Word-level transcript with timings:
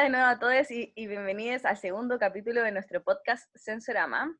Hola 0.00 0.06
de 0.06 0.16
nuevo 0.16 0.28
a 0.28 0.38
todos 0.38 0.70
y, 0.70 0.94
bienvenidos 0.96 1.66
al 1.66 1.76
segundo 1.76 2.18
capítulo 2.18 2.62
de 2.62 2.72
nuestro 2.72 3.04
podcast 3.04 3.54
Sensorama. 3.54 4.34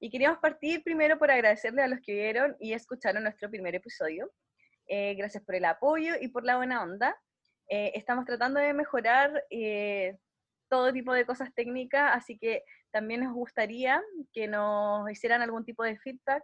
Y 0.00 0.08
queríamos 0.08 0.38
partir 0.38 0.82
primero 0.82 1.18
por 1.18 1.30
agradecerle 1.30 1.82
a 1.82 1.88
los 1.88 2.00
que 2.00 2.14
vieron 2.14 2.56
y 2.58 2.72
escucharon 2.72 3.22
nuestro 3.22 3.50
primer 3.50 3.74
episodio. 3.74 4.32
Eh, 4.86 5.14
gracias 5.14 5.44
por 5.44 5.56
el 5.56 5.66
apoyo 5.66 6.14
y 6.18 6.28
por 6.28 6.44
la 6.44 6.56
buena 6.56 6.82
onda. 6.82 7.14
Eh, 7.68 7.92
estamos 7.94 8.24
tratando 8.24 8.60
de 8.60 8.72
mejorar 8.72 9.44
eh, 9.50 10.16
todo 10.70 10.90
tipo 10.90 11.12
de 11.12 11.26
cosas 11.26 11.52
técnicas, 11.54 12.12
así 12.14 12.38
que 12.38 12.64
también 12.90 13.24
nos 13.24 13.34
gustaría 13.34 14.02
que 14.32 14.48
nos 14.48 15.10
hicieran 15.10 15.42
algún 15.42 15.66
tipo 15.66 15.84
de 15.84 15.98
feedback 15.98 16.42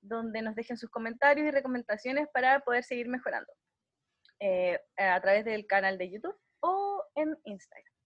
donde 0.00 0.40
nos 0.40 0.54
dejen 0.54 0.78
sus 0.78 0.88
comentarios 0.88 1.46
y 1.46 1.50
recomendaciones 1.50 2.26
para 2.32 2.60
poder 2.60 2.84
seguir 2.84 3.06
mejorando 3.06 3.52
a 4.96 5.20
través 5.20 5.44
del 5.44 5.66
canal 5.66 5.98
de 5.98 6.10
YouTube 6.10 6.40
o 6.60 7.04
en 7.14 7.36
Instagram. 7.44 7.97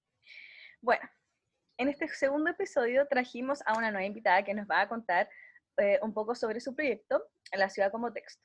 Bueno, 0.82 1.08
en 1.78 1.88
este 1.88 2.08
segundo 2.08 2.50
episodio 2.50 3.06
trajimos 3.06 3.62
a 3.66 3.78
una 3.78 3.90
nueva 3.90 4.04
invitada 4.04 4.42
que 4.44 4.52
nos 4.52 4.66
va 4.68 4.82
a 4.82 4.88
contar 4.88 5.28
un 6.02 6.12
poco 6.12 6.34
sobre 6.34 6.60
su 6.60 6.74
proyecto, 6.74 7.24
La 7.52 7.70
Ciudad 7.70 7.90
como 7.90 8.12
Texto 8.12 8.42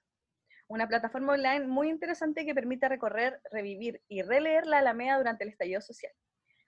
una 0.70 0.88
plataforma 0.88 1.34
online 1.34 1.66
muy 1.66 1.90
interesante 1.90 2.46
que 2.46 2.54
permite 2.54 2.90
recorrer, 2.90 3.40
revivir 3.52 4.02
y 4.08 4.22
releer 4.22 4.66
la 4.66 4.80
Alameda 4.80 5.18
durante 5.18 5.44
el 5.44 5.50
estallido 5.50 5.82
social. 5.82 6.12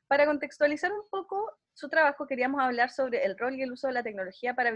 Para 0.07 0.25
contextualizar 0.25 0.91
un 0.91 1.07
poco 1.09 1.57
su 1.73 1.89
trabajo, 1.89 2.25
queríamos 2.25 2.61
hablar 2.61 2.91
sobre 2.91 3.23
el 3.25 3.37
rol 3.37 3.55
y 3.55 3.61
el 3.61 3.71
uso 3.71 3.87
de 3.87 3.93
la 3.93 4.03
tecnología 4.03 4.55
para 4.55 4.71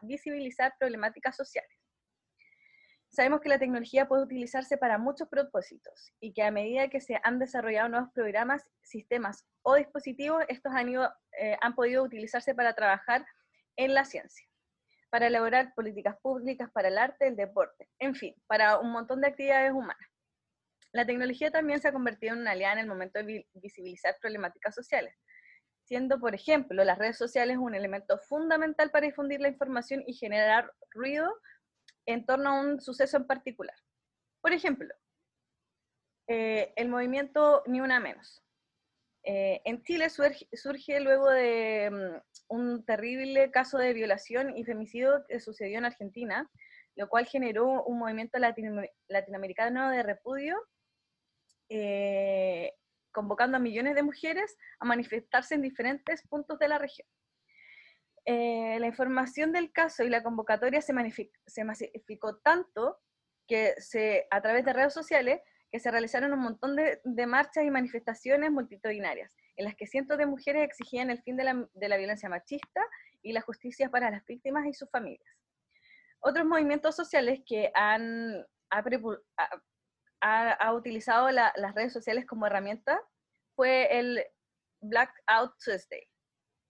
visibilizar 0.00 0.74
problemáticas 0.78 1.36
sociales. 1.36 1.76
Sabemos 3.16 3.40
que 3.40 3.48
la 3.48 3.58
tecnología 3.58 4.06
puede 4.06 4.24
utilizarse 4.24 4.76
para 4.76 4.98
muchos 4.98 5.26
propósitos 5.30 6.12
y 6.20 6.34
que 6.34 6.42
a 6.42 6.50
medida 6.50 6.88
que 6.88 7.00
se 7.00 7.18
han 7.22 7.38
desarrollado 7.38 7.88
nuevos 7.88 8.10
programas, 8.12 8.68
sistemas 8.82 9.46
o 9.62 9.74
dispositivos, 9.74 10.44
estos 10.48 10.70
han, 10.74 10.90
eh, 10.90 11.56
han 11.62 11.74
podido 11.74 12.02
utilizarse 12.02 12.54
para 12.54 12.74
trabajar 12.74 13.24
en 13.76 13.94
la 13.94 14.04
ciencia 14.04 14.46
para 15.08 15.28
elaborar 15.28 15.72
políticas 15.74 16.18
públicas 16.20 16.68
para 16.74 16.88
el 16.88 16.98
arte, 16.98 17.28
el 17.28 17.36
deporte, 17.36 17.88
en 18.00 18.14
fin, 18.14 18.34
para 18.46 18.78
un 18.78 18.90
montón 18.90 19.22
de 19.22 19.28
actividades 19.28 19.72
humanas. 19.72 20.10
La 20.92 21.06
tecnología 21.06 21.50
también 21.50 21.80
se 21.80 21.88
ha 21.88 21.92
convertido 21.92 22.34
en 22.34 22.40
una 22.40 22.50
aliada 22.50 22.74
en 22.74 22.80
el 22.80 22.86
momento 22.86 23.22
de 23.22 23.46
visibilizar 23.54 24.18
problemáticas 24.20 24.74
sociales, 24.74 25.14
siendo, 25.84 26.20
por 26.20 26.34
ejemplo, 26.34 26.84
las 26.84 26.98
redes 26.98 27.16
sociales 27.16 27.56
un 27.56 27.74
elemento 27.74 28.18
fundamental 28.28 28.90
para 28.90 29.06
difundir 29.06 29.40
la 29.40 29.48
información 29.48 30.02
y 30.06 30.12
generar 30.12 30.70
ruido 30.90 31.32
en 32.06 32.24
torno 32.24 32.50
a 32.50 32.60
un 32.60 32.80
suceso 32.80 33.16
en 33.16 33.26
particular. 33.26 33.76
Por 34.40 34.52
ejemplo, 34.52 34.94
eh, 36.28 36.72
el 36.76 36.88
movimiento 36.88 37.62
Ni 37.66 37.80
Una 37.80 38.00
Menos. 38.00 38.42
Eh, 39.28 39.60
en 39.64 39.82
Chile 39.82 40.08
surge, 40.08 41.00
luego 41.00 41.28
de 41.30 41.90
mm, 41.90 42.54
un 42.54 42.84
terrible 42.84 43.50
caso 43.50 43.76
de 43.76 43.92
violación 43.92 44.56
y 44.56 44.64
femicidio 44.64 45.24
que 45.28 45.40
sucedió 45.40 45.78
en 45.78 45.84
Argentina, 45.84 46.48
lo 46.94 47.08
cual 47.08 47.26
generó 47.26 47.82
un 47.84 47.98
movimiento 47.98 48.38
latinoamericano 48.38 49.90
de 49.90 50.02
repudio, 50.04 50.56
eh, 51.68 52.72
convocando 53.10 53.56
a 53.56 53.60
millones 53.60 53.96
de 53.96 54.04
mujeres 54.04 54.56
a 54.78 54.84
manifestarse 54.84 55.56
en 55.56 55.62
diferentes 55.62 56.22
puntos 56.28 56.58
de 56.60 56.68
la 56.68 56.78
región. 56.78 57.08
Eh, 58.28 58.78
la 58.80 58.88
información 58.88 59.52
del 59.52 59.70
caso 59.70 60.02
y 60.02 60.08
la 60.08 60.24
convocatoria 60.24 60.82
se, 60.82 60.92
se 61.46 61.64
masificó 61.64 62.38
tanto 62.38 62.98
que 63.46 63.74
se, 63.78 64.26
a 64.30 64.42
través 64.42 64.64
de 64.64 64.72
redes 64.72 64.92
sociales 64.92 65.40
que 65.70 65.78
se 65.78 65.90
realizaron 65.92 66.32
un 66.32 66.40
montón 66.40 66.74
de, 66.74 67.26
marchas 67.26 67.64
y 67.64 67.70
manifestaciones 67.70 68.50
multitudinarias, 68.50 69.32
en 69.56 69.64
las 69.64 69.76
que 69.76 69.86
cientos 69.86 70.18
de 70.18 70.26
mujeres 70.26 70.64
exigían 70.64 71.10
el 71.10 71.22
fin 71.22 71.36
de 71.36 71.44
la, 71.44 71.96
violencia 71.96 72.28
machista 72.28 72.80
y 73.22 73.32
la 73.32 73.42
justicia 73.42 73.90
para 73.90 74.10
las 74.10 74.24
víctimas 74.26 74.66
y 74.66 74.74
sus 74.74 74.90
familias. 74.90 75.32
Otros 76.18 76.46
movimientos 76.46 76.96
sociales 76.96 77.40
que 77.46 77.70
han 77.74 78.44
ha, 80.20 80.72
utilizado 80.72 81.30
las 81.30 81.74
redes 81.74 81.92
sociales 81.92 82.26
como 82.26 82.46
herramienta 82.46 83.00
fue 83.54 83.98
el 83.98 84.24
Blackout 84.80 85.52
Tuesday, 85.64 86.02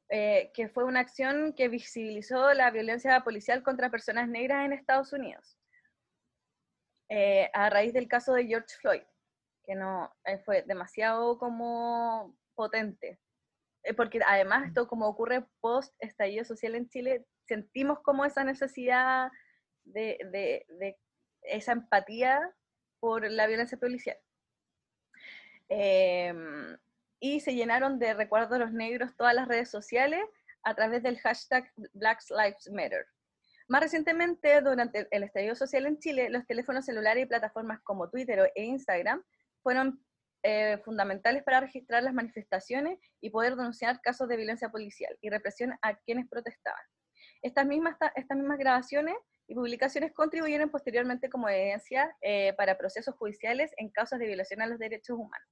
eh, 0.09 0.53
que 0.55 0.69
fue 0.69 0.85
una 0.85 1.01
acción 1.01 1.53
que 1.53 1.69
visibilizó 1.69 2.53
la 2.55 2.71
violencia 2.71 3.23
policial 3.25 3.65
contra 3.65 3.91
personas 3.91 4.29
negras 4.29 4.65
en 4.65 4.73
Estados 4.73 5.13
Unidos. 5.13 5.59
Eh, 7.09 7.51
a 7.53 7.71
raíz 7.71 7.93
del 7.93 8.09
caso 8.09 8.33
de 8.35 8.47
George 8.47 8.77
Floyd, 8.81 9.03
que 9.65 9.75
no 9.75 10.15
eh, 10.25 10.39
fue 10.39 10.63
demasiado 10.63 11.39
como 11.39 12.37
potente. 12.55 13.19
Porque 13.97 14.21
además 14.27 14.67
esto 14.67 14.89
como 14.89 15.07
ocurre 15.07 15.47
post 15.61 15.95
estallido 16.01 16.45
social 16.45 16.75
en 16.75 16.89
Chile, 16.89 17.25
sentimos 17.47 18.01
como 18.01 18.25
esa 18.25 18.43
necesidad 18.45 19.31
de, 19.85 20.19
de, 20.31 20.99
esa 21.43 21.73
empatía 21.73 22.53
por 23.01 23.31
la 23.31 23.47
violencia 23.47 23.79
policial. 23.79 24.19
Em, 25.69 26.77
y 27.21 27.41
se 27.41 27.55
llenaron 27.55 27.99
de 27.99 28.15
recuerdos 28.15 28.59
los 28.59 28.73
negros 28.73 29.17
todas 29.17 29.35
las 29.35 29.49
redes 29.49 29.71
sociales 29.71 30.21
a 30.63 30.75
través 30.75 31.03
del 31.03 31.19
hashtag 31.19 31.71
Black 31.93 32.21
Lives 32.31 32.69
Matter. 32.73 33.07
Más 33.69 33.83
recientemente, 33.83 34.61
durante 34.61 35.09
el 35.11 35.25
estallido 35.25 35.55
social 35.57 35.87
en 35.87 35.99
Chile, 35.99 36.31
los 36.31 36.47
teléfonos 36.47 36.85
celulares 36.85 37.25
y 37.25 37.27
plataformas 37.27 37.81
como 37.83 38.09
Twitter 38.09 38.53
e 38.55 38.65
Instagram 38.65 39.25
fueron 39.63 40.01
eh, 40.45 40.79
fundamentales 40.85 41.43
para 41.43 41.61
registrar 41.61 42.05
las 42.05 42.15
manifestaciones 42.15 43.01
y 43.21 43.31
poder 43.31 43.57
denunciar 43.57 44.01
casos 44.01 44.29
de 44.29 44.37
violencia 44.37 44.69
policial 44.69 45.17
y 45.21 45.31
represión 45.31 45.77
a 45.83 45.97
quienes 45.97 46.29
protestaban. 46.29 46.81
Estas 47.43 47.67
mismas, 47.67 47.97
estas 48.15 48.37
mismas 48.37 48.59
grabaciones 48.59 49.17
y 49.49 49.55
publicaciones 49.55 50.13
contribuyeron 50.13 50.71
posteriormente 50.71 51.29
como 51.29 51.49
evidencia 51.49 52.15
eh, 52.21 52.53
para 52.57 52.79
procesos 52.79 53.17
judiciales 53.17 53.73
en 53.77 53.91
casos 53.91 54.21
de 54.21 54.27
violación 54.27 54.63
a 54.63 54.67
los 54.67 54.79
derechos 54.79 55.17
humanos. 55.17 55.49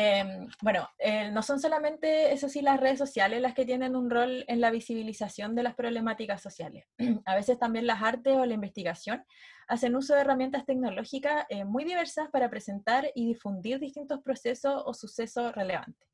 Em, 0.00 0.46
bueno, 0.62 0.88
eh, 1.00 1.28
no 1.32 1.42
son 1.42 1.58
solamente, 1.58 2.32
eso 2.32 2.48
sí, 2.48 2.62
las 2.62 2.78
redes 2.78 3.00
sociales 3.00 3.42
las 3.42 3.52
que 3.52 3.64
tienen 3.64 3.96
un 3.96 4.08
rol 4.10 4.44
en 4.46 4.60
la 4.60 4.70
visibilización 4.70 5.56
de 5.56 5.64
las 5.64 5.74
problemáticas 5.74 6.40
sociales. 6.40 6.84
A 7.26 7.34
veces 7.34 7.58
también 7.58 7.84
las 7.84 8.00
artes 8.00 8.36
o 8.36 8.46
la 8.46 8.54
investigación 8.54 9.24
hacen 9.66 9.96
uso 9.96 10.14
de 10.14 10.20
herramientas 10.20 10.64
tecnológicas 10.64 11.46
eh, 11.48 11.64
muy 11.64 11.82
diversas 11.82 12.30
para 12.30 12.48
presentar 12.48 13.10
y 13.16 13.26
difundir 13.26 13.80
distintos 13.80 14.20
procesos 14.22 14.80
o 14.86 14.94
sucesos 14.94 15.52
relevantes. 15.52 16.08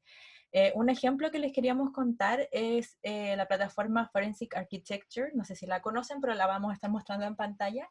Eh, 0.54 0.72
un 0.74 0.88
ejemplo 0.88 1.30
que 1.30 1.38
les 1.38 1.52
queríamos 1.52 1.92
contar 1.92 2.48
es 2.52 2.96
la 3.02 3.46
plataforma 3.46 4.08
Forensic 4.08 4.56
Architecture, 4.56 5.30
no 5.34 5.44
sé 5.44 5.56
si 5.56 5.66
la 5.66 5.82
conocen, 5.82 6.20
pero 6.20 6.32
la 6.34 6.46
vamos 6.46 6.70
a 6.70 6.74
estar 6.74 6.90
mostrando 6.90 7.26
en 7.26 7.36
pantalla. 7.36 7.90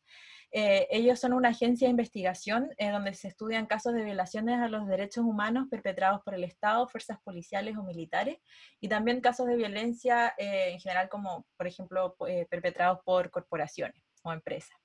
Eh, 0.56 0.88
ellos 0.92 1.20
son 1.20 1.34
una 1.34 1.50
agencia 1.50 1.88
de 1.88 1.92
investigación 1.92 2.70
eh, 2.78 2.92
donde 2.92 3.16
se 3.16 3.28
estudian 3.28 3.66
casos 3.66 3.94
de 3.94 4.04
violaciones 4.04 4.60
a 4.60 4.68
los 4.68 4.88
derechos 4.88 5.26
humanos 5.26 5.68
perpetrados 5.68 6.22
por 6.24 6.36
el 6.36 6.44
Estado, 6.44 6.88
fuerzas 6.88 7.18
policiales 7.24 7.76
o 7.76 7.82
militares, 7.82 8.38
y 8.80 8.88
también 8.88 9.20
casos 9.20 9.48
de 9.48 9.56
violencia 9.56 10.36
eh, 10.38 10.70
en 10.74 10.80
general, 10.80 11.10
como 11.10 11.48
por 11.58 11.66
ejemplo 11.66 12.16
perpetrados 12.50 13.00
por 13.04 13.32
corporaciones 13.32 14.00
o 14.22 14.32
empresas. 14.32 14.83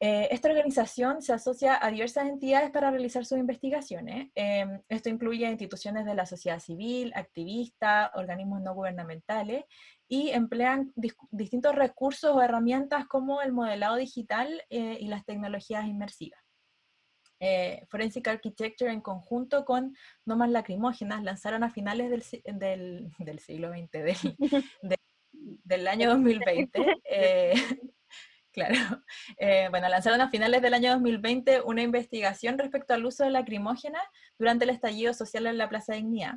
Esta 0.00 0.48
organización 0.48 1.22
se 1.22 1.32
asocia 1.32 1.84
a 1.84 1.90
diversas 1.90 2.28
entidades 2.28 2.70
para 2.70 2.90
realizar 2.90 3.24
sus 3.24 3.38
investigaciones. 3.38 4.30
esto 4.88 5.08
incluye 5.08 5.48
instituciones 5.48 6.04
de 6.04 6.14
la 6.14 6.24
sociedad 6.24 6.60
civil, 6.60 7.12
activistas, 7.16 8.10
organismos 8.14 8.62
no 8.62 8.74
gubernamentales 8.74 9.64
y 10.08 10.30
emplean 10.30 10.92
distintos 11.30 11.74
recursos 11.74 12.34
o 12.34 12.40
herramientas 12.40 13.06
como 13.06 13.42
el 13.42 13.52
modelado 13.52 13.96
digital 13.96 14.62
eh, 14.70 14.96
y 14.98 15.08
las 15.08 15.24
tecnologías 15.24 15.86
inmersivas. 15.86 16.40
Eh, 17.40 17.84
Forensic 17.88 18.26
Architecture 18.26 18.90
en 18.90 19.00
conjunto 19.00 19.64
con 19.64 19.94
Nomas 20.24 20.50
Lacrimógenas 20.50 21.22
lanzaron 21.22 21.62
a 21.62 21.70
finales 21.70 22.10
del, 22.10 23.12
del, 23.18 23.38
siglo 23.38 23.70
XX, 23.70 23.90
del, 24.82 24.98
del, 25.38 25.86
año 25.86 26.08
2020, 26.08 26.80
eh, 29.38 29.68
claro, 29.68 29.70
bueno, 29.70 29.88
lanzaron 29.88 30.20
a 30.20 30.30
finales 30.30 30.62
del 30.62 30.74
año 30.74 30.92
2020 30.92 31.62
una 31.62 31.82
investigación 31.82 32.58
respecto 32.58 32.94
al 32.94 33.04
uso 33.04 33.24
de 33.24 33.30
lacrimógenas 33.30 34.02
durante 34.38 34.64
el 34.64 34.70
estallido 34.70 35.14
social 35.14 35.46
en 35.46 35.58
la 35.58 35.68
Plaza 35.68 35.92
de 35.92 35.98
Dignidad. 35.98 36.34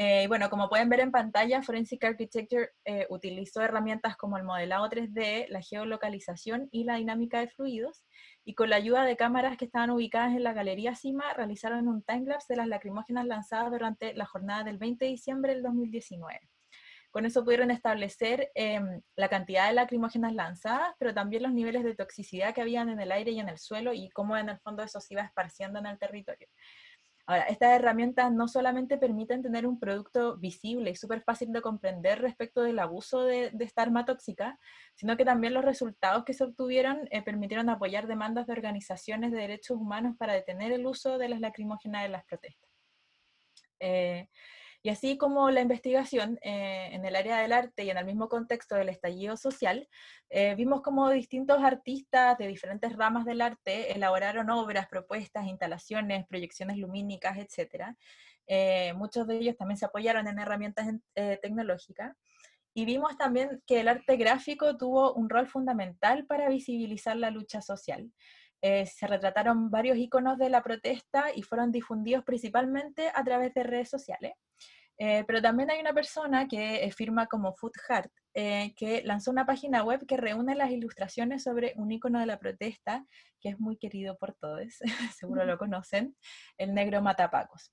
Eh, 0.00 0.28
bueno, 0.28 0.48
como 0.48 0.68
pueden 0.68 0.88
ver 0.88 1.00
en 1.00 1.10
pantalla, 1.10 1.60
Forensic 1.60 2.04
Architecture 2.04 2.70
eh, 2.84 3.08
utilizó 3.10 3.62
herramientas 3.62 4.16
como 4.16 4.36
el 4.36 4.44
modelado 4.44 4.88
3D, 4.88 5.48
la 5.48 5.60
geolocalización 5.60 6.68
y 6.70 6.84
la 6.84 6.94
dinámica 6.96 7.40
de 7.40 7.48
fluidos, 7.48 8.04
y 8.44 8.54
con 8.54 8.70
la 8.70 8.76
ayuda 8.76 9.04
de 9.04 9.16
cámaras 9.16 9.56
que 9.56 9.64
estaban 9.64 9.90
ubicadas 9.90 10.36
en 10.36 10.44
la 10.44 10.52
galería 10.52 10.94
Cima, 10.94 11.34
realizaron 11.34 11.88
un 11.88 12.04
timelapse 12.04 12.52
de 12.52 12.58
las 12.58 12.68
lacrimógenas 12.68 13.26
lanzadas 13.26 13.72
durante 13.72 14.14
la 14.14 14.24
jornada 14.24 14.62
del 14.62 14.78
20 14.78 15.04
de 15.04 15.10
diciembre 15.10 15.54
del 15.54 15.64
2019. 15.64 16.48
Con 17.18 17.26
eso 17.26 17.42
pudieron 17.42 17.72
establecer 17.72 18.52
em, 18.54 19.02
la 19.16 19.28
cantidad 19.28 19.66
de 19.66 19.72
lacrimógenas 19.72 20.32
lanzadas, 20.34 20.94
pero 21.00 21.12
también 21.12 21.42
los 21.42 21.52
niveles 21.52 21.82
de 21.82 21.96
toxicidad 21.96 22.54
que 22.54 22.60
habían 22.60 22.90
en 22.90 23.00
el 23.00 23.10
aire 23.10 23.32
y 23.32 23.40
en 23.40 23.48
el 23.48 23.58
suelo 23.58 23.92
y 23.92 24.08
cómo 24.10 24.36
en 24.36 24.50
el 24.50 24.60
fondo 24.60 24.84
eso 24.84 25.00
se 25.00 25.14
iba 25.14 25.22
esparciendo 25.22 25.80
en 25.80 25.86
el 25.86 25.98
territorio. 25.98 26.46
Ahora, 27.26 27.42
estas 27.46 27.70
herramientas 27.70 28.30
no 28.30 28.46
solamente 28.46 28.98
permiten 28.98 29.42
tener 29.42 29.66
un 29.66 29.80
producto 29.80 30.36
visible 30.36 30.92
y 30.92 30.94
súper 30.94 31.22
fácil 31.22 31.50
de 31.50 31.60
comprender 31.60 32.22
respecto 32.22 32.62
del 32.62 32.78
abuso 32.78 33.24
de, 33.24 33.50
esta 33.58 33.82
arma 33.82 34.04
tóxica, 34.04 34.56
sino 34.94 35.16
que 35.16 35.24
también 35.24 35.54
los 35.54 35.64
resultados 35.64 36.24
que 36.24 36.34
se 36.34 36.44
obtuvieron 36.44 37.08
eh, 37.10 37.22
permitieron 37.22 37.68
apoyar 37.68 38.06
demandas 38.06 38.46
de 38.46 38.52
organizaciones 38.52 39.32
de 39.32 39.38
derechos 39.38 39.76
humanos 39.76 40.14
para 40.16 40.34
detener 40.34 40.70
el 40.70 40.86
uso 40.86 41.18
de 41.18 41.30
las 41.30 41.40
lacrimógenas 41.40 42.04
en 42.04 42.12
las 42.12 42.24
protestas. 42.26 42.70
Eh, 43.80 44.28
y 44.82 44.90
así 44.90 45.18
como 45.18 45.50
la 45.50 45.60
investigación 45.60 46.38
eh, 46.42 46.90
en 46.92 47.04
el 47.04 47.16
área 47.16 47.38
del 47.38 47.52
arte 47.52 47.84
y 47.84 47.90
en 47.90 47.98
el 47.98 48.04
mismo 48.04 48.28
contexto 48.28 48.76
del 48.76 48.88
estallido 48.88 49.36
social, 49.36 49.88
eh, 50.30 50.54
vimos 50.54 50.82
como 50.82 51.10
distintos 51.10 51.58
artistas 51.62 52.38
de 52.38 52.46
diferentes 52.46 52.94
ramas 52.96 53.24
del 53.24 53.40
arte 53.40 53.92
elaboraron 53.92 54.50
obras, 54.50 54.86
propuestas, 54.88 55.46
instalaciones, 55.46 56.26
proyecciones 56.28 56.78
lumínicas, 56.78 57.38
etc. 57.38 57.96
Eh, 58.46 58.92
muchos 58.94 59.26
de 59.26 59.38
ellos 59.38 59.56
también 59.56 59.78
se 59.78 59.86
apoyaron 59.86 60.28
en 60.28 60.38
herramientas 60.38 60.86
tecnológicas. 61.42 62.16
Y 62.72 62.84
vimos 62.84 63.16
también 63.18 63.60
que 63.66 63.80
el 63.80 63.88
arte 63.88 64.16
gráfico 64.16 64.76
tuvo 64.76 65.12
un 65.14 65.28
rol 65.28 65.48
fundamental 65.48 66.24
para 66.26 66.48
visibilizar 66.48 67.16
la 67.16 67.30
lucha 67.30 67.60
social. 67.60 68.12
se 68.60 69.06
retrataron 69.06 69.70
varios 69.70 69.98
iconos 69.98 70.38
de 70.38 70.50
la 70.50 70.62
protesta 70.62 71.26
y 71.34 71.42
fueron 71.42 71.72
difundidos 71.72 72.24
principalmente 72.24 73.10
a 73.12 73.24
través 73.24 73.52
de 73.54 73.64
redes 73.64 73.90
sociales. 73.90 74.32
Eh, 75.00 75.22
pero 75.28 75.40
también 75.40 75.70
hay 75.70 75.78
una 75.80 75.92
persona 75.92 76.48
que 76.48 76.84
eh, 76.84 76.90
firma 76.90 77.28
como 77.28 77.54
Food 77.54 77.72
Heart, 77.88 78.10
eh, 78.34 78.74
que 78.76 79.02
lanzó 79.04 79.30
una 79.30 79.46
página 79.46 79.84
web 79.84 80.04
que 80.06 80.16
reúne 80.16 80.56
las 80.56 80.70
ilustraciones 80.72 81.44
sobre 81.44 81.72
un 81.76 81.92
icono 81.92 82.18
de 82.18 82.26
la 82.26 82.40
protesta, 82.40 83.06
que 83.40 83.50
es 83.50 83.60
muy 83.60 83.76
querido 83.76 84.16
por 84.18 84.34
todos, 84.34 84.78
seguro 85.16 85.44
lo 85.44 85.56
conocen, 85.56 86.16
el 86.58 86.74
negro 86.74 87.00
matapacos. 87.00 87.72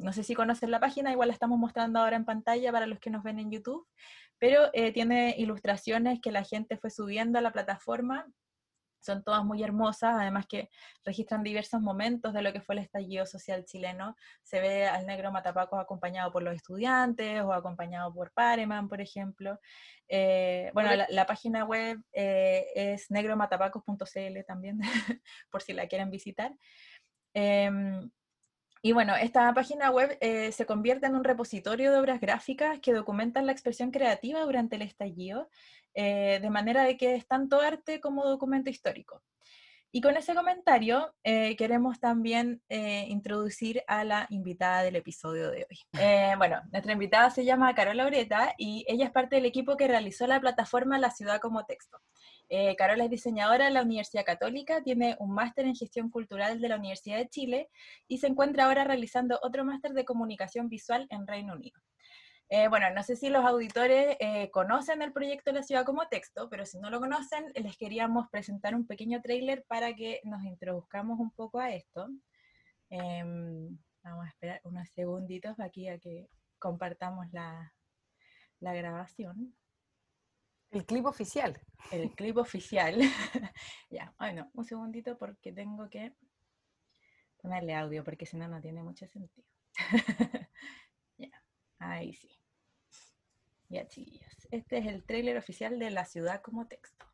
no 0.00 0.12
sé 0.12 0.22
si 0.22 0.34
conocen 0.34 0.70
la 0.70 0.80
página, 0.80 1.12
igual 1.12 1.28
la 1.28 1.34
estamos 1.34 1.58
mostrando 1.58 2.00
ahora 2.00 2.16
en 2.16 2.24
pantalla 2.24 2.72
para 2.72 2.86
los 2.86 2.98
que 2.98 3.10
nos 3.10 3.22
ven 3.22 3.38
en 3.38 3.50
YouTube, 3.50 3.86
pero 4.38 4.70
tiene 4.94 5.34
ilustraciones 5.38 6.20
que 6.20 6.32
la 6.32 6.44
gente 6.44 6.76
fue 6.76 6.90
subiendo 6.90 7.38
a 7.38 7.42
la 7.42 7.50
plataforma 7.50 8.26
son 9.00 9.22
todas 9.22 9.44
muy 9.44 9.62
hermosas, 9.62 10.14
además 10.18 10.46
que 10.46 10.70
registran 11.04 11.42
diversos 11.42 11.80
momentos 11.80 12.32
de 12.32 12.42
lo 12.42 12.52
que 12.52 12.60
fue 12.60 12.74
el 12.74 12.82
estallido 12.82 13.26
social 13.26 13.64
chileno. 13.64 14.16
Se 14.42 14.60
ve 14.60 14.86
al 14.86 15.06
negro 15.06 15.32
Matapacos 15.32 15.80
acompañado 15.80 16.32
por 16.32 16.42
los 16.42 16.54
estudiantes 16.54 17.42
o 17.42 17.52
acompañado 17.52 18.12
por 18.12 18.32
Pareman, 18.32 18.88
por 18.88 19.00
ejemplo. 19.00 19.58
Eh, 20.08 20.70
bueno, 20.74 20.90
la, 21.08 21.26
página 21.26 21.64
web 21.64 21.98
eh, 22.12 22.66
es 22.74 23.10
negromatapacos.cl 23.10 24.44
también, 24.46 24.80
por 25.50 25.62
si 25.62 25.72
la 25.72 25.86
quieren 25.86 26.10
visitar. 26.10 26.52
Em, 27.34 28.10
y 28.82 28.92
bueno, 28.92 29.16
esta 29.16 29.52
página 29.54 29.90
web 29.90 30.16
eh, 30.20 30.52
se 30.52 30.66
convierte 30.66 31.06
en 31.06 31.16
un 31.16 31.24
repositorio 31.24 31.92
de 31.92 31.98
obras 31.98 32.20
gráficas 32.20 32.78
que 32.80 32.92
documentan 32.92 33.46
la 33.46 33.52
expresión 33.52 33.90
creativa 33.90 34.40
durante 34.40 34.76
el 34.76 34.82
estallido 34.82 35.48
eh, 35.94 36.38
de 36.40 36.50
manera 36.50 36.84
de 36.84 36.96
que 36.96 37.16
es 37.16 37.26
tanto 37.26 37.60
arte 37.60 38.00
como 38.00 38.24
documento 38.24 38.70
histórico. 38.70 39.22
Y 39.90 40.00
con 40.00 40.16
ese 40.16 40.34
comentario 40.34 41.14
eh, 41.24 41.56
queremos 41.56 41.98
también 41.98 42.62
eh, 42.68 43.06
introducir 43.08 43.82
a 43.86 44.04
la 44.04 44.26
invitada 44.28 44.82
del 44.82 44.96
episodio 44.96 45.50
de 45.50 45.66
hoy. 45.68 45.78
bueno, 46.38 46.60
nuestra 46.70 46.92
invitada 46.92 47.30
se 47.30 47.44
llama 47.44 47.74
Carola 47.74 48.06
Ureta 48.06 48.54
y 48.58 48.84
ella 48.86 49.06
es 49.06 49.10
parte 49.10 49.36
del 49.36 49.46
equipo 49.46 49.76
que 49.76 49.88
realizó 49.88 50.26
la 50.26 50.40
plataforma 50.40 50.98
La 50.98 51.10
Ciudad 51.10 51.40
como 51.40 51.64
Texto. 51.64 51.98
Carola 52.76 53.04
es 53.04 53.10
diseñadora 53.10 53.66
de 53.66 53.70
la 53.70 53.82
Universidad 53.82 54.24
Católica, 54.24 54.82
tiene 54.82 55.16
un 55.20 55.34
máster 55.34 55.66
en 55.66 55.74
gestión 55.74 56.10
cultural 56.10 56.60
de 56.60 56.68
la 56.68 56.76
Universidad 56.76 57.18
de 57.18 57.28
Chile 57.28 57.68
y 58.06 58.18
se 58.18 58.26
encuentra 58.26 58.64
ahora 58.64 58.84
realizando 58.84 59.38
otro 59.42 59.64
máster 59.64 59.92
de 59.92 60.04
comunicación 60.04 60.68
visual 60.68 61.06
en 61.10 61.26
Reino 61.26 61.54
Unido. 61.54 61.80
Eh, 62.50 62.68
bueno, 62.68 62.90
no 62.94 63.02
sé 63.02 63.14
si 63.14 63.28
los 63.28 63.44
auditores 63.44 64.16
eh, 64.20 64.50
conocen 64.50 65.02
el 65.02 65.12
proyecto 65.12 65.52
la 65.52 65.62
ciudad 65.62 65.84
como 65.84 66.08
texto, 66.08 66.48
pero 66.48 66.64
si 66.64 66.78
no 66.78 66.88
lo 66.88 66.98
conocen, 66.98 67.44
les 67.54 67.76
queríamos 67.76 68.28
presentar 68.30 68.74
un 68.74 68.86
pequeño 68.86 69.20
trailer 69.20 69.64
para 69.68 69.94
que 69.94 70.20
nos 70.24 70.42
introduzcamos 70.44 71.20
un 71.20 71.30
poco 71.30 71.60
a 71.60 71.72
esto. 71.72 72.08
Em, 72.88 73.78
vamos 74.02 74.24
a 74.24 74.28
esperar 74.28 74.60
unos 74.64 74.88
segunditos 74.94 75.60
aquí 75.60 75.88
a 75.88 75.98
que 75.98 76.30
compartamos 76.58 77.26
la 77.32 77.70
grabación. 78.60 79.54
El 80.70 80.84
clip 80.84 81.06
oficial. 81.06 81.58
El 81.90 82.10
clip 82.14 82.36
oficial. 82.36 82.98
ya, 83.90 84.14
bueno, 84.18 84.50
un 84.54 84.64
segundito 84.64 85.16
porque 85.16 85.52
tengo 85.52 85.88
que 85.88 86.12
ponerle 87.40 87.74
audio 87.74 88.04
porque 88.04 88.26
si 88.26 88.36
no, 88.36 88.48
no 88.48 88.60
tiene 88.60 88.82
mucho 88.82 89.06
sentido. 89.06 89.46
ya, 91.16 91.42
ahí 91.78 92.12
sí. 92.12 92.28
Ya, 93.70 93.86
chillos. 93.86 94.48
Este 94.50 94.78
es 94.78 94.86
el 94.86 95.04
tráiler 95.04 95.36
oficial 95.36 95.78
de 95.78 95.90
La 95.90 96.04
Ciudad 96.04 96.40
como 96.42 96.66
texto. 96.66 97.06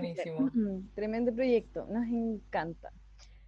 Buenísimo. 0.00 0.50
Tremendo 0.94 1.34
proyecto, 1.34 1.86
nos 1.90 2.06
encanta. 2.06 2.90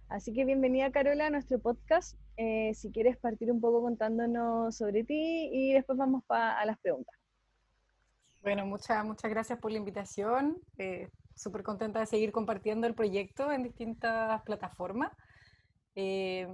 Así 0.09 0.31
que 0.31 0.45
bienvenida 0.45 0.91
Carola 0.91 1.25
a 1.25 1.29
nuestro 1.31 1.57
podcast. 1.57 2.19
Eh, 2.37 2.71
si 2.75 2.91
quieres 2.91 3.17
partir 3.17 3.51
un 3.51 3.59
poco 3.59 3.81
contándonos 3.81 4.75
sobre 4.75 5.03
ti 5.03 5.49
y 5.51 5.73
después 5.73 5.97
vamos 5.97 6.23
a 6.29 6.63
las 6.65 6.77
preguntas. 6.77 7.15
Bueno, 8.43 8.63
muchas 8.67 9.03
muchas 9.03 9.31
gracias 9.31 9.57
por 9.57 9.71
la 9.71 9.79
invitación. 9.79 10.57
Eh, 10.77 11.09
Súper 11.35 11.63
contenta 11.63 11.99
de 11.99 12.05
seguir 12.05 12.31
compartiendo 12.31 12.85
el 12.87 12.93
proyecto 12.93 13.51
en 13.51 13.63
distintas 13.63 14.41
plataformas. 14.43 15.11
Eh, 15.95 16.47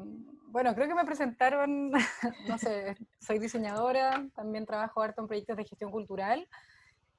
bueno, 0.47 0.73
creo 0.73 0.87
que 0.87 0.95
me 0.95 1.05
presentaron, 1.05 1.91
no 2.47 2.57
sé, 2.57 2.95
soy 3.19 3.39
diseñadora, 3.39 4.25
también 4.35 4.65
trabajo 4.65 5.01
harto 5.01 5.21
en 5.21 5.27
proyectos 5.27 5.57
de 5.57 5.65
gestión 5.65 5.91
cultural 5.91 6.47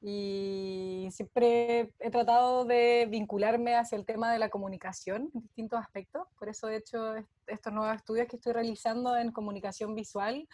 y 0.05 1.09
siempre 1.13 1.93
he 2.01 2.11
tratado 2.11 2.65
de 2.65 3.07
vincularme 3.09 3.77
hacia 3.77 3.97
el 3.97 4.05
tema 4.05 4.33
de 4.33 4.41
la 4.41 4.49
comunicación 4.49 5.31
en 5.33 5.43
distintos 5.43 5.79
aspectos. 5.79 6.27
Por 6.37 6.49
eso 6.49 6.69
he 6.69 6.77
hecho 6.77 7.15
estos 7.47 7.73
nuevos 7.73 7.95
estudios 7.95 8.27
que 8.27 8.35
estoy 8.35 8.53
realizando 8.53 9.17
en 9.17 9.31
comunicación 9.31 9.95
visual. 9.95 10.49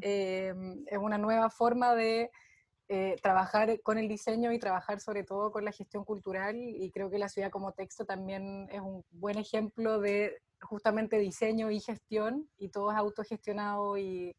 Eh, 0.00 0.54
es 0.86 0.98
una 0.98 1.18
nueva 1.18 1.50
forma 1.50 1.96
de 1.96 2.30
eh, 2.88 3.16
trabajar 3.20 3.80
con 3.80 3.98
el 3.98 4.06
diseño 4.06 4.52
y 4.52 4.60
trabajar 4.60 5.00
sobre 5.00 5.24
todo 5.24 5.50
con 5.50 5.64
la 5.64 5.72
gestión 5.72 6.04
cultural 6.04 6.54
y 6.56 6.90
creo 6.92 7.10
que 7.10 7.18
la 7.18 7.28
ciudad 7.28 7.50
como 7.50 7.72
texto 7.72 8.04
también 8.04 8.68
es 8.70 8.80
un 8.80 9.04
buen 9.10 9.38
ejemplo 9.38 9.98
de 9.98 10.40
justamente 10.60 11.18
diseño 11.18 11.70
y 11.72 11.80
gestión 11.80 12.48
y 12.58 12.68
todo 12.68 12.92
es 12.92 12.96
autogestionado 12.96 13.96
y, 13.96 14.36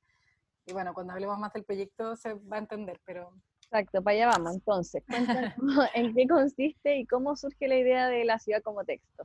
y 0.66 0.74
bueno, 0.74 0.94
cuando 0.94 1.12
hablemos 1.12 1.38
más 1.40 1.52
del 1.52 1.66
proyecto 1.66 2.16
se 2.16 2.36
va 2.36 2.56
a 2.58 2.60
entender, 2.60 3.02
pero 3.04 3.34
Exacto, 3.76 4.02
para 4.02 4.16
allá 4.16 4.28
vamos. 4.28 4.56
Entonces, 4.56 5.04
cuéntanos 5.06 5.54
en 5.94 6.14
qué 6.14 6.28
consiste 6.28 6.98
y 6.98 7.06
cómo 7.06 7.36
surge 7.36 7.68
la 7.68 7.78
idea 7.78 8.08
de 8.08 8.24
la 8.24 8.40
ciudad 8.40 8.62
como 8.64 8.86
texto. 8.86 9.24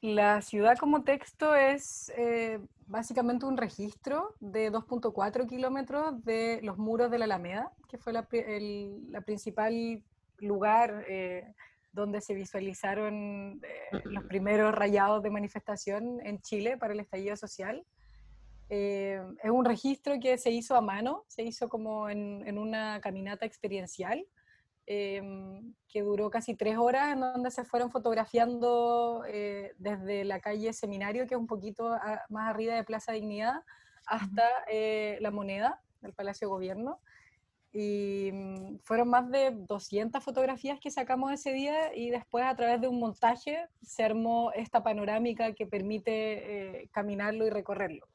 La 0.00 0.40
ciudad 0.42 0.78
como 0.78 1.02
texto 1.02 1.56
es 1.56 2.12
eh, 2.16 2.60
básicamente 2.86 3.46
un 3.46 3.56
registro 3.56 4.36
de 4.38 4.70
2.4 4.70 5.48
kilómetros 5.48 6.24
de 6.24 6.60
los 6.62 6.78
muros 6.78 7.10
de 7.10 7.18
la 7.18 7.24
Alameda, 7.24 7.72
que 7.88 7.98
fue 7.98 8.12
la, 8.12 8.28
principal 9.24 10.02
lugar 10.38 11.04
eh, 11.08 11.52
donde 11.92 12.20
se 12.20 12.34
visualizaron 12.34 13.60
eh, 13.64 14.02
los 14.04 14.22
primeros 14.24 14.72
rayados 14.72 15.22
de 15.24 15.30
manifestación 15.30 16.20
en 16.24 16.40
Chile 16.42 16.76
para 16.76 16.92
el 16.92 17.00
estallido 17.00 17.34
social. 17.34 17.84
Eh, 18.68 19.22
es 19.42 19.50
un 19.50 19.64
registro 19.64 20.18
que 20.20 20.38
se 20.38 20.50
hizo 20.50 20.74
a 20.74 20.80
mano, 20.80 21.24
se 21.28 21.42
hizo 21.42 21.68
como 21.68 22.08
en, 22.08 22.58
una 22.58 23.00
caminata 23.00 23.46
experiencial, 23.46 24.26
eh, 24.88 25.22
que 25.88 26.02
duró 26.02 26.30
casi 26.30 26.54
tres 26.54 26.76
horas, 26.76 27.12
en 27.12 27.20
donde 27.20 27.50
se 27.50 27.64
fueron 27.64 27.90
fotografiando 27.90 29.24
eh, 29.28 29.72
desde 29.78 30.24
la 30.24 30.40
calle 30.40 30.72
Seminario, 30.72 31.26
que 31.26 31.34
es 31.34 31.40
un 31.40 31.46
poquito 31.46 31.96
más 32.28 32.50
arriba 32.50 32.74
de 32.74 32.84
Plaza 32.84 33.12
Dignidad, 33.12 33.62
hasta 34.06 34.44
la 35.20 35.30
moneda 35.30 35.80
del 36.00 36.14
Palacio 36.14 36.48
de 36.48 36.50
Gobierno. 36.50 37.00
y 37.72 38.30
mm, 38.32 38.78
fueron 38.84 39.08
más 39.10 39.28
de 39.30 39.50
200 39.52 40.22
fotografías 40.24 40.80
que 40.80 40.90
sacamos 40.90 41.32
ese 41.32 41.52
día 41.52 41.94
y 41.94 42.10
después 42.10 42.44
a 42.46 42.56
través 42.56 42.80
de 42.80 42.88
un 42.88 42.98
montaje 42.98 43.68
se 43.82 44.02
armó 44.04 44.50
esta 44.52 44.82
panorámica 44.82 45.52
que 45.52 45.66
permite 45.66 46.82
eh, 46.82 46.88
caminarlo 46.92 47.46
y 47.46 47.50
recorrerlo. 47.50 48.06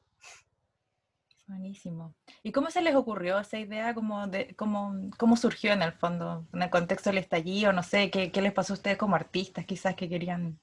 Buenísimo. 1.52 2.14
¿Y 2.42 2.50
cómo 2.50 2.70
se 2.70 2.80
les 2.80 2.94
ocurrió 2.94 3.38
esa 3.38 3.58
idea? 3.58 3.92
¿Cómo, 3.92 4.26
de, 4.26 4.54
cómo, 4.56 4.94
cómo 5.18 5.36
surgió 5.36 5.74
en 5.74 5.82
el 5.82 5.92
fondo? 5.92 6.46
¿En 6.54 6.62
el 6.62 6.70
contexto 6.70 7.10
del 7.10 7.18
estallido? 7.18 7.74
No 7.74 7.82
sé, 7.82 8.10
¿qué, 8.10 8.32
¿qué, 8.32 8.40
les 8.40 8.54
pasó 8.54 8.72
a 8.72 8.76
ustedes 8.76 8.96
como 8.96 9.16
artistas 9.16 9.66
quizás 9.66 9.94
que 9.94 10.08
querían, 10.08 10.58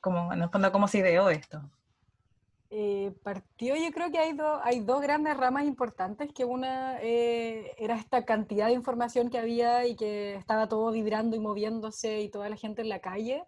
como, 0.00 0.32
en 0.32 0.40
el 0.40 0.48
fondo, 0.48 0.72
cómo 0.72 0.88
se 0.88 1.00
ideó 1.00 1.28
esto? 1.28 1.60
Eh, 2.70 3.12
partió, 3.22 3.76
yo 3.76 3.92
creo 3.92 4.10
que 4.10 4.18
hay, 4.18 4.34
hay 4.62 4.80
dos 4.80 5.02
grandes 5.02 5.36
ramas 5.36 5.64
importantes, 5.64 6.32
que 6.32 6.46
una 6.46 6.98
eh, 7.02 7.74
era 7.76 7.94
esta 7.94 8.24
cantidad 8.24 8.68
de 8.68 8.72
información 8.72 9.28
que 9.28 9.38
había 9.38 9.86
y 9.86 9.94
que 9.94 10.36
estaba 10.36 10.68
todo 10.68 10.90
vibrando 10.90 11.36
y 11.36 11.40
moviéndose 11.40 12.22
y 12.22 12.30
toda 12.30 12.48
la 12.48 12.56
gente 12.56 12.80
en 12.80 12.88
la 12.88 13.00
calle, 13.00 13.44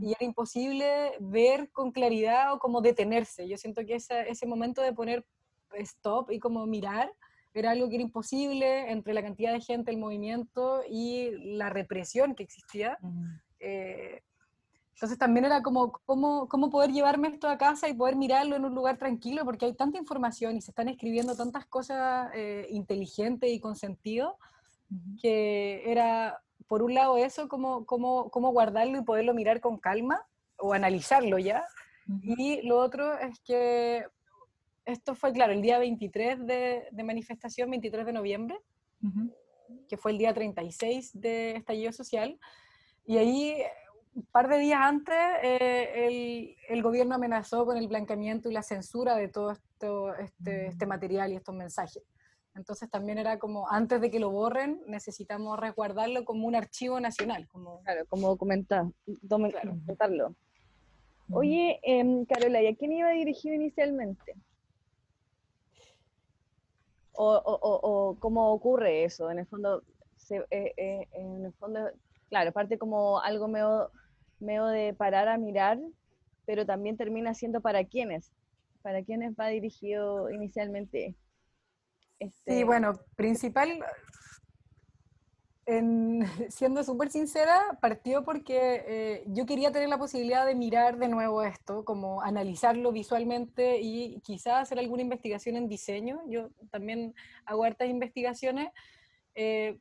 y 0.00 0.12
era 0.12 0.24
imposible 0.24 1.12
ver 1.18 1.70
con 1.70 1.90
claridad 1.90 2.52
o 2.52 2.60
como 2.60 2.82
detenerse. 2.82 3.48
Yo 3.48 3.56
siento 3.56 3.84
que 3.84 3.96
ese 3.96 4.46
momento 4.46 4.80
de 4.80 4.92
poner 4.92 5.26
stop 5.76 6.30
y 6.30 6.38
como 6.38 6.66
mirar 6.66 7.12
era 7.54 7.72
algo 7.72 7.88
que 7.88 7.96
era 7.96 8.04
imposible 8.04 8.90
entre 8.90 9.12
la 9.12 9.22
cantidad 9.22 9.52
de 9.52 9.60
gente, 9.60 9.90
el 9.90 9.98
movimiento 9.98 10.82
y 10.88 11.30
la 11.56 11.68
represión 11.68 12.34
que 12.34 12.42
existía. 12.42 12.98
Entonces 14.94 15.18
también 15.18 15.44
era 15.46 15.62
como 15.62 15.92
cómo, 16.04 16.48
cómo 16.48 16.70
poder 16.70 16.92
llevarme 16.92 17.26
esto 17.26 17.48
a 17.48 17.58
casa 17.58 17.88
y 17.88 17.94
poder 17.94 18.14
mirarlo 18.14 18.54
en 18.54 18.64
un 18.64 18.74
lugar 18.74 18.98
tranquilo, 18.98 19.44
porque 19.44 19.66
hay 19.66 19.74
tanta 19.74 19.98
información 19.98 20.56
y 20.56 20.60
se 20.60 20.70
están 20.70 20.88
escribiendo 20.88 21.34
tantas 21.34 21.66
cosas 21.66 22.30
eh, 22.34 22.68
inteligentes 22.70 23.50
y 23.50 23.58
con 23.58 23.74
sentido, 23.74 24.38
que 25.20 25.90
era, 25.90 26.40
por 26.68 26.82
un 26.82 26.94
lado, 26.94 27.16
eso, 27.16 27.48
cómo, 27.48 27.84
cómo, 27.84 28.30
cómo 28.30 28.52
guardarlo 28.52 28.98
y 28.98 29.02
poderlo 29.02 29.34
mirar 29.34 29.60
con 29.60 29.78
calma 29.78 30.24
o 30.56 30.72
analizarlo 30.72 31.38
ya. 31.38 31.64
Y 32.22 32.62
lo 32.62 32.78
otro 32.78 33.18
es 33.18 33.40
que 33.40 34.06
esto 34.84 35.14
fue, 35.14 35.32
claro, 35.32 35.52
el 35.52 35.62
día 35.62 35.78
23 35.78 36.46
de, 36.46 36.88
de 36.90 37.04
manifestación, 37.04 37.70
23 37.70 38.06
de 38.06 38.12
noviembre, 38.12 38.58
que 39.88 39.96
fue 39.96 40.12
el 40.12 40.18
día 40.18 40.32
36 40.32 41.10
de 41.14 41.56
estallido 41.56 41.92
social. 41.92 42.38
Y 43.04 43.18
ahí 43.18 43.56
un 44.14 44.26
par 44.26 44.48
de 44.48 44.58
días 44.58 44.80
antes 44.80 45.16
eh, 45.42 46.06
el, 46.06 46.56
el, 46.68 46.82
gobierno 46.82 47.14
amenazó 47.14 47.64
con 47.64 47.76
el 47.76 47.88
blanqueamiento 47.88 48.50
y 48.50 48.52
la 48.52 48.62
censura 48.62 49.16
de 49.16 49.28
todo 49.28 49.52
esto, 49.52 50.14
este, 50.16 50.66
este, 50.66 50.86
material 50.86 51.32
y 51.32 51.36
estos 51.36 51.54
mensajes. 51.54 52.02
Entonces 52.54 52.90
también 52.90 53.16
era 53.16 53.38
como, 53.38 53.70
antes 53.70 54.00
de 54.00 54.10
que 54.10 54.20
lo 54.20 54.30
borren, 54.30 54.82
necesitamos 54.86 55.58
resguardarlo 55.58 56.24
como 56.24 56.46
un 56.46 56.54
archivo 56.54 57.00
nacional. 57.00 57.48
Como, 57.48 57.82
claro, 57.82 58.04
como 58.08 58.28
documentar, 58.28 58.84
documentarlo. 59.06 60.34
Oye, 61.30 61.80
eh, 61.82 62.24
Carola, 62.28 62.60
¿y 62.62 62.66
a 62.66 62.76
quién 62.76 62.92
iba 62.92 63.08
dirigido 63.10 63.54
inicialmente? 63.54 64.34
O, 67.12 67.34
o, 67.34 67.58
o, 67.62 68.18
cómo 68.18 68.52
ocurre 68.52 69.04
eso? 69.04 69.30
En 69.30 69.38
el 69.38 69.46
fondo, 69.46 69.82
se, 70.16 70.36
eh, 70.50 70.72
eh, 70.76 71.08
en 71.12 71.44
el 71.44 71.52
fondo, 71.54 71.80
claro, 72.28 72.52
parte 72.52 72.78
como 72.78 73.20
algo 73.20 73.48
medio 73.48 73.90
medio 74.42 74.66
de 74.66 74.92
parar 74.92 75.28
a 75.28 75.38
mirar, 75.38 75.78
pero 76.44 76.66
también 76.66 76.96
termina 76.96 77.34
siendo 77.34 77.60
para 77.60 77.84
quienes, 77.84 78.32
para 78.82 79.02
quienes 79.02 79.34
va 79.34 79.48
dirigido 79.48 80.30
inicialmente. 80.30 81.14
Este... 82.18 82.52
Sí, 82.52 82.64
bueno, 82.64 83.00
principal, 83.16 83.78
en, 85.66 86.20
siendo 86.50 86.82
súper 86.84 87.10
sincera, 87.10 87.78
partió 87.80 88.24
porque 88.24 88.84
eh, 88.86 89.24
yo 89.28 89.46
quería 89.46 89.72
tener 89.72 89.88
la 89.88 89.98
posibilidad 89.98 90.46
de 90.46 90.54
mirar 90.54 90.98
de 90.98 91.08
nuevo 91.08 91.42
esto, 91.42 91.84
como 91.84 92.22
analizarlo 92.22 92.92
visualmente 92.92 93.80
y 93.80 94.20
quizás 94.20 94.62
hacer 94.62 94.78
alguna 94.78 95.02
investigación 95.02 95.56
en 95.56 95.68
diseño. 95.68 96.20
Yo 96.28 96.50
también 96.70 97.14
hago 97.44 97.64
hartas 97.64 97.88
investigaciones. 97.88 98.70
Eh, 99.34 99.78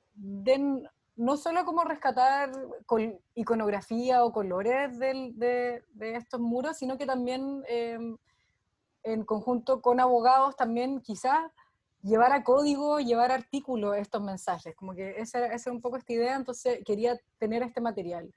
no 1.17 1.37
solo 1.37 1.65
como 1.65 1.83
rescatar 1.83 2.51
iconografía 3.35 4.23
o 4.23 4.31
colores 4.31 4.97
de, 4.97 5.83
estos 5.99 6.39
muros, 6.39 6.77
sino 6.77 6.97
que 6.97 7.05
también 7.05 7.63
em, 7.67 8.17
en 9.03 9.25
conjunto 9.25 9.81
con 9.81 9.99
abogados 9.99 10.55
también 10.55 11.01
quizás 11.01 11.51
llevar 12.03 12.31
a 12.31 12.43
código, 12.43 12.99
llevar 12.99 13.31
artículo 13.31 13.93
estos 13.93 14.21
mensajes, 14.21 14.75
como 14.75 14.93
que 14.93 15.19
esa, 15.19 15.45
esa 15.47 15.69
era 15.69 15.75
un 15.75 15.81
poco 15.81 15.97
esta 15.97 16.13
idea, 16.13 16.35
entonces 16.35 16.79
quería 16.85 17.19
tener 17.37 17.63
este 17.63 17.81
material. 17.81 18.33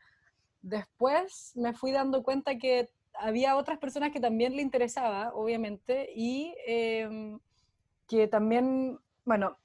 Después 0.63 1.53
me 1.55 1.75
fui 1.75 1.93
dando 1.93 2.23
cuenta 2.23 2.57
que 2.57 2.91
había 3.15 3.57
otras 3.57 3.79
personas 3.79 4.13
que 4.13 4.21
también 4.21 4.57
le 4.57 4.63
interesaba, 4.63 5.33
obviamente, 5.35 6.11
y 6.15 6.55
em, 6.67 7.39
que 8.07 8.29
también, 8.29 8.99
bueno, 9.25 9.57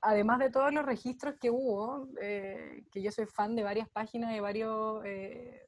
además 0.00 0.38
de 0.38 0.50
todos 0.50 0.72
los 0.72 0.84
registros 0.84 1.34
que 1.40 1.50
hubo, 1.50 2.08
eh, 2.20 2.84
que 2.90 3.02
yo 3.02 3.10
soy 3.10 3.26
fan 3.26 3.54
de 3.56 3.62
varias 3.62 3.88
páginas, 3.88 4.32
de 4.32 4.40
varios 4.40 5.04
eh, 5.04 5.66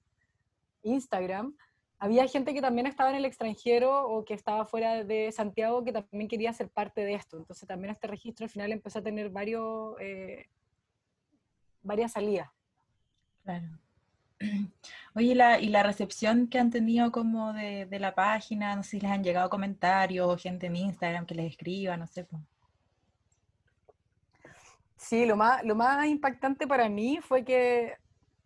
Instagram, 0.83 1.57
había 1.99 2.27
gente 2.29 2.53
que 2.53 2.61
también 2.61 2.87
estaba 2.87 3.11
en 3.11 3.17
el 3.17 3.25
extranjero 3.25 4.09
o 4.09 4.25
que 4.25 4.35
estaba 4.35 4.67
fuera 4.67 5.05
de 5.05 5.33
Santiago 5.33 5.83
que 5.83 5.93
también 5.93 6.29
quería 6.29 6.53
ser 6.53 6.69
parte 6.69 7.03
de 7.03 7.15
esto. 7.15 7.39
Entonces 7.39 7.67
también 7.67 7.93
este 7.93 8.07
registro 8.07 8.45
al 8.45 8.51
final 8.51 8.73
empezó 8.73 8.99
a 8.99 9.03
tener 9.03 9.31
varios, 9.31 9.97
eh, 10.01 10.47
varias 11.83 12.13
salidas. 12.13 12.51
Claro. 13.45 13.67
Oye, 15.15 15.35
la, 15.35 15.59
¿y 15.59 15.69
la 15.69 15.83
recepción 15.83 16.49
que 16.49 16.59
han 16.59 16.71
tenido 16.71 17.11
como 17.11 17.55
de, 17.55 17.87
de, 17.87 17.99
la 17.99 18.15
página? 18.15 18.77
No 18.77 18.83
sé 18.83 18.91
si 18.91 19.01
les 19.01 19.11
han 19.11 19.25
llegado 19.25 19.49
comentarios, 19.49 20.43
gente 20.43 20.67
en 20.67 20.77
Instagram 20.77 21.25
que 21.25 21.35
les 21.35 21.53
escriba, 21.53 21.97
no 21.97 22.07
sé. 22.07 22.25
Pues. 22.25 22.43
Sí, 24.97 25.25
lo 25.25 25.37
más, 25.37 25.65
lo 25.65 25.75
más 25.75 26.07
impactante 26.07 26.67
para 26.67 26.89
mí 26.89 27.21
fue 27.23 27.45
que, 27.45 27.95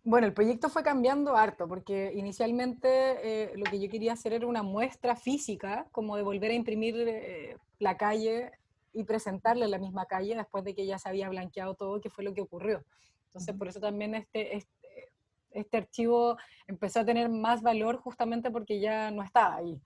bueno, 0.03 0.27
el 0.27 0.33
proyecto 0.33 0.69
fue 0.69 0.83
cambiando 0.83 1.37
harto, 1.37 1.69
porque 1.69 2.13
inicialmente 2.15 2.89
eh, 2.89 3.53
lo 3.57 3.65
que 3.65 3.81
yo 3.81 3.91
quería 3.91 4.15
hacer 4.15 4.33
era 4.33 4.47
una 4.47 4.63
muestra 4.63 5.17
física, 5.17 5.87
como 5.93 6.17
de 6.17 6.23
volver 6.23 6.51
a 6.51 6.55
imprimir 6.55 6.97
eh, 6.97 7.57
la 7.79 7.97
calle 7.97 8.53
y 8.93 9.05
presentarla 9.05 9.67
en 9.67 9.71
la 9.71 9.79
misma 9.79 10.07
calle 10.07 10.35
después 10.35 10.65
de 10.65 10.75
que 10.75 10.87
ya 10.87 10.99
se 10.99 11.09
había 11.09 11.29
blanqueado 11.29 11.75
todo, 11.75 12.01
que 12.01 12.11
fue 12.11 12.25
lo 12.25 12.35
que 12.35 12.41
ocurrió. 12.41 12.85
Entonces, 13.27 13.55
por 13.55 13.69
eso 13.69 13.79
también 13.79 14.15
este, 14.15 14.57
este, 14.57 15.13
este, 15.51 15.77
archivo 15.77 16.37
empezó 16.67 17.01
a 17.01 17.05
tener 17.05 17.29
más 17.29 17.63
valor 17.63 17.99
justamente 17.99 18.51
porque 18.51 18.81
ya 18.81 19.11
no 19.11 19.23
estaba 19.23 19.57
ahí. 19.57 19.81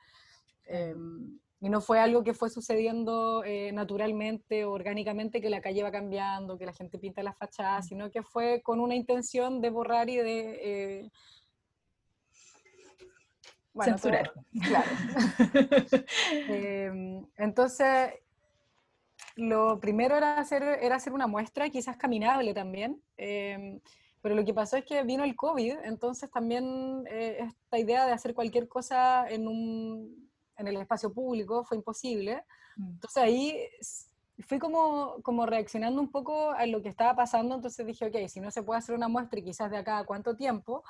Em, 0.67 1.39
y 1.65 1.71
no 1.71 1.81
fue 1.81 1.99
algo 1.99 2.23
que 2.23 2.35
fue 2.35 2.51
sucediendo 2.51 3.43
eh, 3.43 3.73
naturalmente, 3.73 4.67
orgánicamente, 4.67 5.41
que 5.41 5.49
la 5.49 5.63
calle 5.63 5.83
va 5.83 5.91
cambiando, 5.91 6.59
que 6.59 6.67
la 6.67 6.75
gente 6.75 6.99
pinta 6.99 7.23
las 7.23 7.39
fachadas, 7.39 7.87
sino 7.87 8.11
que 8.11 8.23
fue 8.23 8.61
con 8.61 8.81
una 8.81 8.95
intención 8.95 9.63
de 9.63 9.71
borrar 9.71 10.11
y 10.11 10.17
de... 10.19 10.61
Eh, 10.63 11.11
Censurar. 13.83 14.31
claro. 14.63 14.91
Em, 16.49 17.27
entonces, 17.39 18.11
lo 19.37 19.81
primero 19.81 20.19
era 20.19 20.37
hacer, 20.37 20.63
era 20.83 20.97
hacer 20.97 21.15
una 21.15 21.27
muestra, 21.27 21.71
quizás 21.71 21.97
caminable 21.97 22.53
también, 22.53 23.01
em, 23.17 23.81
pero 24.21 24.35
lo 24.35 24.45
que 24.45 24.53
pasó 24.53 24.77
es 24.77 24.85
que 24.85 25.03
vino 25.03 25.25
el 25.25 25.35
COVID, 25.35 25.77
entonces 25.85 26.31
también 26.31 27.05
eh, 27.09 27.39
esta 27.41 27.79
idea 27.79 28.05
de 28.05 28.13
hacer 28.13 28.35
cualquier 28.35 28.69
cosa 28.69 29.27
en 29.31 29.49
un 29.49 30.24
en 30.57 30.69
el 30.69 30.77
espacio 30.77 31.13
público, 31.13 31.65
fue 31.65 31.77
imposible. 31.77 32.45
Mm. 32.77 32.91
Entonces 32.91 33.23
ahí 33.23 33.57
fui 34.41 34.59
como, 34.59 35.17
como 35.23 35.47
reaccionando 35.47 36.01
un 36.01 36.11
poco 36.11 36.51
a 36.51 36.67
lo 36.67 36.83
que 36.83 36.89
estaba 36.89 37.15
pasando, 37.15 37.55
entonces 37.55 37.87
dije, 37.87 38.07
ok, 38.07 38.29
si 38.29 38.41
no 38.41 38.51
se 38.51 38.63
puede 38.63 38.79
hacer 38.79 38.95
una 38.95 39.09
muestra 39.09 39.39
y 39.39 39.45
quizás 39.45 39.71
de 39.71 39.79
acá 39.79 39.99
a 39.99 40.05
cuánto 40.05 40.37
tiempo, 40.37 40.83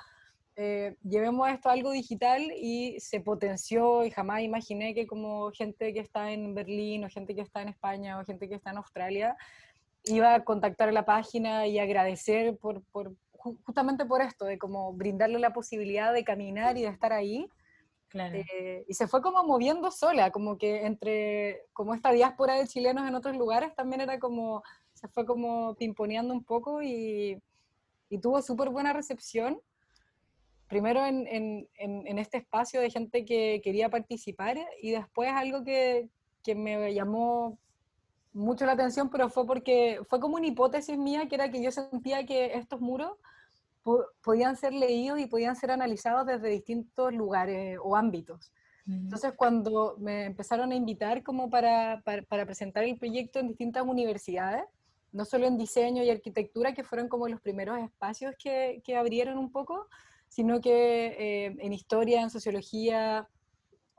eh, 0.56 0.96
llevemos 1.02 1.48
esto 1.48 1.68
a 1.68 1.72
algo 1.72 1.90
digital 1.90 2.40
y 2.56 2.98
se 3.00 3.20
potenció 3.20 4.04
y 4.04 4.10
jamás 4.10 4.42
imaginé 4.42 4.94
que 4.94 5.06
como 5.06 5.50
gente 5.50 5.92
que 5.92 6.00
está 6.00 6.30
en 6.30 6.54
Berlín 6.54 7.04
o 7.04 7.10
gente 7.10 7.34
que 7.34 7.40
está 7.40 7.60
en 7.60 7.68
España 7.68 8.18
o 8.18 8.24
gente 8.24 8.48
que 8.48 8.54
está 8.54 8.70
en 8.70 8.76
Australia 8.76 9.36
iba 10.04 10.34
a 10.34 10.44
contactar 10.44 10.88
a 10.90 10.92
la 10.92 11.04
página 11.04 11.66
y 11.66 11.78
agradecer 11.78 12.56
por, 12.58 12.82
por 12.92 13.14
justamente 13.64 14.04
por 14.04 14.22
esto, 14.22 14.44
de 14.44 14.58
como 14.58 14.92
brindarle 14.92 15.38
la 15.38 15.52
posibilidad 15.52 16.12
de 16.12 16.24
caminar 16.24 16.78
y 16.78 16.82
de 16.82 16.88
estar 16.88 17.12
ahí 17.12 17.48
eh, 18.14 18.84
y 18.86 18.94
se 18.94 19.08
fue 19.08 19.20
como 19.20 19.42
moviendo 19.42 19.90
sola, 19.90 20.30
como 20.30 20.56
que 20.56 20.86
entre, 20.86 21.66
como 21.72 21.94
esta 21.94 22.12
diáspora 22.12 22.54
de 22.54 22.68
chilenos 22.68 23.08
en 23.08 23.14
otros 23.14 23.36
lugares 23.36 23.74
también 23.74 24.00
era 24.00 24.18
como, 24.18 24.62
se 24.92 25.08
fue 25.08 25.26
como 25.26 25.74
pimponeando 25.74 26.32
un 26.32 26.44
poco 26.44 26.82
y, 26.82 27.42
y 28.08 28.18
tuvo 28.18 28.40
súper 28.40 28.70
buena 28.70 28.92
recepción. 28.92 29.60
Primero 30.68 31.04
en, 31.04 31.26
en, 31.26 31.68
en, 31.76 32.18
este 32.18 32.38
espacio 32.38 32.80
de 32.80 32.90
gente 32.90 33.24
que 33.24 33.60
quería 33.62 33.90
participar 33.90 34.56
y 34.80 34.92
después 34.92 35.30
algo 35.30 35.62
que, 35.62 36.08
que 36.42 36.54
me 36.54 36.94
llamó 36.94 37.58
mucho 38.32 38.64
la 38.64 38.72
atención, 38.72 39.10
pero 39.10 39.28
fue 39.28 39.46
porque 39.46 40.00
fue 40.08 40.20
como 40.20 40.36
una 40.36 40.46
hipótesis 40.46 40.96
mía, 40.96 41.28
que 41.28 41.34
era 41.34 41.50
que 41.50 41.62
yo 41.62 41.70
sentía 41.70 42.24
que 42.24 42.54
estos 42.54 42.80
muros 42.80 43.12
podían 44.22 44.56
ser 44.56 44.72
leídos 44.72 45.20
y 45.20 45.26
podían 45.26 45.56
ser 45.56 45.70
analizados 45.70 46.26
desde 46.26 46.48
distintos 46.48 47.12
lugares 47.12 47.78
o 47.82 47.96
ámbitos. 47.96 48.52
Entonces, 48.86 49.32
cuando 49.34 49.96
me 49.98 50.26
empezaron 50.26 50.70
a 50.70 50.74
invitar 50.74 51.22
como 51.22 51.48
para, 51.48 52.02
para, 52.02 52.44
presentar 52.44 52.84
el 52.84 52.98
proyecto 52.98 53.38
en 53.38 53.48
distintas 53.48 53.82
universidades, 53.82 54.64
no 55.10 55.24
solo 55.24 55.46
en 55.46 55.56
diseño 55.56 56.02
y 56.02 56.10
arquitectura, 56.10 56.74
que 56.74 56.84
fueron 56.84 57.08
como 57.08 57.26
los 57.26 57.40
primeros 57.40 57.78
espacios 57.78 58.34
que, 58.38 58.82
que 58.84 58.96
abrieron 58.96 59.38
un 59.38 59.50
poco, 59.50 59.88
sino 60.28 60.60
que 60.60 61.06
eh, 61.06 61.56
en 61.60 61.72
historia, 61.72 62.20
en 62.20 62.28
sociología, 62.28 63.26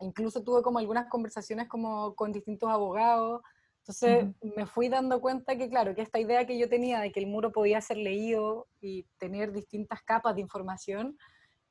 incluso 0.01 0.44
tuve 0.44 0.62
como 0.62 0.77
algunas 0.77 1.08
conversaciones 1.08 1.68
como 1.68 2.13
con 2.13 2.32
distintos 2.32 2.70
abogados. 2.70 3.42
Entonces 3.88 4.25
me 4.42 4.65
fui 4.65 4.89
dando 4.89 5.22
cuenta 5.22 5.56
que, 5.56 5.70
claro, 5.70 5.94
que 5.94 6.01
esta 6.01 6.20
idea 6.20 6.48
que 6.48 6.58
yo 6.58 6.68
tenía 6.68 7.00
de 7.00 7.12
que 7.12 7.20
el 7.20 7.27
muro 7.27 7.51
podía 7.51 7.80
ser 7.82 7.98
leído 7.98 8.65
y 8.82 9.04
tener 9.20 9.51
distintas 9.51 10.01
capas 10.01 10.34
de 10.34 10.42
información, 10.42 11.20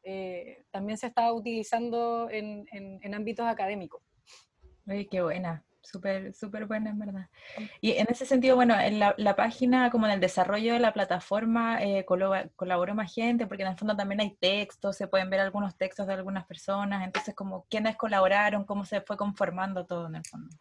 eh, 0.04 0.64
también 0.70 0.96
se 0.96 1.08
estaba 1.08 1.32
utilizando 1.32 2.28
en, 2.30 2.68
en, 2.70 3.14
ámbitos 3.14 3.46
académicos. 3.46 4.00
Uy, 4.86 5.08
qué 5.08 5.22
buena, 5.22 5.64
súper, 5.80 6.32
súper 6.34 6.66
buena 6.66 6.90
en 6.90 7.00
verdad. 7.00 7.28
Y 7.80 7.92
en 7.92 8.06
ese 8.08 8.26
sentido, 8.26 8.54
bueno, 8.54 8.78
en 8.78 9.00
la, 9.00 9.16
la 9.18 9.34
página, 9.34 9.90
como 9.90 10.06
en 10.06 10.12
el 10.12 10.20
desarrollo 10.20 10.72
de 10.72 10.78
la 10.78 10.92
plataforma, 10.92 11.82
eh, 11.82 12.04
colaboró 12.04 12.94
más 12.94 13.12
gente, 13.12 13.48
porque 13.48 13.64
en 13.64 13.70
el 13.70 13.76
fondo 13.76 13.96
también 13.96 14.20
hay 14.20 14.36
textos, 14.36 14.96
se 14.96 15.08
pueden 15.08 15.30
ver 15.30 15.40
algunos 15.40 15.76
textos 15.76 16.06
de 16.06 16.12
algunas 16.12 16.46
personas, 16.46 17.04
entonces 17.04 17.34
como 17.34 17.64
quiénes 17.68 17.96
colaboraron, 17.96 18.64
cómo 18.64 18.84
se 18.84 19.00
fue 19.00 19.16
conformando 19.16 19.84
todo 19.84 20.06
en 20.06 20.14
el 20.14 20.24
fondo. 20.24 20.54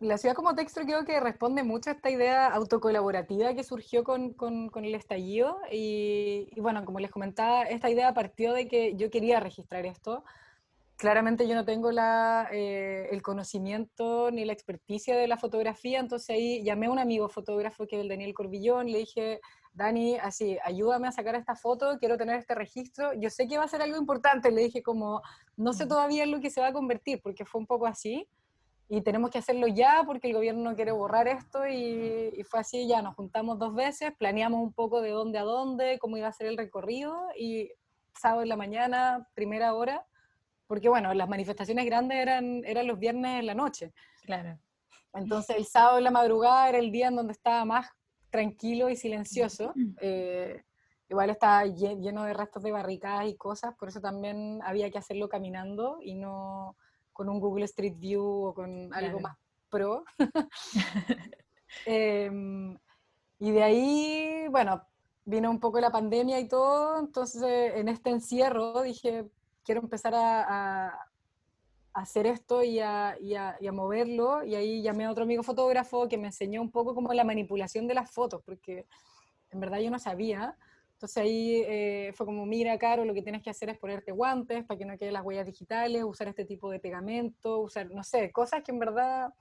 La 0.00 0.16
ciudad 0.16 0.34
como 0.34 0.54
texto 0.54 0.80
creo 0.82 1.04
que 1.04 1.20
responde 1.20 1.62
mucho 1.62 1.90
a 1.90 1.92
esta 1.92 2.10
idea 2.10 2.46
autocolaborativa 2.46 3.54
que 3.54 3.64
surgió 3.64 4.02
con, 4.02 4.32
con, 4.32 4.84
el 4.84 4.94
estallido. 4.94 5.58
Y, 5.70 6.48
bueno, 6.56 6.84
como 6.84 7.00
les 7.00 7.10
comentaba, 7.10 7.64
esta 7.64 7.90
idea 7.90 8.14
partió 8.14 8.52
de 8.52 8.66
que 8.66 8.94
yo 8.96 9.10
quería 9.10 9.40
registrar 9.40 9.84
esto. 9.84 10.24
Claramente 10.96 11.48
yo 11.48 11.54
no 11.54 11.64
tengo 11.64 11.92
la, 11.92 12.48
eh, 12.52 13.08
el 13.10 13.22
conocimiento 13.22 14.30
ni 14.30 14.44
la 14.44 14.52
experticia 14.52 15.16
de 15.16 15.28
la 15.28 15.38
fotografía, 15.38 15.98
entonces 15.98 16.30
ahí 16.30 16.62
llamé 16.62 16.86
a 16.86 16.90
un 16.90 16.98
amigo 16.98 17.30
fotógrafo 17.30 17.86
que 17.86 17.96
es 17.96 18.02
el 18.02 18.08
Daniel 18.08 18.34
Corbillón, 18.34 18.92
le 18.92 18.98
dije, 18.98 19.40
Dani, 19.72 20.16
así, 20.18 20.58
ayúdame 20.62 21.08
a 21.08 21.12
sacar 21.12 21.36
esta 21.36 21.54
foto, 21.54 21.96
quiero 21.98 22.18
tener 22.18 22.36
este 22.36 22.54
registro, 22.54 23.14
yo 23.14 23.30
sé 23.30 23.48
que 23.48 23.56
va 23.56 23.64
a 23.64 23.68
ser 23.68 23.80
algo 23.80 23.96
importante, 23.96 24.50
le 24.50 24.60
dije 24.60 24.82
como, 24.82 25.22
no 25.56 25.72
sé 25.72 25.86
todavía 25.86 26.24
en 26.24 26.32
lo 26.32 26.40
que 26.40 26.50
se 26.50 26.60
va 26.60 26.68
a 26.68 26.72
convertir, 26.72 27.22
porque 27.22 27.46
fue 27.46 27.62
un 27.62 27.66
poco 27.66 27.86
así, 27.86 28.28
y 28.92 29.02
tenemos 29.02 29.30
que 29.30 29.38
hacerlo 29.38 29.68
ya 29.68 30.02
porque 30.04 30.26
el 30.26 30.34
gobierno 30.34 30.68
no 30.68 30.74
quiere 30.74 30.90
borrar 30.90 31.28
esto 31.28 31.64
y, 31.64 32.42
fue 32.42 32.58
así, 32.58 32.88
ya 32.88 33.00
nos 33.02 33.14
juntamos 33.14 33.56
dos 33.56 33.72
veces, 33.72 34.12
planeamos 34.18 34.60
un 34.60 34.72
poco 34.72 35.00
de 35.00 35.10
dónde 35.10 35.38
a 35.38 35.44
dónde, 35.44 36.00
cómo 36.00 36.16
iba 36.16 36.26
a 36.26 36.32
ser 36.32 36.48
el 36.48 36.56
recorrido 36.56 37.16
y 37.38 37.70
sábado 38.18 38.42
en 38.42 38.48
la 38.48 38.56
mañana, 38.56 39.28
primera 39.32 39.74
hora, 39.74 40.04
porque 40.66 40.88
bueno, 40.88 41.14
las 41.14 41.28
manifestaciones 41.28 41.86
grandes 41.86 42.18
eran, 42.18 42.64
eran 42.64 42.88
los 42.88 42.98
viernes 42.98 43.38
en 43.38 43.46
la 43.46 43.54
noche. 43.54 43.92
Claro. 44.24 44.58
Entonces 45.14 45.56
el 45.56 45.66
sábado 45.66 45.98
en 45.98 46.04
la 46.04 46.10
madrugada 46.10 46.68
era 46.68 46.78
el 46.78 46.90
día 46.90 47.08
en 47.08 47.16
donde 47.16 47.32
estaba 47.32 47.64
más 47.64 47.86
tranquilo 48.28 48.90
y 48.90 48.96
silencioso. 48.96 49.72
Eh, 50.00 50.64
igual 51.08 51.30
estaba 51.30 51.64
lleno 51.64 52.24
de 52.24 52.34
restos 52.34 52.64
de 52.64 52.72
barricadas 52.72 53.28
y 53.28 53.36
cosas, 53.36 53.72
por 53.76 53.86
eso 53.86 54.00
también 54.00 54.60
había 54.64 54.90
que 54.90 54.98
hacerlo 54.98 55.28
caminando 55.28 55.98
y 56.02 56.16
no 56.16 56.76
con 57.20 57.28
un 57.28 57.38
Google 57.38 57.66
Street 57.66 57.96
View 57.98 58.24
o 58.24 58.54
con 58.54 58.94
algo 58.94 59.20
más 59.20 59.36
pro. 59.68 60.04
Em, 61.84 62.78
y 63.38 63.50
de 63.50 63.62
ahí, 63.62 64.48
bueno, 64.48 64.82
vino 65.26 65.50
un 65.50 65.60
poco 65.60 65.78
la 65.80 65.92
pandemia 65.92 66.40
y 66.40 66.48
todo, 66.48 66.98
entonces 66.98 67.74
en 67.74 67.88
este 67.88 68.08
encierro 68.08 68.80
dije, 68.80 69.26
quiero 69.62 69.82
empezar 69.82 70.14
a, 70.14 70.98
hacer 71.92 72.26
esto 72.26 72.62
y 72.62 72.80
a, 72.80 73.18
y, 73.20 73.34
a, 73.34 73.58
y 73.60 73.66
a, 73.66 73.72
moverlo, 73.72 74.42
y 74.42 74.54
ahí 74.54 74.80
llamé 74.80 75.04
a 75.04 75.10
otro 75.10 75.24
amigo 75.24 75.42
fotógrafo 75.42 76.08
que 76.08 76.16
me 76.16 76.28
enseñó 76.28 76.62
un 76.62 76.70
poco 76.70 76.94
como 76.94 77.12
la 77.12 77.24
manipulación 77.24 77.86
de 77.86 77.94
las 77.94 78.10
fotos, 78.10 78.42
porque 78.46 78.86
en 79.50 79.60
verdad 79.60 79.80
yo 79.80 79.90
no 79.90 79.98
sabía. 79.98 80.56
Entonces 81.00 81.16
ahí 81.16 81.62
eh, 81.66 82.12
fue 82.14 82.26
como, 82.26 82.44
mira, 82.44 82.76
Caro, 82.76 83.06
lo 83.06 83.14
que 83.14 83.22
tienes 83.22 83.42
que 83.42 83.48
hacer 83.48 83.70
es 83.70 83.78
ponerte 83.78 84.12
guantes 84.12 84.66
para 84.66 84.76
que 84.76 84.84
no 84.84 84.98
queden 84.98 85.14
las 85.14 85.24
huellas 85.24 85.46
digitales, 85.46 86.04
usar 86.04 86.28
este 86.28 86.44
tipo 86.44 86.70
de 86.70 86.78
pegamento, 86.78 87.60
usar, 87.60 87.90
no 87.90 88.04
sé, 88.04 88.30
cosas 88.30 88.62
que 88.62 88.70
en 88.70 88.78
verdad... 88.78 89.32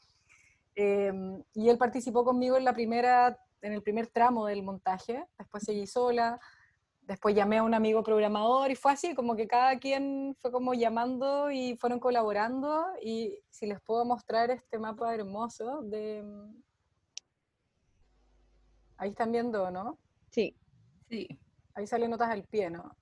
Em, 0.74 1.44
y 1.54 1.68
él 1.68 1.78
participó 1.78 2.24
conmigo 2.24 2.56
en 2.56 2.64
la 2.64 2.72
primera, 2.72 3.38
en 3.62 3.74
el 3.74 3.82
primer 3.82 4.08
tramo 4.08 4.46
del 4.46 4.64
montaje, 4.64 5.26
después 5.38 5.64
seguí 5.64 5.86
sola, 5.86 6.40
después 7.02 7.36
llamé 7.36 7.58
a 7.58 7.64
un 7.64 7.74
amigo 7.74 8.04
programador 8.04 8.72
y 8.72 8.76
fue 8.76 8.94
así, 8.94 9.14
como 9.14 9.36
que 9.36 9.46
cada 9.46 9.80
quien 9.80 10.38
fue 10.40 10.54
como 10.54 10.74
llamando 10.74 11.52
y 11.52 11.76
fueron 11.76 12.00
colaborando 12.00 12.86
y 13.04 13.38
si 13.50 13.66
les 13.68 13.82
puedo 13.82 14.06
mostrar 14.06 14.50
este 14.50 14.80
mapa 14.80 15.14
hermoso 15.14 15.82
de... 15.82 16.24
Ahí 18.96 19.10
están 19.10 19.34
viendo, 19.34 19.70
¿no? 19.72 19.98
Sí. 20.32 20.56
Sí. 21.10 21.28
Ahí 21.74 21.88
salen 21.88 22.12
notas 22.12 22.30
al 22.30 22.44
pie, 22.44 22.70
¿no? 22.70 22.96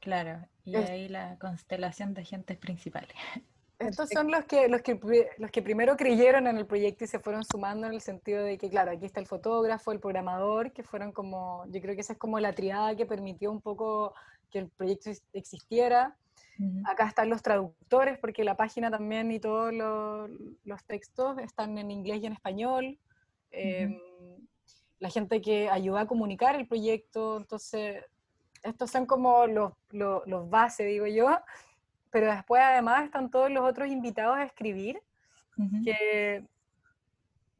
Claro, 0.00 0.46
y 0.64 0.76
ahí 0.76 1.08
la 1.08 1.36
constelación 1.38 2.14
de 2.14 2.22
agentes 2.22 2.56
principales. 2.56 3.14
Estos 3.78 4.10
son 4.10 4.30
los 4.30 4.44
que, 4.44 4.68
los, 4.68 4.82
que, 4.82 5.00
los 5.38 5.50
que 5.50 5.62
primero 5.62 5.96
creyeron 5.96 6.46
en 6.46 6.58
el 6.58 6.66
proyecto 6.66 7.04
y 7.04 7.06
se 7.06 7.18
fueron 7.18 7.44
sumando 7.44 7.86
en 7.86 7.94
el 7.94 8.02
sentido 8.02 8.44
de 8.44 8.58
que, 8.58 8.68
claro, 8.68 8.90
aquí 8.90 9.06
está 9.06 9.20
el 9.20 9.26
fotógrafo, 9.26 9.90
el 9.90 10.00
programador, 10.00 10.72
que 10.72 10.82
fueron 10.82 11.12
como, 11.12 11.64
yo 11.68 11.80
creo 11.80 11.94
que 11.94 12.02
esa 12.02 12.12
es 12.12 12.18
como 12.18 12.38
la 12.40 12.52
triada 12.52 12.94
que 12.94 13.06
permitió 13.06 13.50
un 13.50 13.62
poco 13.62 14.14
que 14.50 14.58
el 14.58 14.68
proyecto 14.68 15.10
existiera. 15.32 16.14
Acá 16.84 17.08
están 17.08 17.30
los 17.30 17.42
traductores, 17.42 18.18
porque 18.18 18.44
la 18.44 18.54
página 18.54 18.90
también 18.90 19.32
y 19.32 19.40
todos 19.40 19.72
los, 19.72 20.84
textos 20.84 21.38
están 21.38 21.78
en 21.78 21.90
inglés 21.90 22.20
y 22.22 22.26
en 22.26 22.34
español 22.34 22.98
la 25.00 25.10
gente 25.10 25.40
que 25.40 25.68
ayudó 25.68 25.98
a 25.98 26.06
comunicar 26.06 26.54
el 26.54 26.68
proyecto, 26.68 27.38
entonces 27.38 28.04
estos 28.62 28.90
son 28.90 29.06
como 29.06 29.46
los, 29.46 29.72
los, 29.90 30.50
bases, 30.50 30.86
digo 30.86 31.06
yo, 31.06 31.38
pero 32.10 32.30
después 32.30 32.62
además 32.62 33.04
están 33.04 33.30
todos 33.30 33.50
los 33.50 33.68
otros 33.68 33.88
invitados 33.88 34.36
a 34.36 34.44
escribir, 34.44 35.00
que 35.84 36.46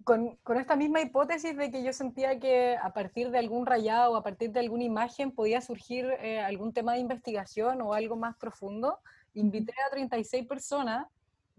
con, 0.05 0.37
con, 0.37 0.59
esta 0.59 0.75
misma 0.75 1.03
hipótesis 1.03 1.55
de 1.55 1.71
que 1.71 1.83
yo 1.83 1.93
sentía 1.93 2.39
que 2.39 2.77
a 2.81 2.95
partir 2.95 3.31
de 3.31 3.39
algún 3.39 3.67
rayado 3.67 4.13
o 4.13 4.17
a 4.17 4.23
partir 4.23 4.51
de 4.53 4.61
alguna 4.61 4.85
imagen 4.85 5.31
podía 5.31 5.61
surgir 5.61 6.07
eh, 6.21 6.41
algún 6.41 6.73
tema 6.73 6.95
de 6.95 7.01
investigación 7.01 7.83
o 7.83 7.93
algo 7.93 8.17
más 8.17 8.37
profundo, 8.37 8.99
invité 9.35 9.75
a 9.87 9.91
36 9.91 10.47
personas 10.47 11.07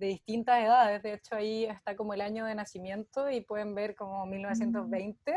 de 0.02 0.08
distintas 0.08 0.60
edades. 0.60 1.04
De 1.04 1.14
hecho, 1.14 1.36
ahí 1.36 1.66
está 1.66 1.96
como 1.96 2.14
el 2.16 2.22
año 2.22 2.46
de 2.46 2.56
nacimiento 2.56 3.30
y 3.30 3.42
pueden 3.42 3.76
ver 3.76 3.96
como 3.96 4.26
1920 4.26 5.32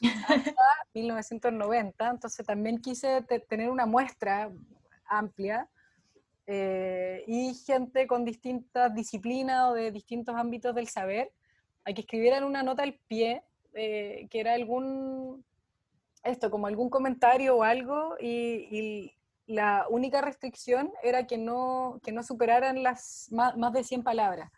mm. 0.00 0.06
hasta 0.28 0.62
1990. 0.92 2.10
Entonces 2.10 2.44
también 2.44 2.78
quise 2.78 3.22
tener 3.48 3.70
una 3.70 3.86
muestra 3.86 4.50
amplia 5.06 5.68
eh, 6.48 7.22
y 7.28 7.54
gente 7.54 8.08
con 8.08 8.24
distintas 8.24 8.92
disciplinas 8.92 9.70
o 9.70 9.74
de 9.74 9.92
distintos 9.92 10.34
ámbitos 10.34 10.74
del 10.74 10.88
saber, 10.88 11.30
a 11.84 11.92
que 11.92 12.00
escribieran 12.00 12.42
una 12.42 12.64
nota 12.64 12.82
al 12.82 12.94
pie, 13.06 13.44
eh, 13.74 14.26
que 14.30 14.40
era 14.40 14.54
algún, 14.54 15.44
esto, 16.24 16.50
como 16.50 16.66
algún 16.66 16.90
comentario 16.90 17.56
o 17.56 17.62
algo, 17.62 18.16
y, 18.20 19.12
la 19.48 19.86
única 19.88 20.20
restricción 20.20 20.92
era 21.02 21.26
que 21.26 21.38
no, 21.38 21.98
que 22.02 22.12
no 22.12 22.22
superaran 22.22 22.82
las 22.82 23.28
más, 23.32 23.72
de 23.72 23.82
100 23.82 24.02
palabras. 24.02 24.52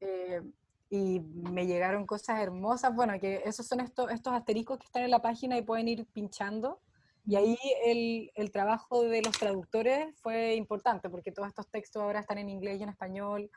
Eh, 0.00 0.42
y 0.90 1.20
me 1.20 1.66
llegaron 1.66 2.06
cosas 2.06 2.40
hermosas, 2.40 2.94
bueno, 2.94 3.18
que 3.18 3.42
esos 3.46 3.66
son 3.66 3.80
estos, 3.80 4.10
estos 4.12 4.34
asteriscos 4.34 4.78
que 4.78 4.84
están 4.84 5.02
en 5.02 5.10
la 5.10 5.22
página 5.22 5.56
y 5.56 5.62
pueden 5.62 5.88
ir 5.88 6.06
pinchando. 6.12 6.78
Y 7.26 7.36
ahí 7.36 7.58
el, 7.86 8.30
el, 8.34 8.52
trabajo 8.52 9.02
de 9.02 9.22
los 9.22 9.36
traductores 9.36 10.14
fue 10.20 10.54
importante, 10.54 11.08
porque 11.08 11.32
todos 11.32 11.48
estos 11.48 11.66
textos 11.68 12.02
ahora 12.02 12.20
están 12.20 12.36
en 12.36 12.50
inglés 12.50 12.78
y 12.78 12.82
en 12.82 12.90
español. 12.90 13.50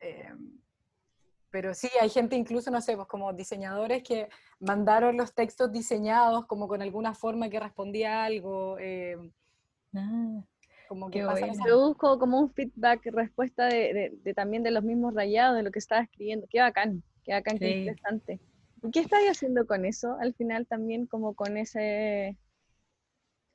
Eh, 0.00 0.32
pero 1.50 1.74
sí, 1.74 1.90
hay 2.00 2.08
gente 2.08 2.36
incluso, 2.36 2.70
no 2.70 2.80
sé, 2.80 2.96
pues 2.96 3.06
como 3.06 3.32
diseñadores 3.34 4.02
que 4.02 4.30
mandaron 4.60 5.18
los 5.18 5.34
textos 5.34 5.70
diseñados 5.70 6.46
como 6.46 6.66
con 6.66 6.80
alguna 6.80 7.14
forma 7.14 7.50
que 7.50 7.60
respondía 7.60 8.22
a 8.22 8.24
algo. 8.24 8.78
Eh, 8.80 9.30
Ah, 9.94 10.42
como 10.88 11.10
que 11.10 11.22
pasa 11.22 11.46
Produzco 11.62 12.18
como 12.18 12.40
un 12.40 12.50
feedback, 12.52 13.06
respuesta 13.06 13.66
de, 13.66 14.12
de, 14.22 14.34
también 14.34 14.62
de 14.62 14.70
los 14.70 14.84
mismos 14.84 15.14
rayados, 15.14 15.56
de 15.56 15.62
lo 15.62 15.70
que 15.70 15.78
estaba 15.78 16.02
escribiendo. 16.02 16.46
Qué 16.48 16.60
bacán, 16.60 17.02
qué 17.24 17.32
bacán, 17.32 17.58
qué 17.58 17.78
interesante. 17.78 18.40
¿Y 18.82 18.90
qué 18.90 19.00
estáis 19.00 19.30
haciendo 19.30 19.66
con 19.66 19.84
eso 19.84 20.16
al 20.20 20.34
final 20.34 20.66
también, 20.66 21.06
como 21.06 21.34
con 21.34 21.56
ese 21.56 22.36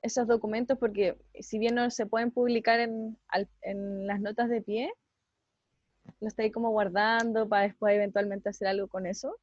esos 0.02 0.28
documentos? 0.28 0.78
Porque 0.80 1.18
si 1.40 1.60
bien 1.60 1.76
no 1.76 1.90
se 1.92 2.06
pueden 2.06 2.32
publicar 2.32 2.80
en, 2.80 3.18
en 3.62 4.08
las 4.08 4.22
notas 4.22 4.50
de 4.50 4.62
pie, 4.62 4.92
lo 6.20 6.28
estáis 6.28 6.52
como 6.52 6.72
guardando 6.72 7.48
para 7.48 7.64
después 7.64 7.94
eventualmente 7.94 8.50
hacer 8.50 8.68
algo 8.68 8.88
con 8.88 9.06
eso? 9.06 9.38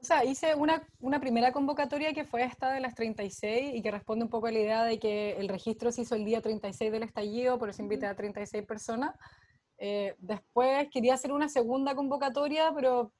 O 0.00 0.04
sea, 0.04 0.24
hice 0.24 0.54
una, 0.54 0.82
una, 1.00 1.20
primera 1.20 1.52
convocatoria 1.52 2.14
que 2.14 2.24
fue 2.24 2.42
esta 2.42 2.72
de 2.72 2.80
las 2.80 2.94
36 2.94 3.74
y 3.74 3.82
que 3.82 3.90
responde 3.90 4.24
un 4.24 4.30
poco 4.30 4.46
a 4.46 4.52
la 4.52 4.58
idea 4.58 4.84
de 4.84 4.98
que 4.98 5.32
el 5.32 5.48
registro 5.48 5.92
se 5.92 6.02
hizo 6.02 6.14
el 6.14 6.24
día 6.24 6.40
36 6.40 6.90
del 6.90 7.02
estallido, 7.02 7.58
por 7.58 7.68
eso 7.68 7.82
invité 7.82 8.06
a 8.06 8.14
36 8.14 8.64
personas. 8.64 9.14
Eh, 9.76 10.14
después 10.18 10.88
quería 10.90 11.14
hacer 11.14 11.32
una 11.32 11.48
segunda 11.48 11.94
convocatoria, 11.94 12.72
pero 12.74 13.12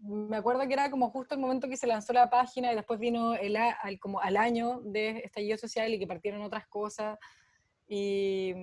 me 0.00 0.36
acuerdo 0.36 0.66
que 0.66 0.74
era 0.74 0.90
como 0.90 1.10
justo 1.10 1.34
el 1.34 1.40
momento 1.40 1.68
que 1.68 1.76
se 1.76 1.86
lanzó 1.86 2.12
la 2.12 2.28
página 2.28 2.72
y 2.72 2.76
después 2.76 2.98
vino 2.98 3.34
el, 3.34 3.56
al, 3.56 3.98
como 4.00 4.20
al 4.20 4.36
año 4.36 4.80
de 4.82 5.18
estallido 5.18 5.56
social 5.56 5.94
y 5.94 5.98
que 5.98 6.06
partieron 6.06 6.42
otras 6.42 6.66
cosas. 6.66 7.18
Y 7.86 8.54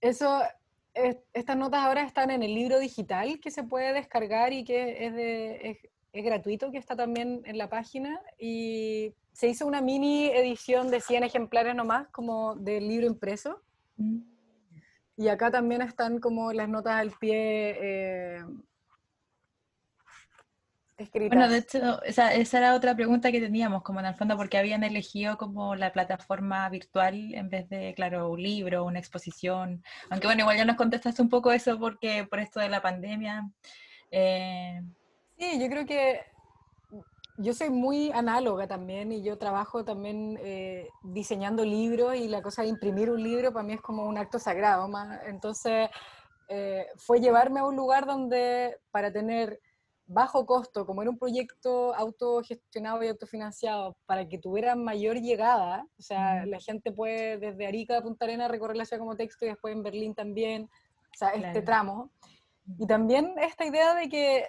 eso, 0.00 0.42
estas 0.94 1.56
notas 1.56 1.84
ahora 1.84 2.02
están 2.02 2.30
en 2.30 2.42
el 2.42 2.54
libro 2.54 2.78
digital 2.78 3.40
que 3.40 3.50
se 3.50 3.62
puede 3.62 3.92
descargar 3.92 4.52
y 4.52 4.64
que 4.64 5.06
es, 5.06 5.14
de, 5.14 5.70
es, 5.70 5.78
gratuito, 6.12 6.70
que 6.70 6.78
está 6.78 6.96
también 6.96 7.42
en 7.44 7.58
la 7.58 7.68
página. 7.68 8.20
Y 8.38 9.14
se 9.32 9.48
hizo 9.48 9.66
una 9.66 9.80
mini 9.80 10.26
edición 10.26 10.90
de 10.90 11.00
100 11.00 11.24
ejemplares 11.24 11.74
nomás, 11.74 12.08
como 12.08 12.54
del 12.56 12.88
libro 12.88 13.06
impreso. 13.06 13.62
Mm. 13.96 14.20
Y 15.16 15.28
acá 15.28 15.50
también 15.50 15.82
están 15.82 16.18
como 16.18 16.52
las 16.52 16.68
notas 16.68 16.94
al 16.94 17.10
pie 17.12 17.76
eh, 17.80 18.44
escritas. 20.96 21.36
Bueno, 21.36 21.52
de 21.52 21.58
hecho, 21.58 22.02
esa, 22.04 22.32
esa, 22.32 22.58
era 22.58 22.74
otra 22.74 22.94
pregunta 22.94 23.30
que 23.30 23.40
teníamos, 23.40 23.82
como 23.82 24.00
en 24.00 24.06
el 24.06 24.14
fondo, 24.14 24.36
porque 24.36 24.56
habían 24.56 24.82
elegido 24.82 25.36
como 25.36 25.74
la 25.76 25.92
plataforma 25.92 26.68
virtual 26.70 27.34
en 27.34 27.50
vez 27.50 27.68
de, 27.68 27.92
claro, 27.94 28.30
un 28.30 28.42
libro, 28.42 28.84
una 28.84 28.98
exposición. 28.98 29.82
Aunque 30.08 30.26
bueno, 30.26 30.40
igual 30.40 30.56
ya 30.56 30.64
nos 30.64 30.76
contestaste 30.76 31.20
un 31.20 31.28
poco 31.28 31.52
eso 31.52 31.78
porque 31.78 32.24
por 32.24 32.40
esto 32.40 32.60
de 32.60 32.68
la 32.68 32.80
pandemia. 32.80 33.50
Eh, 34.10 34.80
sí, 35.40 35.58
yo 35.58 35.68
creo 35.68 35.86
que 35.86 36.20
yo 37.38 37.54
soy 37.54 37.70
muy 37.70 38.12
análoga 38.12 38.68
también 38.68 39.12
y 39.12 39.22
yo 39.22 39.38
trabajo 39.38 39.84
también 39.84 40.38
eh, 40.42 40.88
diseñando 41.02 41.64
libros 41.64 42.14
y 42.16 42.28
la 42.28 42.42
cosa 42.42 42.62
de 42.62 42.68
imprimir 42.68 43.10
un 43.10 43.22
libro 43.22 43.50
para 43.52 43.62
mí 43.62 43.72
es 43.72 43.80
como 43.80 44.04
un 44.04 44.18
acto 44.18 44.38
sagrado. 44.38 44.88
Más. 44.88 45.20
Entonces 45.26 45.88
eh, 46.48 46.86
fue 46.96 47.20
llevarme 47.20 47.60
a 47.60 47.64
un 47.64 47.76
lugar 47.76 48.04
donde 48.06 48.78
para 48.90 49.10
tener 49.10 49.58
bajo 50.06 50.44
costo, 50.44 50.84
como 50.84 51.02
era 51.02 51.10
un 51.10 51.18
proyecto 51.18 51.94
autogestionado 51.94 53.02
y 53.02 53.08
autofinanciado, 53.08 53.96
para 54.06 54.28
que 54.28 54.38
tuviera 54.38 54.74
mayor 54.74 55.20
llegada, 55.20 55.86
o 55.96 56.02
sea, 56.02 56.44
la 56.46 56.58
gente 56.58 56.90
puede 56.90 57.38
desde 57.38 57.64
Arica 57.68 57.96
a 57.96 58.02
Punta 58.02 58.24
Arena 58.24 58.48
recorrer 58.48 58.76
la 58.76 58.84
ciudad 58.84 58.98
como 58.98 59.16
texto 59.16 59.44
y 59.44 59.50
después 59.50 59.72
en 59.72 59.84
Berlín 59.84 60.14
también, 60.16 60.64
o 60.64 61.16
sea, 61.16 61.28
este 61.28 61.62
tramo. 61.62 62.10
Y 62.76 62.88
también 62.88 63.34
esta 63.38 63.64
idea 63.64 63.94
de 63.94 64.08
que 64.08 64.46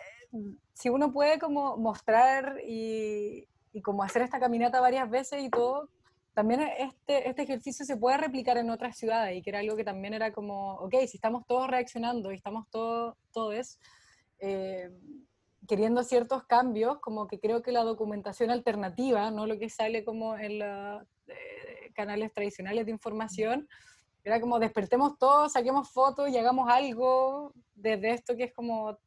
si 0.73 0.89
uno 0.89 1.11
puede 1.11 1.39
como 1.39 1.77
mostrar 1.77 2.59
y, 2.65 3.47
como 3.83 4.03
hacer 4.03 4.21
esta 4.21 4.39
caminata 4.39 4.81
varias 4.81 5.09
veces 5.09 5.43
y 5.43 5.49
todo, 5.49 5.89
también 6.33 6.61
este, 6.61 7.29
este 7.29 7.43
ejercicio 7.43 7.85
se 7.85 7.97
puede 7.97 8.17
replicar 8.17 8.57
en 8.57 8.69
otras 8.69 8.97
ciudades 8.97 9.37
y 9.37 9.41
que 9.41 9.49
era 9.49 9.59
algo 9.59 9.75
que 9.75 9.83
también 9.83 10.13
era 10.13 10.31
como, 10.31 10.75
ok, 10.75 10.95
si 11.07 11.17
estamos 11.17 11.45
todos 11.45 11.67
reaccionando 11.67 12.31
y 12.31 12.35
estamos 12.35 12.69
todos, 12.69 13.15
todos 13.33 13.79
eh, 14.39 14.89
queriendo 15.67 16.03
ciertos 16.03 16.43
cambios, 16.45 16.99
como 16.99 17.27
que 17.27 17.39
creo 17.39 17.61
que 17.61 17.71
la 17.71 17.83
documentación 17.83 18.49
alternativa, 18.49 19.29
no 19.31 19.45
lo 19.45 19.59
que 19.59 19.69
sale 19.69 20.03
como 20.03 20.37
en 20.37 20.59
los 20.59 21.03
eh, 21.27 21.91
canales 21.93 22.33
tradicionales 22.33 22.85
de 22.85 22.91
información, 22.91 23.67
era 24.23 24.39
como 24.39 24.59
despertemos 24.59 25.17
todos, 25.17 25.53
saquemos 25.53 25.89
fotos 25.89 26.29
y 26.29 26.37
hagamos 26.37 26.69
algo 26.69 27.53
desde 27.75 28.11
esto 28.11 28.35
que 28.35 28.45
es 28.45 28.53
como 28.53 28.97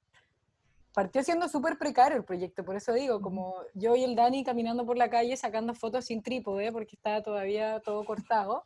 partió 0.95 1.23
siendo 1.25 1.49
súper 1.49 1.77
precario 1.77 2.17
el 2.17 2.25
proyecto, 2.25 2.65
por 2.65 2.77
eso 2.77 2.93
digo, 2.93 3.21
como 3.21 3.57
yo 3.75 3.97
y 3.97 4.05
el 4.05 4.15
Dani 4.15 4.45
caminando 4.45 4.87
por 4.87 4.97
la 4.97 5.11
calle 5.11 5.37
sacando 5.37 5.75
fotos 5.75 6.07
sin 6.07 6.23
trípode, 6.23 6.71
porque 6.71 6.95
estaba 6.95 7.21
todavía 7.21 7.81
todo 7.81 8.05
cortado, 8.05 8.65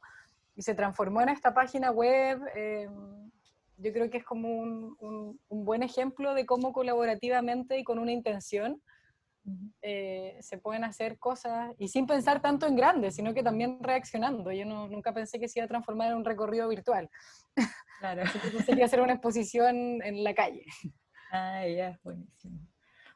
y 0.54 0.62
se 0.62 0.74
transformó 0.74 1.22
en 1.22 1.30
esta 1.30 1.54
página 1.54 1.90
web. 1.90 2.40
Em, 2.54 3.30
yo 3.78 3.92
creo 3.92 4.10
que 4.10 4.18
es 4.18 4.24
como 4.24 4.48
un, 4.48 4.96
un, 5.48 5.64
buen 5.64 5.82
ejemplo 5.82 6.34
de 6.34 6.44
cómo 6.44 6.72
colaborativamente 6.72 7.78
y 7.78 7.84
con 7.84 8.00
una 8.00 8.10
intención 8.10 8.82
eh, 9.80 10.36
se 10.40 10.58
pueden 10.58 10.84
hacer 10.84 11.18
cosas, 11.18 11.74
y 11.78 11.88
sin 11.88 12.06
pensar 12.06 12.42
tanto 12.42 12.66
en 12.66 12.76
grande, 12.76 13.10
sino 13.10 13.32
que 13.32 13.42
también 13.42 13.78
reaccionando. 13.80 14.52
Yo 14.52 14.66
no, 14.66 14.88
nunca 14.88 15.14
pensé 15.14 15.38
que 15.38 15.48
se 15.48 15.60
iba 15.60 15.64
a 15.64 15.68
transformar 15.68 16.10
en 16.10 16.18
un 16.18 16.24
recorrido 16.24 16.68
virtual. 16.68 17.08
Claro. 18.00 18.22
pensé 18.52 18.76
que 18.76 18.84
hacer 18.84 19.00
una 19.00 19.14
exposición 19.14 20.02
en 20.02 20.22
la 20.22 20.34
calle. 20.34 20.64
Ah, 21.30 21.66
ya, 21.66 21.98
buenísimo. 22.02 22.58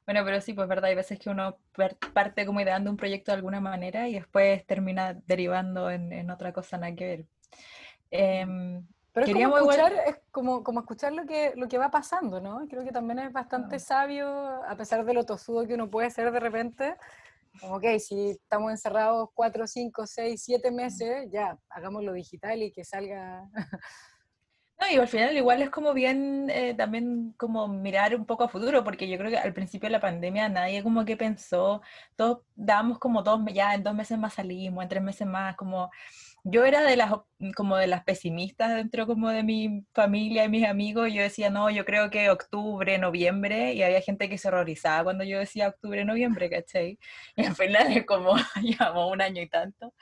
Bueno, 0.05 0.25
pero 0.25 0.41
sí, 0.41 0.53
pues 0.53 0.69
verdad, 0.69 0.87
hay 0.87 0.95
veces 0.97 1.19
que 1.19 1.31
uno 1.31 1.59
parte 2.13 2.45
como 2.45 2.61
ideando 2.61 2.91
un 2.91 2.97
proyecto 2.97 3.31
de 3.31 3.37
alguna 3.37 3.61
manera 3.61 4.09
y 4.09 4.15
después 4.15 4.67
termina 4.67 5.15
derivando 5.27 5.91
en, 5.91 6.31
otra 6.31 6.53
cosa 6.53 6.77
nada 6.77 6.95
que 6.95 7.07
ver. 7.07 7.27
Em, 8.11 8.85
pero 9.13 9.27
es 9.27 9.33
como, 9.33 9.59
escuchar, 9.59 9.93
es 10.07 10.17
como, 10.31 10.65
como, 10.65 10.81
escuchar 10.81 11.13
lo 11.13 11.25
que, 11.25 11.53
lo 11.55 11.69
que 11.69 11.79
va 11.79 11.91
pasando, 11.91 12.41
¿no? 12.41 12.67
Creo 12.69 12.85
que 12.85 12.91
también 12.91 13.21
es 13.21 13.33
bastante 13.33 13.79
sabio, 13.79 14.29
a 14.65 14.77
pesar 14.77 15.05
de 15.05 15.15
lo 15.15 15.25
tosudo 15.25 15.67
que 15.67 15.75
uno 15.75 15.89
puede 15.89 16.11
ser 16.11 16.33
de 16.33 16.41
repente. 16.41 16.97
Como, 17.61 17.77
ok, 17.77 17.85
si 17.99 18.31
estamos 18.31 18.71
encerrados 18.73 19.29
cuatro, 19.35 19.67
cinco, 19.67 20.07
seis, 20.07 20.43
siete 20.43 20.71
meses, 20.71 21.29
ya, 21.31 21.59
hagámoslo 21.69 22.13
digital 22.13 22.63
y 22.63 22.73
que 22.73 22.85
salga 22.85 23.49
y 24.91 24.97
al 24.97 25.09
final 25.09 25.37
igual 25.37 25.63
es 25.63 25.71
como 25.71 25.93
bien 25.95 26.49
eh, 26.51 26.75
también 26.75 27.35
como 27.37 27.69
mirar 27.69 28.15
un 28.15 28.27
poco 28.27 28.45
a 28.45 28.49
futuro, 28.49 28.85
porque 28.85 29.09
yo 29.09 29.19
creo 29.19 29.31
que 29.31 29.39
al 29.39 29.53
principio 29.53 29.89
de 29.89 29.93
la 29.93 30.01
pandemia 30.01 30.49
nadie 30.49 30.83
como 30.83 31.05
que 31.05 31.17
pensó, 31.17 31.83
todos 32.17 32.41
dábamos 32.55 32.99
como 32.99 33.23
dos, 33.23 33.41
ya 33.53 33.75
en 33.75 33.83
dos 33.83 33.95
meses 33.95 34.19
más 34.19 34.35
salimos, 34.35 34.83
en 34.83 34.89
tres 34.89 35.03
meses 35.03 35.27
más, 35.27 35.57
como 35.57 35.91
yo 36.45 36.65
era 36.65 36.83
de 36.83 36.97
las 36.97 37.13
como 37.57 37.77
de 37.77 37.87
las 37.87 38.05
pesimistas 38.05 38.75
dentro 38.75 39.07
como 39.07 39.29
de 39.31 39.43
mi 39.43 39.85
familia 39.95 40.45
y 40.45 40.49
mis 40.49 40.67
amigos, 40.67 41.13
yo 41.13 41.23
decía, 41.23 41.51
no, 41.51 41.71
yo 41.71 41.85
creo 41.85 42.11
que 42.11 42.31
octubre, 42.31 42.99
noviembre, 42.99 43.75
y 43.75 43.83
había 43.83 44.01
gente 44.01 44.29
que 44.29 44.39
se 44.39 44.49
horrorizaba 44.49 45.05
cuando 45.05 45.25
yo 45.25 45.39
decía 45.39 45.69
octubre, 45.69 46.05
noviembre, 46.05 46.51
¿cachai? 46.51 46.99
Y 47.37 47.45
al 47.45 47.55
final 47.55 47.93
es 47.97 48.07
como, 48.07 48.35
llevamos 48.63 49.13
un 49.13 49.23
año 49.23 49.43
y 49.43 49.49
tanto. 49.49 49.93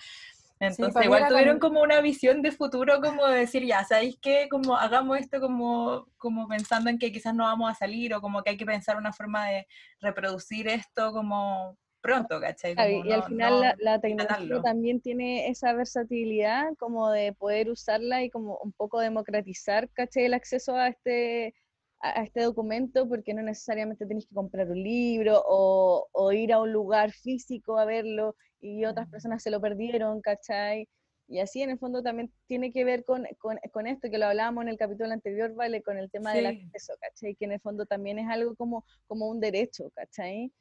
Entonces, 0.61 1.05
igual 1.07 1.27
tuvieron 1.27 1.59
como 1.59 1.81
una 1.81 2.03
visión 2.03 2.43
de 2.43 2.53
futuro, 2.53 3.01
como 3.01 3.27
de 3.27 3.41
decir, 3.41 3.65
ya, 3.65 3.83
¿sabéis 3.83 4.19
qué? 4.21 4.47
Como 4.51 4.77
hagamos 4.77 5.19
esto 5.19 5.41
como, 5.41 6.07
como 6.19 6.47
pensando 6.49 6.91
en 6.91 6.99
que 6.99 7.11
quizás 7.11 7.35
no 7.35 7.45
vamos 7.45 7.71
a 7.71 7.75
salir, 7.75 8.13
o 8.13 8.21
como 8.21 8.43
que 8.43 8.51
hay 8.51 8.57
que 8.59 8.67
pensar 8.67 8.99
una 8.99 9.13
forma 9.13 9.47
de 9.47 9.67
reproducir 10.01 10.69
esto 10.69 11.13
como 11.13 11.79
pronto, 12.03 12.41
¿cachai? 12.41 12.75
y 13.05 13.13
al 13.13 13.25
final 13.25 13.75
la, 13.79 14.01
tecnología 14.01 14.63
también 14.63 15.01
tiene 15.01 15.49
esa 15.49 15.73
versatilidad 15.73 16.75
como 16.79 17.11
de 17.11 17.33
poder 17.33 17.71
usarla 17.71 18.23
y 18.23 18.31
como 18.31 18.59
un 18.59 18.73
poco 18.73 19.01
democratizar, 19.01 19.89
¿cachai? 19.91 20.25
El 20.25 20.35
acceso 20.35 20.75
a 20.77 20.89
este, 20.89 21.55
a 22.01 22.23
este 22.23 22.43
documento 22.43 23.09
porque 23.09 23.33
no 23.33 23.43
necesariamente 23.43 24.07
tenéis 24.07 24.27
que 24.27 24.35
comprar 24.35 24.71
un 24.71 24.83
libro 24.83 25.43
o, 25.47 26.07
o, 26.13 26.33
ir 26.33 26.53
a 26.53 26.61
un 26.61 26.73
lugar 26.73 27.13
físico 27.13 27.79
a 27.79 27.85
verlo 27.85 28.35
y 28.61 28.85
otras 28.85 29.09
personas 29.09 29.43
se 29.43 29.51
lo 29.51 29.61
perdieron, 29.61 30.21
¿cachai? 30.21 30.89
Y 31.29 31.39
así 31.39 31.63
en 31.63 31.71
el 31.71 31.79
fondo 31.79 32.03
también 32.03 32.33
tiene 32.47 32.73
que 32.73 32.85
ver 32.85 33.05
con, 33.05 33.25
con, 33.39 33.59
con 33.73 33.87
esto 33.87 34.11
que 34.11 34.19
lo 34.19 34.27
hablábamos 34.27 34.63
en 34.63 34.69
el 34.69 34.77
capítulo 34.77 35.13
anterior, 35.13 35.55
¿vale? 35.55 35.83
Con 35.83 35.97
el 35.97 36.11
tema 36.11 36.35
del 36.35 36.47
acceso, 36.47 36.95
¿cachai? 37.01 37.37
Que 37.37 37.45
en 37.45 37.53
el 37.53 37.61
fondo 37.61 37.87
también 37.87 38.19
es 38.19 38.29
algo 38.29 38.57
como, 38.57 38.85
como 39.07 39.29
un 39.29 39.41
derecho, 39.41 39.91
¿cachai? 39.95 40.53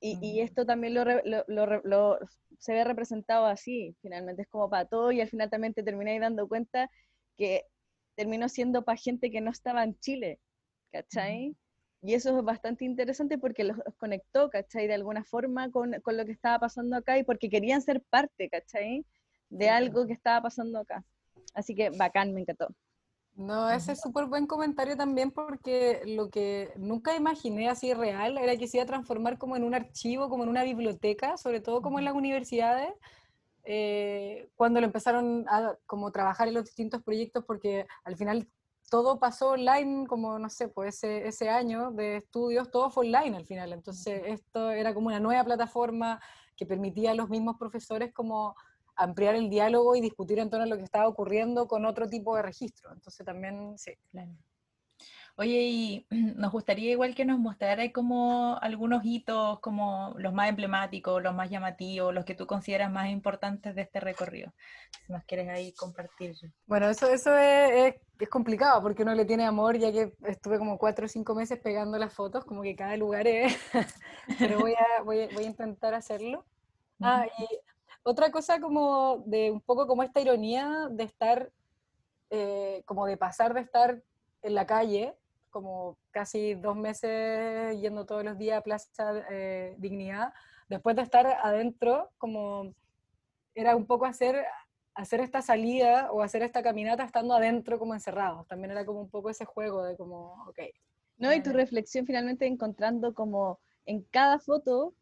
Y, 0.00 0.18
y 0.20 0.40
esto 0.40 0.66
también 0.66 0.94
lo, 0.94 1.04
lo, 1.04 1.82
lo, 1.84 2.18
se 2.58 2.74
ve 2.74 2.84
representado 2.84 3.46
así, 3.46 3.96
finalmente 4.02 4.42
es 4.42 4.48
como 4.48 4.68
para 4.68 4.84
todo 4.86 5.10
y 5.12 5.20
al 5.20 5.28
final 5.28 5.48
también 5.48 5.74
te 5.74 5.82
termináis 5.82 6.20
dando 6.20 6.48
cuenta 6.48 6.90
que 7.36 7.64
terminó 8.14 8.48
siendo 8.48 8.84
para 8.84 8.98
gente 8.98 9.30
que 9.30 9.40
no 9.40 9.50
estaba 9.50 9.84
en 9.84 9.98
Chile, 10.00 10.40
¿cachai? 10.92 11.56
Y 12.06 12.14
eso 12.14 12.38
es 12.38 12.44
bastante 12.44 12.84
interesante 12.84 13.36
porque 13.36 13.64
los 13.64 13.76
conectó, 13.98 14.48
¿cachai? 14.48 14.86
De 14.86 14.94
alguna 14.94 15.24
forma 15.24 15.72
con, 15.72 16.00
con, 16.02 16.16
lo 16.16 16.24
que 16.24 16.30
estaba 16.30 16.60
pasando 16.60 16.96
acá 16.96 17.18
y 17.18 17.24
porque 17.24 17.50
querían 17.50 17.82
ser 17.82 18.00
parte, 18.00 18.48
¿cachai? 18.48 19.04
De 19.50 19.70
algo 19.70 20.06
que 20.06 20.12
estaba 20.12 20.40
pasando 20.40 20.78
acá. 20.78 21.04
Así 21.52 21.74
que 21.74 21.90
bacán, 21.90 22.32
me 22.32 22.42
encantó. 22.42 22.68
No, 23.34 23.68
ese 23.68 23.92
es 23.92 24.00
súper 24.00 24.26
buen 24.26 24.46
comentario 24.46 24.96
también 24.96 25.32
porque 25.32 26.02
lo 26.06 26.30
que 26.30 26.72
nunca 26.76 27.16
imaginé 27.16 27.68
así 27.68 27.92
real 27.92 28.38
era 28.38 28.56
que 28.56 28.68
se 28.68 28.76
iba 28.76 28.84
a 28.84 28.86
transformar 28.86 29.36
como 29.36 29.56
en 29.56 29.64
un 29.64 29.74
archivo, 29.74 30.28
como 30.28 30.44
en 30.44 30.50
una 30.50 30.62
biblioteca, 30.62 31.36
sobre 31.36 31.60
todo 31.60 31.82
como 31.82 31.98
en 31.98 32.04
las 32.04 32.14
universidades, 32.14 32.94
eh, 33.64 34.48
cuando 34.54 34.80
lo 34.80 34.86
empezaron 34.86 35.44
a 35.48 35.74
como 35.86 36.12
trabajar 36.12 36.46
en 36.46 36.54
los 36.54 36.66
distintos 36.66 37.02
proyectos, 37.02 37.44
porque 37.44 37.84
al 38.04 38.16
final 38.16 38.48
todo 38.88 39.18
pasó 39.18 39.50
online, 39.50 40.06
como 40.06 40.38
no 40.38 40.48
sé, 40.48 40.68
pues 40.68 40.96
ese, 40.96 41.26
ese 41.26 41.48
año 41.48 41.90
de 41.90 42.16
estudios, 42.16 42.70
todo 42.70 42.90
fue 42.90 43.06
online 43.06 43.36
al 43.36 43.46
final. 43.46 43.72
Entonces, 43.72 44.22
esto 44.26 44.70
era 44.70 44.94
como 44.94 45.08
una 45.08 45.20
nueva 45.20 45.44
plataforma 45.44 46.20
que 46.56 46.66
permitía 46.66 47.10
a 47.10 47.14
los 47.14 47.28
mismos 47.28 47.56
profesores 47.58 48.12
como 48.12 48.54
ampliar 48.94 49.34
el 49.34 49.50
diálogo 49.50 49.94
y 49.94 50.00
discutir 50.00 50.38
en 50.38 50.48
torno 50.48 50.64
a 50.64 50.68
lo 50.68 50.76
que 50.76 50.84
estaba 50.84 51.06
ocurriendo 51.06 51.68
con 51.68 51.84
otro 51.84 52.08
tipo 52.08 52.34
de 52.36 52.42
registro. 52.42 52.92
Entonces 52.92 53.24
también, 53.26 53.76
sí. 53.78 53.92
Oye, 55.38 55.62
y 55.62 56.06
nos 56.36 56.50
gustaría 56.50 56.90
igual 56.90 57.14
que 57.14 57.24
nos 57.24 57.38
mostrara 57.38 57.90
como 57.92 58.58
algunos 58.60 59.04
hitos, 59.04 59.60
como 59.60 60.14
los 60.18 60.32
más 60.32 60.48
emblemáticos, 60.48 61.22
los 61.22 61.34
más 61.34 61.50
llamativos, 61.50 62.14
los 62.14 62.24
que 62.24 62.34
tú 62.34 62.46
consideras 62.46 62.90
más 62.90 63.10
importantes 63.10 63.74
de 63.74 63.82
este 63.82 64.00
recorrido. 64.00 64.52
Si 65.06 65.12
nos 65.12 65.24
quieres 65.24 65.48
ahí 65.48 65.72
compartir. 65.74 66.34
Bueno, 66.66 66.88
eso, 66.88 67.08
eso 67.10 67.36
es, 67.36 67.94
es, 68.18 68.28
complicado 68.30 68.80
porque 68.80 69.02
uno 69.02 69.14
le 69.14 69.26
tiene 69.26 69.44
amor, 69.44 69.76
ya 69.76 69.92
que 69.92 70.14
estuve 70.24 70.58
como 70.58 70.78
cuatro 70.78 71.04
o 71.04 71.08
cinco 71.08 71.34
meses 71.34 71.60
pegando 71.60 71.98
las 71.98 72.14
fotos, 72.14 72.44
como 72.46 72.62
que 72.62 72.74
cada 72.74 72.96
lugar 72.96 73.26
es, 73.26 73.54
pero 74.38 74.58
voy 74.58 74.72
a, 74.72 75.02
voy, 75.02 75.28
voy 75.34 75.44
a 75.44 75.48
intentar 75.48 75.92
hacerlo. 75.92 76.46
Ah, 77.02 77.26
y 77.38 77.46
otra 78.02 78.30
cosa 78.30 78.58
como 78.58 79.22
de 79.26 79.50
un 79.50 79.60
poco 79.60 79.86
como 79.86 80.02
esta 80.02 80.20
ironía 80.20 80.88
de 80.90 81.04
estar, 81.04 81.52
eh, 82.30 82.82
como 82.86 83.04
de 83.04 83.18
pasar 83.18 83.52
de 83.52 83.60
estar 83.60 84.02
en 84.42 84.54
la 84.54 84.66
calle, 84.66 85.14
como 85.56 85.96
casi 86.10 86.52
dos 86.52 86.76
meses 86.76 87.80
yendo 87.80 88.04
todos 88.04 88.22
los 88.22 88.36
días 88.36 88.58
a 88.58 88.60
Plaza 88.60 89.24
eh, 89.30 89.74
Dignidad, 89.78 90.34
después 90.68 90.94
de 90.96 91.00
estar 91.00 91.26
adentro, 91.26 92.10
como 92.18 92.74
era 93.54 93.74
un 93.74 93.86
poco 93.86 94.04
hacer, 94.04 94.44
hacer 94.94 95.20
esta 95.20 95.40
salida 95.40 96.12
o 96.12 96.20
hacer 96.20 96.42
esta 96.42 96.62
caminata 96.62 97.04
estando 97.04 97.32
adentro 97.34 97.78
como 97.78 97.94
encerrados. 97.94 98.46
También 98.48 98.70
era 98.70 98.84
como 98.84 99.00
un 99.00 99.08
poco 99.08 99.30
ese 99.30 99.46
juego 99.46 99.82
de 99.82 99.96
como, 99.96 100.44
ok. 100.46 100.58
No, 101.16 101.32
y 101.32 101.42
tu 101.42 101.54
reflexión 101.54 102.04
finalmente 102.04 102.44
encontrando 102.44 103.14
como 103.14 103.58
en 103.86 104.02
cada 104.02 104.38
foto 104.38 104.92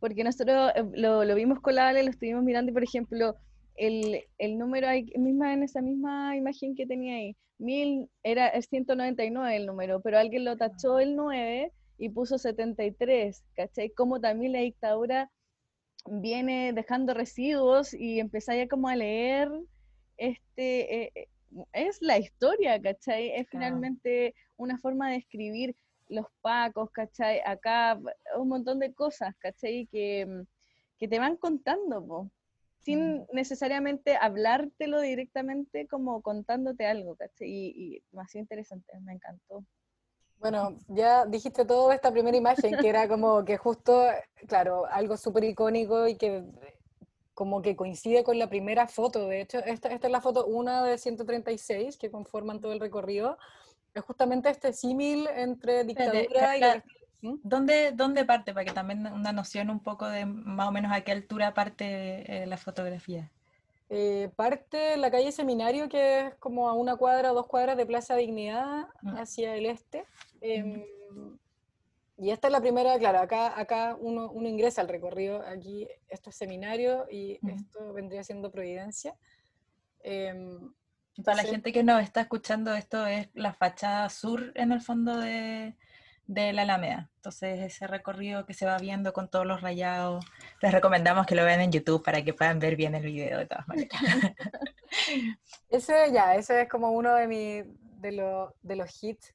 porque 0.00 0.24
nosotros 0.24 0.72
eh, 0.74 0.84
lo, 0.94 1.22
lo 1.24 1.34
vimos 1.36 1.60
con 1.60 1.76
la 1.76 1.86
Ale, 1.86 2.02
lo 2.02 2.10
estuvimos 2.10 2.42
mirando 2.42 2.72
y, 2.72 2.74
por 2.74 2.82
ejemplo, 2.82 3.36
el, 3.76 4.24
el 4.38 4.58
número 4.58 4.88
ahí, 4.88 5.04
misma, 5.16 5.52
en 5.52 5.62
esa 5.62 5.80
misma 5.80 6.36
imagen 6.36 6.74
que 6.74 6.86
tenía 6.86 7.16
ahí, 7.16 7.36
mil, 7.58 8.10
era, 8.22 8.48
es 8.48 8.66
199 8.68 9.56
el 9.56 9.66
número, 9.66 10.00
pero 10.00 10.18
alguien 10.18 10.44
lo 10.44 10.56
tachó 10.56 10.98
el 10.98 11.16
9 11.16 11.72
y 11.98 12.08
puso 12.08 12.38
73, 12.38 13.44
¿cachai? 13.54 13.90
Como 13.90 14.20
también 14.20 14.52
la 14.52 14.60
dictadura 14.60 15.30
viene 16.06 16.72
dejando 16.72 17.14
residuos 17.14 17.94
y 17.94 18.18
empezáis 18.18 18.68
como 18.68 18.88
a 18.88 18.96
leer, 18.96 19.48
este, 20.16 21.04
eh, 21.04 21.12
eh, 21.14 21.28
es 21.72 22.02
la 22.02 22.18
historia, 22.18 22.80
¿cachai? 22.80 23.30
Es 23.30 23.48
finalmente 23.48 24.34
una 24.56 24.78
forma 24.78 25.10
de 25.10 25.16
escribir 25.16 25.76
los 26.08 26.26
pacos, 26.40 26.90
¿cachai? 26.90 27.40
Acá 27.46 27.98
un 28.36 28.48
montón 28.48 28.78
de 28.78 28.92
cosas, 28.92 29.34
¿cachai? 29.38 29.86
Que, 29.90 30.44
que 30.98 31.08
te 31.08 31.18
van 31.18 31.36
contando, 31.36 32.30
sin 32.84 33.26
necesariamente 33.32 34.16
hablártelo 34.20 35.00
directamente, 35.00 35.86
como 35.86 36.20
contándote 36.22 36.86
algo, 36.86 37.16
¿cachai? 37.16 37.48
Y, 37.48 37.96
y 37.96 38.02
más 38.12 38.34
interesante, 38.34 38.92
me 39.00 39.14
encantó. 39.14 39.64
Bueno, 40.42 40.76
ya 40.88 41.24
dijiste 41.24 41.64
todo 41.64 41.92
esta 41.92 42.10
primera 42.10 42.36
imagen, 42.36 42.76
que 42.76 42.88
era 42.88 43.06
como 43.06 43.44
que 43.44 43.56
justo, 43.56 44.04
claro, 44.48 44.86
algo 44.86 45.16
súper 45.16 45.44
icónico 45.44 46.08
y 46.08 46.16
que 46.16 46.44
como 47.32 47.62
que 47.62 47.76
coincide 47.76 48.24
con 48.24 48.38
la 48.38 48.48
primera 48.48 48.88
foto. 48.88 49.28
De 49.28 49.40
hecho, 49.40 49.58
esta, 49.60 49.88
esta 49.88 50.08
es 50.08 50.12
la 50.12 50.20
foto 50.20 50.46
una 50.46 50.84
de 50.84 50.98
136 50.98 51.96
que 51.96 52.10
conforman 52.10 52.60
todo 52.60 52.72
el 52.72 52.80
recorrido. 52.80 53.38
Es 53.94 54.02
justamente 54.02 54.50
este 54.50 54.72
símil 54.72 55.28
entre 55.28 55.84
dictadura 55.84 56.56
y 56.56 56.60
la... 56.60 56.84
¿Dónde, 57.22 57.92
¿Dónde 57.92 58.24
parte? 58.24 58.52
Para 58.52 58.64
que 58.64 58.72
también 58.72 59.06
una 59.06 59.32
noción 59.32 59.70
un 59.70 59.80
poco 59.80 60.08
de 60.08 60.26
más 60.26 60.68
o 60.68 60.72
menos 60.72 60.92
a 60.92 61.02
qué 61.02 61.12
altura 61.12 61.54
parte 61.54 62.42
eh, 62.42 62.46
la 62.46 62.56
fotografía. 62.56 63.30
Eh, 63.88 64.30
parte 64.36 64.96
la 64.96 65.10
calle 65.10 65.30
Seminario, 65.30 65.88
que 65.88 66.20
es 66.26 66.34
como 66.36 66.68
a 66.68 66.72
una 66.72 66.96
cuadra 66.96 67.30
o 67.30 67.34
dos 67.34 67.46
cuadras 67.46 67.76
de 67.76 67.86
Plaza 67.86 68.16
Dignidad 68.16 68.88
mm. 69.02 69.16
hacia 69.16 69.54
el 69.54 69.66
este. 69.66 70.04
Em, 70.40 70.84
y 72.18 72.30
esta 72.30 72.48
es 72.48 72.52
la 72.52 72.60
primera, 72.60 72.98
claro, 72.98 73.20
acá, 73.20 73.58
acá 73.58 73.96
uno, 74.00 74.30
uno, 74.30 74.48
ingresa 74.48 74.80
al 74.80 74.88
recorrido, 74.88 75.42
aquí 75.46 75.86
esto 76.08 76.30
es 76.30 76.36
Seminario 76.36 77.06
y 77.10 77.38
esto 77.46 77.92
vendría 77.92 78.24
siendo 78.24 78.50
Providencia. 78.50 79.14
Em, 80.02 80.72
para 81.24 81.42
la 81.42 81.44
gente 81.44 81.72
que 81.72 81.82
nos 81.82 82.02
está 82.02 82.22
escuchando, 82.22 82.74
esto 82.74 83.06
es 83.06 83.28
la 83.34 83.52
fachada 83.52 84.08
sur 84.08 84.52
en 84.54 84.72
el 84.72 84.80
fondo 84.80 85.18
de, 85.18 85.76
la 86.34 86.62
Alameda. 86.62 87.10
Entonces, 87.16 87.60
ese 87.60 87.86
recorrido 87.86 88.46
que 88.46 88.54
se 88.54 88.66
va 88.66 88.78
viendo 88.78 89.12
con 89.12 89.28
todos 89.28 89.46
los 89.46 89.60
rayados, 89.60 90.24
les 90.60 90.72
recomendamos 90.72 91.26
que 91.26 91.34
lo 91.34 91.44
vean 91.44 91.60
en 91.60 91.72
YouTube 91.72 92.02
para 92.02 92.22
que 92.22 92.34
puedan 92.34 92.58
ver 92.58 92.76
bien 92.76 92.94
el 92.94 93.04
video 93.04 93.38
de 93.38 93.46
todas 93.46 93.68
maneras. 93.68 93.90
ese 95.68 96.12
ya, 96.12 96.34
ese 96.34 96.62
es 96.62 96.68
como 96.68 96.90
uno 96.90 97.14
de, 97.14 97.26
mi, 97.26 97.62
de, 98.00 98.48
de 98.62 98.76
los 98.76 99.02
hits. 99.02 99.34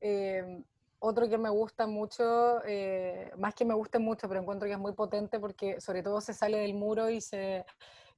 Eh, 0.00 0.62
otro 1.00 1.28
que 1.28 1.38
me 1.38 1.48
gusta 1.48 1.86
mucho, 1.86 2.62
eh, 2.66 3.30
más 3.38 3.54
que 3.54 3.64
me 3.64 3.74
guste 3.74 3.98
mucho, 3.98 4.28
pero 4.28 4.40
encuentro 4.40 4.66
que 4.66 4.74
es 4.74 4.78
muy 4.78 4.92
potente 4.92 5.40
porque 5.40 5.80
sobre 5.80 6.02
todo 6.02 6.20
se 6.20 6.34
sale 6.34 6.58
del 6.58 6.74
muro 6.74 7.08
y 7.08 7.20
se 7.20 7.64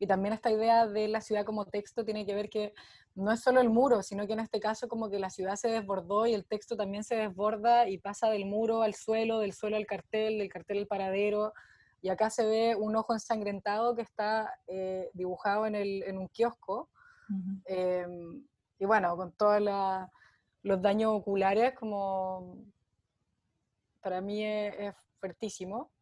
y 0.03 0.07
también 0.09 0.35
esta 0.35 0.51
idea 0.51 0.89
de 0.89 1.07
la 1.07 1.21
ciudad 1.21 1.45
como 1.45 1.67
texto 1.67 2.05
tiene 2.05 2.27
que 2.27 2.35
ver 2.35 2.51
que 2.51 2.75
no 3.15 3.31
es 3.31 3.39
solo 3.39 3.61
el 3.61 3.71
muro, 3.71 4.03
sino 4.03 4.27
que 4.27 4.33
en 4.33 4.41
este 4.41 4.59
caso 4.59 4.89
como 4.89 5.09
que 5.09 5.21
la 5.21 5.31
ciudad 5.31 5.55
se 5.55 5.69
desbordó 5.69 6.27
y 6.27 6.35
el 6.35 6.45
texto 6.45 6.77
también 6.77 7.05
se 7.05 7.15
desborda 7.15 7.89
y 7.89 7.99
pasa 7.99 8.29
del 8.29 8.45
muro 8.45 8.83
al 8.83 8.95
suelo, 8.95 9.39
del 9.39 9.53
suelo 9.53 9.77
al 9.77 9.87
cartel, 9.87 10.39
del 10.39 10.49
cartel 10.49 10.79
al 10.79 10.87
paradero. 10.89 11.53
Y 12.01 12.09
acá 12.09 12.31
se 12.31 12.45
ve 12.45 12.75
un 12.75 12.97
ojo 12.97 13.13
ensangrentado 13.13 13.95
que 13.95 14.03
está 14.03 14.53
eh, 14.67 15.09
dibujado 15.15 15.67
en, 15.67 15.77
el, 15.77 16.03
en, 16.03 16.19
un 16.19 16.27
kiosco. 16.27 16.91
Em, 17.67 18.45
y 18.81 18.85
bueno, 18.85 19.17
con 19.17 19.31
todos 19.31 19.63
los 20.65 20.83
daños 20.83 21.13
oculares, 21.13 21.75
como 21.79 22.57
para 24.01 24.21
mí 24.21 24.45
es, 24.45 24.97
fuertísimo. 25.21 25.93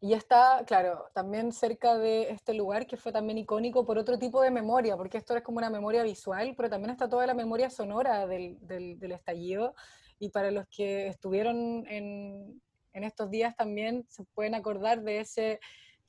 Y 0.00 0.12
está, 0.12 0.62
claro, 0.64 1.10
también 1.12 1.50
cerca 1.50 1.98
de 1.98 2.30
este 2.30 2.54
lugar 2.54 2.86
que 2.86 2.96
fue 2.96 3.10
también 3.10 3.38
icónico 3.38 3.84
por 3.84 3.98
otro 3.98 4.16
tipo 4.16 4.40
de 4.40 4.50
memoria, 4.52 4.96
porque 4.96 5.18
esto 5.18 5.36
es 5.36 5.42
como 5.42 5.58
una 5.58 5.70
memoria 5.70 6.04
visual, 6.04 6.54
pero 6.56 6.70
también 6.70 6.90
está 6.90 7.08
toda 7.08 7.26
la 7.26 7.34
memoria 7.34 7.68
sonora 7.68 8.26
del, 8.28 8.58
del, 8.60 9.12
estallido. 9.12 9.74
Y 10.20 10.30
para 10.30 10.52
los 10.52 10.66
que 10.68 11.08
estuvieron 11.08 11.84
en, 11.88 12.62
en, 12.92 13.04
estos 13.04 13.28
días 13.28 13.56
también 13.56 14.06
se 14.08 14.22
pueden 14.34 14.54
acordar 14.54 15.02
de 15.02 15.18
ese 15.20 15.58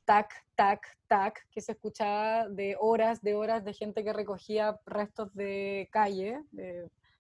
tac, 0.06 0.34
tac, 0.54 0.86
tac 1.08 1.48
que 1.50 1.62
se 1.62 1.72
escuchaba 1.72 2.48
de 2.48 2.76
horas, 2.80 3.22
de 3.22 3.34
horas 3.34 3.64
de 3.64 3.74
gente 3.74 4.04
que 4.04 4.14
recogía 4.14 4.80
restos 4.86 5.34
de 5.34 5.90
calle, 5.92 6.40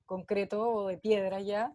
concreto 0.09 0.67
o 0.67 0.87
de 0.87 0.97
piedra 0.97 1.39
ya, 1.39 1.71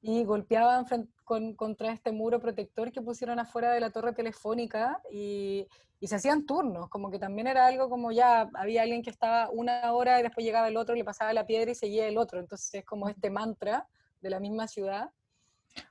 y 0.00 0.24
golpeaban 0.24 0.86
con, 1.24 1.54
contra 1.54 1.92
este 1.92 2.12
muro 2.12 2.40
protector 2.40 2.92
que 2.92 3.02
pusieron 3.02 3.40
afuera 3.40 3.72
de 3.72 3.80
la 3.80 3.90
torre 3.90 4.12
telefónica 4.12 5.02
y, 5.10 5.66
y, 5.98 6.06
se 6.06 6.14
hacían 6.14 6.46
turnos, 6.46 6.88
como 6.88 7.10
que 7.10 7.18
también 7.18 7.48
era 7.48 7.66
algo 7.66 7.90
como 7.90 8.12
ya 8.12 8.48
había 8.54 8.82
alguien 8.82 9.02
que 9.02 9.10
estaba 9.10 9.50
una 9.50 9.92
hora 9.92 10.20
y 10.20 10.22
después 10.22 10.46
llegaba 10.46 10.68
el 10.68 10.76
otro, 10.76 10.94
le 10.94 11.04
pasaba 11.04 11.32
la 11.32 11.44
piedra 11.44 11.72
y 11.72 11.74
seguía 11.74 12.06
el 12.06 12.16
otro, 12.16 12.38
entonces 12.38 12.72
es 12.72 12.84
como 12.84 13.08
este 13.08 13.28
mantra 13.28 13.88
de 14.20 14.30
la 14.30 14.38
misma 14.38 14.68
ciudad. 14.68 15.10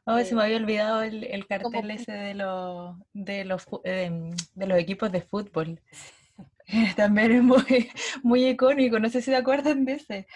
Oh, 0.05 0.19
se 0.19 0.35
me 0.35 0.43
había 0.43 0.57
olvidado 0.57 1.01
el, 1.03 1.25
el 1.25 1.45
cartel 1.47 1.91
ese 1.91 2.13
de 2.13 2.33
los, 2.35 2.95
de, 3.13 3.43
los, 3.43 3.67
em, 3.83 4.31
de 4.55 4.67
los 4.67 4.77
equipos 4.77 5.11
de 5.11 5.21
fútbol. 5.21 5.81
También 6.95 7.31
es 7.31 7.43
muy, 7.43 7.89
muy 8.23 8.47
icónico, 8.47 8.99
no 8.99 9.09
sé 9.09 9.21
si 9.21 9.31
se 9.31 9.35
acuerdan 9.35 9.85
de 9.85 9.93
ese. 9.93 10.27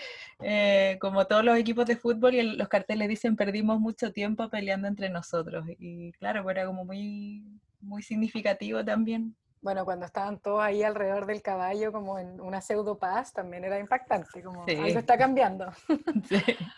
Eh, 0.41 0.97
como 0.99 1.25
todos 1.27 1.43
los 1.43 1.57
equipos 1.57 1.85
de 1.85 1.97
fútbol 1.97 2.35
y 2.35 2.41
los 2.41 2.67
carteles 2.67 3.07
dicen 3.07 3.35
perdimos 3.35 3.79
mucho 3.79 4.11
tiempo 4.11 4.49
peleando 4.49 4.87
entre 4.87 5.09
nosotros. 5.09 5.65
Y 5.79 6.11
claro, 6.13 6.43
pues 6.43 6.55
era 6.57 6.65
como 6.65 6.85
muy, 6.85 7.43
muy 7.81 8.01
significativo 8.01 8.83
también. 8.83 9.35
Bueno, 9.61 9.83
cuando 9.83 10.05
estaban 10.05 10.39
todos 10.39 10.61
ahí 10.61 10.83
alrededor 10.83 11.25
del 11.25 11.41
caballo, 11.41 11.91
como 11.91 12.19
en 12.19 12.39
una 12.39 12.61
pseudo 12.61 12.99
paz, 12.99 13.33
también 13.33 13.63
era 13.63 13.79
impactante, 13.79 14.43
como 14.43 14.63
algo 14.63 14.99
está 14.99 15.17
cambiando. 15.17 15.71
Sí. 16.29 16.37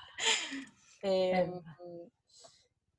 Em, 1.03 1.51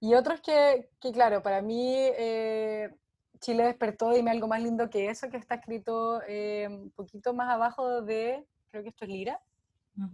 y 0.00 0.14
otros 0.14 0.40
que, 0.40 0.88
que, 1.00 1.10
claro, 1.10 1.42
para 1.42 1.60
mí 1.62 1.94
eh, 1.96 2.94
Chile 3.38 3.64
despertó, 3.64 4.12
dime 4.12 4.30
algo 4.30 4.48
más 4.48 4.62
lindo 4.62 4.90
que 4.90 5.08
eso, 5.08 5.28
que 5.28 5.36
está 5.36 5.56
escrito 5.56 6.22
eh, 6.26 6.66
un 6.68 6.90
poquito 6.90 7.34
más 7.34 7.48
abajo 7.48 8.02
de, 8.02 8.44
creo 8.70 8.82
que 8.82 8.88
esto 8.90 9.04
es 9.04 9.10
Lira, 9.10 9.40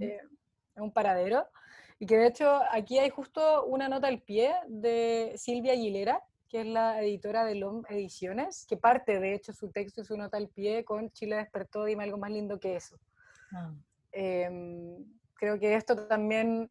eh, 0.01 0.21
es 0.75 0.83
un 0.83 0.93
paradero, 0.93 1.47
y 1.99 2.07
que 2.07 2.17
de 2.17 2.27
hecho 2.27 2.61
aquí 2.71 2.99
hay 2.99 3.11
justo 3.11 3.65
una 3.67 3.89
nota 3.89 4.09
al 4.09 4.21
pie 4.21 4.55
de 4.69 5.35
Silvia 5.37 5.73
Aguilera, 5.73 6.23
que 6.49 6.61
es 6.61 6.67
la 6.67 7.03
editora 7.03 7.45
de 7.45 7.57
LOM 7.57 7.83
Ediciones, 7.89 8.67
que 8.67 8.77
parte 8.77 9.19
de 9.19 9.35
hecho 9.35 9.53
su 9.53 9.71
texto 9.71 10.03
y 10.03 10.05
su 10.05 10.17
nota 10.17 10.37
al 10.37 10.49
pie 10.49 10.85
con 10.85 11.11
Chile 11.11 11.37
despertó, 11.37 11.85
dime 11.85 12.05
algo 12.05 12.19
más 12.19 12.31
lindo 12.31 12.61
que 12.61 12.77
eso. 12.77 12.97
Ah. 13.53 13.73
Em, 14.13 15.05
creo 15.35 15.59
que 15.59 15.75
esto 15.75 16.07
también 16.07 16.71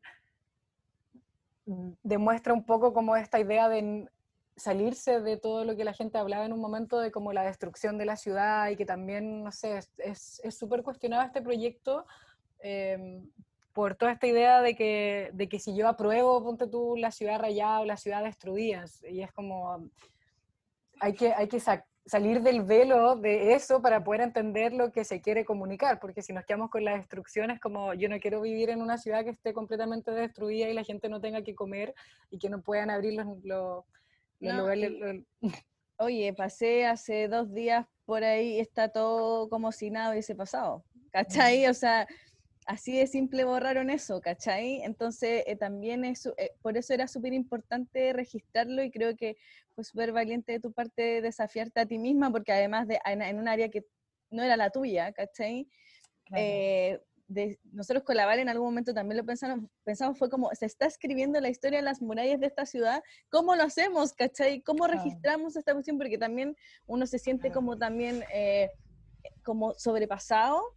demuestra 1.65 2.53
un 2.53 2.65
poco 2.65 2.93
como 2.93 3.15
esta 3.15 3.39
idea 3.39 3.69
de 3.69 4.09
salirse 4.55 5.19
de 5.19 5.37
todo 5.37 5.65
lo 5.65 5.75
que 5.75 5.83
la 5.83 5.93
gente 5.93 6.17
hablaba 6.17 6.45
en 6.45 6.53
un 6.53 6.59
momento 6.59 6.99
de 6.99 7.11
como 7.11 7.33
la 7.33 7.43
destrucción 7.43 7.97
de 7.97 8.05
la 8.05 8.15
ciudad 8.15 8.69
y 8.69 8.75
que 8.75 8.85
también, 8.85 9.43
no 9.43 9.51
sé, 9.51 9.79
es 9.97 10.41
súper 10.57 10.83
cuestionado 10.83 11.23
este 11.23 11.41
proyecto, 11.41 12.05
em, 12.59 13.29
por 13.73 13.95
toda 13.95 14.11
esta 14.11 14.27
idea 14.27 14.61
de 14.61 14.75
que, 14.75 15.31
de 15.33 15.49
que 15.49 15.59
si 15.59 15.75
yo 15.75 15.87
apruebo, 15.87 16.43
ponte 16.43 16.67
tú 16.67 16.95
la 16.95 17.11
ciudad 17.11 17.39
rayada 17.39 17.81
o 17.81 17.85
la 17.85 17.97
ciudad 17.97 18.23
destruida, 18.23 18.85
y 19.09 19.21
es 19.21 19.31
como, 19.31 19.89
hay 20.99 21.13
que, 21.13 21.33
hay 21.33 21.47
que 21.47 21.59
salir 22.05 22.41
del 22.41 22.61
velo 22.61 23.15
de 23.15 23.53
eso 23.53 23.81
para 23.81 24.03
poder 24.03 24.21
entender 24.21 24.73
lo 24.73 24.91
que 24.91 25.03
se 25.03 25.21
quiere 25.21 25.43
comunicar, 25.43 25.99
porque 25.99 26.21
si 26.21 26.33
nos 26.33 26.45
quedamos 26.45 26.69
con 26.69 26.83
la 26.83 26.95
destrucción 26.95 27.49
es 27.49 27.59
como, 27.59 27.95
yo 27.95 28.09
no 28.09 28.19
quiero 28.19 28.41
vivir 28.41 28.69
en 28.69 28.81
una 28.81 28.99
ciudad 28.99 29.23
que 29.23 29.31
esté 29.31 29.53
completamente 29.53 30.11
destruida 30.11 30.69
y 30.69 30.73
la 30.73 30.83
gente 30.83 31.09
no 31.09 31.19
tenga 31.19 31.41
que 31.41 31.55
comer 31.55 31.95
y 32.29 32.37
que 32.37 32.49
no 32.49 32.61
puedan 32.61 32.91
abrir 32.91 33.13
los, 33.13 33.43
los, 33.43 33.85
lugares. 34.43 34.91
Oye, 35.97 36.33
pasé 36.33 36.85
hace 36.85 37.27
dos 37.27 37.53
días 37.53 37.85
por 38.05 38.23
ahí 38.23 38.55
y 38.55 38.59
está 38.59 38.89
todo 38.89 39.49
como 39.49 39.71
si 39.71 39.89
nada 39.89 40.11
hubiese 40.11 40.35
pasado, 40.35 40.83
¿cachai? 41.11 41.67
O 41.67 41.73
sea, 41.73 42.07
así 42.65 42.97
de 42.97 43.07
simple 43.07 43.43
borraron 43.43 43.89
eso, 43.89 44.19
¿cachai? 44.21 44.81
Entonces, 44.83 45.43
eh, 45.45 45.55
también 45.55 46.03
es, 46.03 46.25
eh, 46.37 46.51
por 46.61 46.77
eso 46.77 46.93
era 46.93 47.07
súper 47.07 47.33
importante 47.33 48.11
registrarlo 48.13 48.83
y 48.83 48.91
creo 48.91 49.15
que 49.15 49.37
fue 49.75 49.83
súper 49.83 50.11
valiente 50.11 50.53
de 50.53 50.59
tu 50.59 50.71
parte 50.73 51.21
desafiarte 51.21 51.79
a 51.79 51.85
ti 51.85 51.97
misma, 51.97 52.31
porque 52.31 52.51
además 52.51 52.87
de 52.87 52.99
en, 53.05 53.39
un 53.39 53.47
área 53.47 53.69
que 53.69 53.85
no 54.29 54.43
era 54.43 54.57
la 54.57 54.69
tuya, 54.69 55.11
¿cachai? 55.13 55.67
Eh, 56.35 56.99
de, 57.33 57.59
nosotros 57.71 58.03
con 58.03 58.15
la 58.15 58.25
Vale 58.25 58.41
en 58.41 58.49
algún 58.49 58.67
momento 58.67 58.93
también 58.93 59.17
lo 59.17 59.25
pensamos, 59.25 59.69
pensamos, 59.83 60.17
fue 60.17 60.29
como, 60.29 60.49
se 60.53 60.65
está 60.65 60.85
escribiendo 60.85 61.39
la 61.39 61.49
historia 61.49 61.79
de 61.79 61.85
las 61.85 62.01
murallas 62.01 62.39
de 62.39 62.47
esta 62.47 62.65
ciudad, 62.65 63.03
¿cómo 63.29 63.55
lo 63.55 63.63
hacemos, 63.63 64.13
cachai? 64.13 64.61
¿Cómo 64.61 64.87
registramos 64.87 65.55
esta 65.55 65.73
cuestión? 65.73 65.97
Porque 65.97 66.17
también 66.17 66.55
uno 66.85 67.05
se 67.05 67.19
siente 67.19 67.51
como 67.51 67.77
también, 67.77 68.23
como 69.43 69.73
sobrepasado 69.75 70.75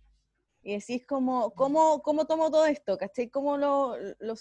y 0.66 0.72
decís 0.72 1.06
como, 1.06 1.52
¿cómo, 1.52 2.02
cómo 2.02 2.26
tomo 2.26 2.50
todo 2.50 2.66
esto? 2.66 2.98
¿Cachai? 2.98 3.30
¿Cómo 3.30 3.56
lo, 3.56 3.96
lo, 4.18 4.34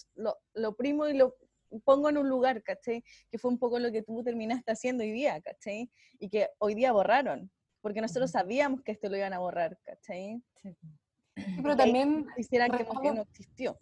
lo, 0.55 0.75
primo 0.75 1.07
y 1.07 1.13
lo 1.15 1.37
pongo 1.83 2.09
en 2.09 2.17
un 2.17 2.27
lugar? 2.27 2.63
¿Cachai? 2.63 3.03
Que 3.29 3.37
fue 3.37 3.51
un 3.51 3.59
poco 3.59 3.77
lo 3.77 3.91
que 3.91 4.01
tú 4.01 4.23
terminaste 4.23 4.71
haciendo 4.71 5.03
hoy 5.03 5.11
día, 5.11 5.39
¿cachai? 5.41 5.91
Y 6.17 6.29
que 6.29 6.49
hoy 6.57 6.73
día 6.73 6.91
borraron, 6.91 7.51
porque 7.79 8.01
nosotros 8.01 8.31
sabíamos 8.31 8.81
que 8.81 8.91
esto 8.91 9.07
lo 9.07 9.17
iban 9.17 9.33
a 9.33 9.39
borrar, 9.39 9.77
¿cachai? 9.83 10.41
Sí. 10.55 10.75
Pero 11.35 11.75
también... 11.75 12.27
Quisieran 12.35 12.71
que 12.71 12.83
no 13.13 13.21
existió 13.21 13.77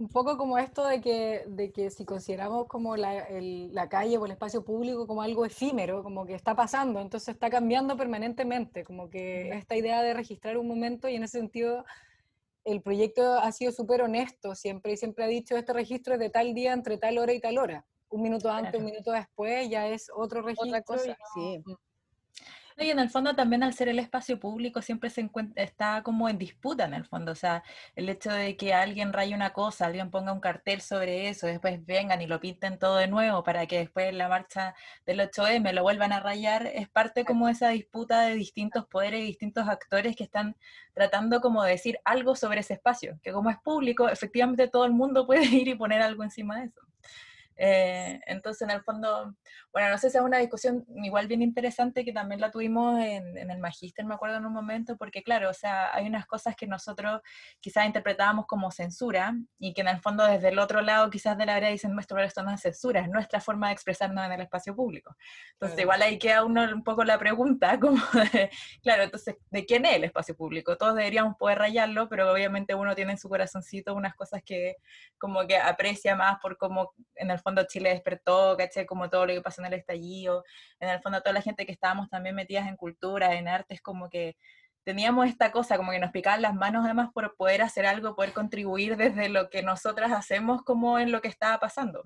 un 0.00 0.08
poco 0.08 0.38
como 0.38 0.56
esto 0.56 0.86
de 0.86 1.02
que, 1.02 1.44
de 1.46 1.72
que 1.72 1.90
si 1.90 2.06
consideramos 2.06 2.66
como 2.68 2.96
la, 2.96 3.26
la, 3.28 3.88
calle 3.90 4.16
o 4.16 4.24
el 4.24 4.32
espacio 4.32 4.64
público 4.64 5.06
como 5.06 5.20
algo 5.20 5.44
efímero, 5.44 6.02
como 6.02 6.24
que 6.24 6.34
está 6.34 6.56
pasando, 6.56 7.00
entonces 7.00 7.34
está 7.34 7.50
cambiando 7.50 7.98
permanentemente, 7.98 8.82
como 8.82 9.10
que 9.10 9.50
esta 9.50 9.76
idea 9.76 10.02
de 10.02 10.14
registrar 10.14 10.56
un 10.56 10.66
momento 10.66 11.06
y 11.06 11.16
en 11.16 11.24
ese 11.24 11.38
sentido 11.38 11.84
el 12.64 12.80
proyecto 12.80 13.34
ha 13.34 13.52
sido 13.52 13.72
súper 13.72 14.00
honesto 14.00 14.54
siempre 14.54 14.92
y 14.92 14.96
siempre 14.96 15.24
ha 15.24 15.28
dicho 15.28 15.54
este 15.56 15.74
registro 15.74 16.14
es 16.14 16.20
de 16.20 16.30
tal 16.30 16.54
día 16.54 16.72
entre 16.72 16.96
tal 16.96 17.18
hora 17.18 17.34
y 17.34 17.40
tal 17.40 17.58
hora. 17.58 17.84
Un 18.08 18.22
minuto 18.22 18.50
antes, 18.50 18.80
un 18.80 18.86
minuto 18.86 19.12
después 19.12 19.68
ya 19.68 19.86
es 19.86 20.10
otro 20.14 20.40
registro. 20.40 20.66
Otra 20.66 20.82
cosa, 20.82 21.16
sí. 21.34 21.62
Y 22.82 22.88
en 22.88 22.98
el 22.98 23.10
fondo 23.10 23.34
también 23.34 23.62
al 23.62 23.74
ser 23.74 23.88
el 23.88 23.98
espacio 23.98 24.40
público 24.40 24.80
siempre 24.80 25.10
se 25.10 25.20
encuentra, 25.20 25.62
está 25.62 26.02
como 26.02 26.30
en 26.30 26.38
disputa 26.38 26.86
en 26.86 26.94
el 26.94 27.04
fondo, 27.04 27.32
o 27.32 27.34
sea, 27.34 27.62
el 27.94 28.08
hecho 28.08 28.32
de 28.32 28.56
que 28.56 28.72
alguien 28.72 29.12
raye 29.12 29.34
una 29.34 29.52
cosa, 29.52 29.84
alguien 29.84 30.10
ponga 30.10 30.32
un 30.32 30.40
cartel 30.40 30.80
sobre 30.80 31.28
eso, 31.28 31.46
después 31.46 31.84
vengan 31.84 32.22
y 32.22 32.26
lo 32.26 32.40
pinten 32.40 32.78
todo 32.78 32.96
de 32.96 33.06
nuevo 33.06 33.44
para 33.44 33.66
que 33.66 33.80
después 33.80 34.06
en 34.08 34.16
la 34.16 34.30
marcha 34.30 34.74
del 35.04 35.20
8M 35.20 35.74
lo 35.74 35.82
vuelvan 35.82 36.12
a 36.12 36.20
rayar, 36.20 36.66
es 36.68 36.88
parte 36.88 37.26
como 37.26 37.50
esa 37.50 37.68
disputa 37.68 38.22
de 38.22 38.34
distintos 38.34 38.86
poderes 38.86 39.20
y 39.20 39.24
distintos 39.26 39.68
actores 39.68 40.16
que 40.16 40.24
están 40.24 40.56
tratando 40.94 41.42
como 41.42 41.62
de 41.62 41.72
decir 41.72 41.98
algo 42.06 42.34
sobre 42.34 42.60
ese 42.60 42.74
espacio, 42.74 43.20
que 43.22 43.30
como 43.30 43.50
es 43.50 43.58
público, 43.58 44.08
efectivamente 44.08 44.68
todo 44.68 44.86
el 44.86 44.92
mundo 44.92 45.26
puede 45.26 45.44
ir 45.44 45.68
y 45.68 45.74
poner 45.74 46.00
algo 46.00 46.24
encima 46.24 46.60
de 46.60 46.68
eso. 46.68 46.89
Eh, 47.62 48.18
entonces, 48.24 48.62
en 48.62 48.70
el 48.70 48.82
fondo, 48.82 49.36
bueno, 49.70 49.90
no 49.90 49.98
sé 49.98 50.08
si 50.08 50.16
es 50.16 50.22
una 50.22 50.38
discusión 50.38 50.82
igual 51.04 51.26
bien 51.26 51.42
interesante 51.42 52.06
que 52.06 52.12
también 52.12 52.40
la 52.40 52.50
tuvimos 52.50 52.98
en, 52.98 53.36
el 53.36 53.58
magíster, 53.58 54.06
me 54.06 54.14
acuerdo 54.14 54.38
en 54.38 54.46
un 54.46 54.52
momento, 54.54 54.96
porque 54.96 55.22
claro, 55.22 55.50
o 55.50 55.52
sea, 55.52 55.94
hay 55.94 56.06
unas 56.06 56.24
cosas 56.24 56.56
que 56.56 56.66
nosotros 56.66 57.20
quizás 57.60 57.84
interpretábamos 57.84 58.46
como 58.46 58.70
censura 58.70 59.34
y 59.58 59.74
que 59.74 59.82
en 59.82 59.88
el 59.88 60.00
fondo 60.00 60.24
desde 60.24 60.48
el 60.48 60.58
otro 60.58 60.80
lado 60.80 61.10
quizás 61.10 61.36
de 61.36 61.44
la 61.44 61.56
área 61.56 61.68
dicen, 61.68 61.92
nuestro 61.92 62.18
esto 62.22 62.42
no 62.42 62.50
es 62.50 62.62
censura, 62.62 63.00
es 63.00 63.10
nuestra 63.10 63.42
forma 63.42 63.66
de 63.66 63.74
expresarnos 63.74 64.24
en 64.24 64.32
el 64.32 64.40
espacio 64.40 64.74
público. 64.74 65.14
Entonces, 65.52 65.78
igual 65.80 66.00
ahí 66.00 66.18
queda 66.18 66.44
uno 66.44 66.62
un 66.62 66.82
poco 66.82 67.04
la 67.04 67.18
pregunta, 67.18 67.78
como 67.80 68.00
de, 68.32 68.50
claro, 68.82 69.02
entonces, 69.02 69.36
¿de 69.50 69.66
quién 69.66 69.84
es 69.84 69.96
el 69.96 70.04
espacio 70.04 70.34
público? 70.34 70.78
Todos 70.78 70.94
deberíamos 70.94 71.36
poder 71.36 71.58
rayarlo, 71.58 72.08
pero 72.08 72.32
obviamente 72.32 72.74
uno 72.74 72.94
tiene 72.94 73.12
en 73.12 73.18
su 73.18 73.28
corazoncito 73.28 73.94
unas 73.94 74.14
cosas 74.14 74.42
que 74.42 74.76
como 75.18 75.46
que 75.46 75.58
aprecia 75.58 76.16
más 76.16 76.38
por 76.40 76.56
cómo 76.56 76.94
en 77.16 77.30
el 77.30 77.38
fondo 77.38 77.49
Chile 77.66 77.90
despertó, 77.90 78.56
caché, 78.56 78.86
como 78.86 79.10
todo 79.10 79.26
lo 79.26 79.34
que 79.34 79.42
pasó 79.42 79.60
en 79.62 79.66
el 79.66 79.74
estallido, 79.74 80.44
en 80.78 80.88
el 80.88 81.00
fondo 81.00 81.20
toda 81.20 81.32
la 81.32 81.42
gente 81.42 81.66
que 81.66 81.72
estábamos 81.72 82.08
también 82.08 82.34
metidas 82.34 82.68
en 82.68 82.76
cultura, 82.76 83.34
en 83.34 83.48
artes, 83.48 83.80
como 83.80 84.08
que 84.08 84.36
teníamos 84.84 85.28
esta 85.28 85.52
cosa, 85.52 85.76
como 85.76 85.92
que 85.92 85.98
nos 85.98 86.10
picaban 86.10 86.42
las 86.42 86.54
manos 86.54 86.84
además 86.84 87.10
por 87.12 87.36
poder 87.36 87.62
hacer 87.62 87.86
algo, 87.86 88.16
poder 88.16 88.32
contribuir 88.32 88.96
desde 88.96 89.28
lo 89.28 89.50
que 89.50 89.62
nosotras 89.62 90.12
hacemos 90.12 90.62
como 90.62 90.98
en 90.98 91.12
lo 91.12 91.20
que 91.20 91.28
estaba 91.28 91.58
pasando. 91.58 92.02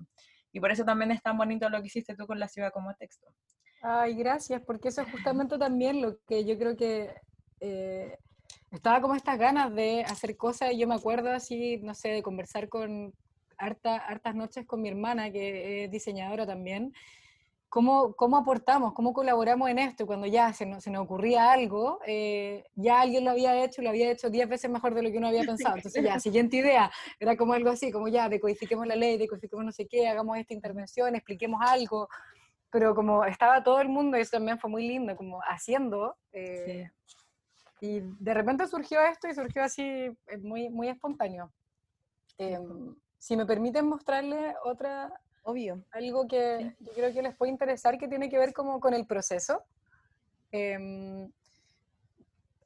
Y 0.51 0.59
por 0.59 0.71
eso 0.71 0.85
también 0.85 1.11
es 1.11 1.21
tan 1.21 1.37
bonito 1.37 1.69
lo 1.69 1.81
que 1.81 1.87
hiciste 1.87 2.15
tú 2.15 2.27
con 2.27 2.39
la 2.39 2.47
ciudad 2.47 2.71
como 2.71 2.93
texto. 2.95 3.27
Ay, 3.81 4.15
gracias, 4.15 4.61
porque 4.65 4.87
eso 4.89 5.01
es 5.01 5.11
justamente 5.11 5.57
también 5.57 6.01
lo 6.01 6.17
que 6.27 6.45
yo 6.45 6.57
creo 6.57 6.75
que 6.75 7.13
eh, 7.59 8.17
estaba 8.71 9.01
como 9.01 9.15
estas 9.15 9.37
ganas 9.37 9.73
de 9.73 10.03
hacer 10.03 10.35
cosas, 10.37 10.71
yo 10.75 10.87
me 10.87 10.95
acuerdo 10.95 11.31
así, 11.31 11.77
no 11.77 11.93
sé, 11.93 12.09
de 12.09 12.23
conversar 12.23 12.69
con, 12.69 13.13
harta, 13.57 13.97
hartas 13.97 14.35
noches 14.35 14.65
con 14.65 14.81
mi 14.81 14.89
hermana, 14.89 15.31
que 15.31 15.85
es 15.85 15.91
diseñadora 15.91 16.45
también, 16.45 16.93
cómo, 17.75 18.15
cómo 18.15 18.37
aportamos, 18.37 18.93
cómo 18.93 19.11
colaboramos 19.11 19.69
en 19.69 19.79
esto. 19.79 20.05
Cuando 20.05 20.27
ya 20.27 20.53
se 20.53 20.65
nos, 20.65 20.83
se 20.83 20.89
nos 20.91 21.03
ocurría 21.03 21.51
algo, 21.51 21.99
eh, 22.05 22.63
ya 22.75 23.01
alguien 23.01 23.25
lo 23.25 23.31
había 23.31 23.63
hecho, 23.63 23.81
lo 23.81 23.89
había 23.89 24.11
hecho 24.11 24.29
diez 24.29 24.47
veces 24.47 24.71
mejor 24.71 24.93
de 24.93 25.03
lo 25.03 25.11
que 25.11 25.17
uno 25.17 25.27
había 25.27 25.43
pensado. 25.45 25.75
Entonces 25.75 26.01
ya, 26.03 26.17
siguiente 26.19 26.55
idea, 26.55 26.89
era 27.19 27.35
como 27.35 27.51
algo 27.51 27.69
así, 27.69 27.91
como 27.91 28.07
ya, 28.07 28.29
decodifiquemos 28.29 28.87
la 28.87 28.95
ley, 28.95 29.17
decodifiquemos 29.17 29.65
no 29.65 29.71
sé 29.73 29.87
qué, 29.87 30.07
hagamos 30.07 30.37
esta 30.37 30.53
intervención, 30.53 31.15
expliquemos 31.15 31.59
algo. 31.61 32.07
Pero 32.71 32.95
como 32.95 33.25
estaba 33.25 33.61
todo 33.61 33.81
el 33.81 33.89
mundo, 33.89 34.17
y 34.17 34.21
eso 34.21 34.31
también 34.31 34.57
fue 34.57 34.69
muy 34.69 34.87
lindo, 34.87 35.15
como 35.15 35.41
haciendo. 35.41 36.15
Eh, 36.31 36.89
y 37.81 37.99
de 38.01 38.33
repente 38.33 38.67
surgió 38.67 39.01
esto 39.01 39.27
y 39.27 39.35
surgió 39.35 39.63
así 39.63 39.83
eh, 39.83 40.37
muy, 40.41 40.69
muy 40.69 40.87
espontáneo. 40.87 41.51
Em, 42.37 42.95
si 43.17 43.35
me 43.35 43.45
permiten 43.45 43.87
mostrarles 43.87 44.55
otra, 44.63 45.11
Obvio. 45.43 45.83
algo 45.91 46.27
que 46.27 46.75
yo 46.79 46.91
creo 46.93 47.13
que 47.13 47.21
les 47.21 47.35
puede 47.35 47.51
interesar, 47.51 47.97
que 47.97 48.07
tiene 48.07 48.29
que 48.29 48.37
ver 48.37 48.53
como 48.53 48.79
con 48.79 48.93
el 48.93 49.05
proceso. 49.05 49.63
Em, 50.51 51.31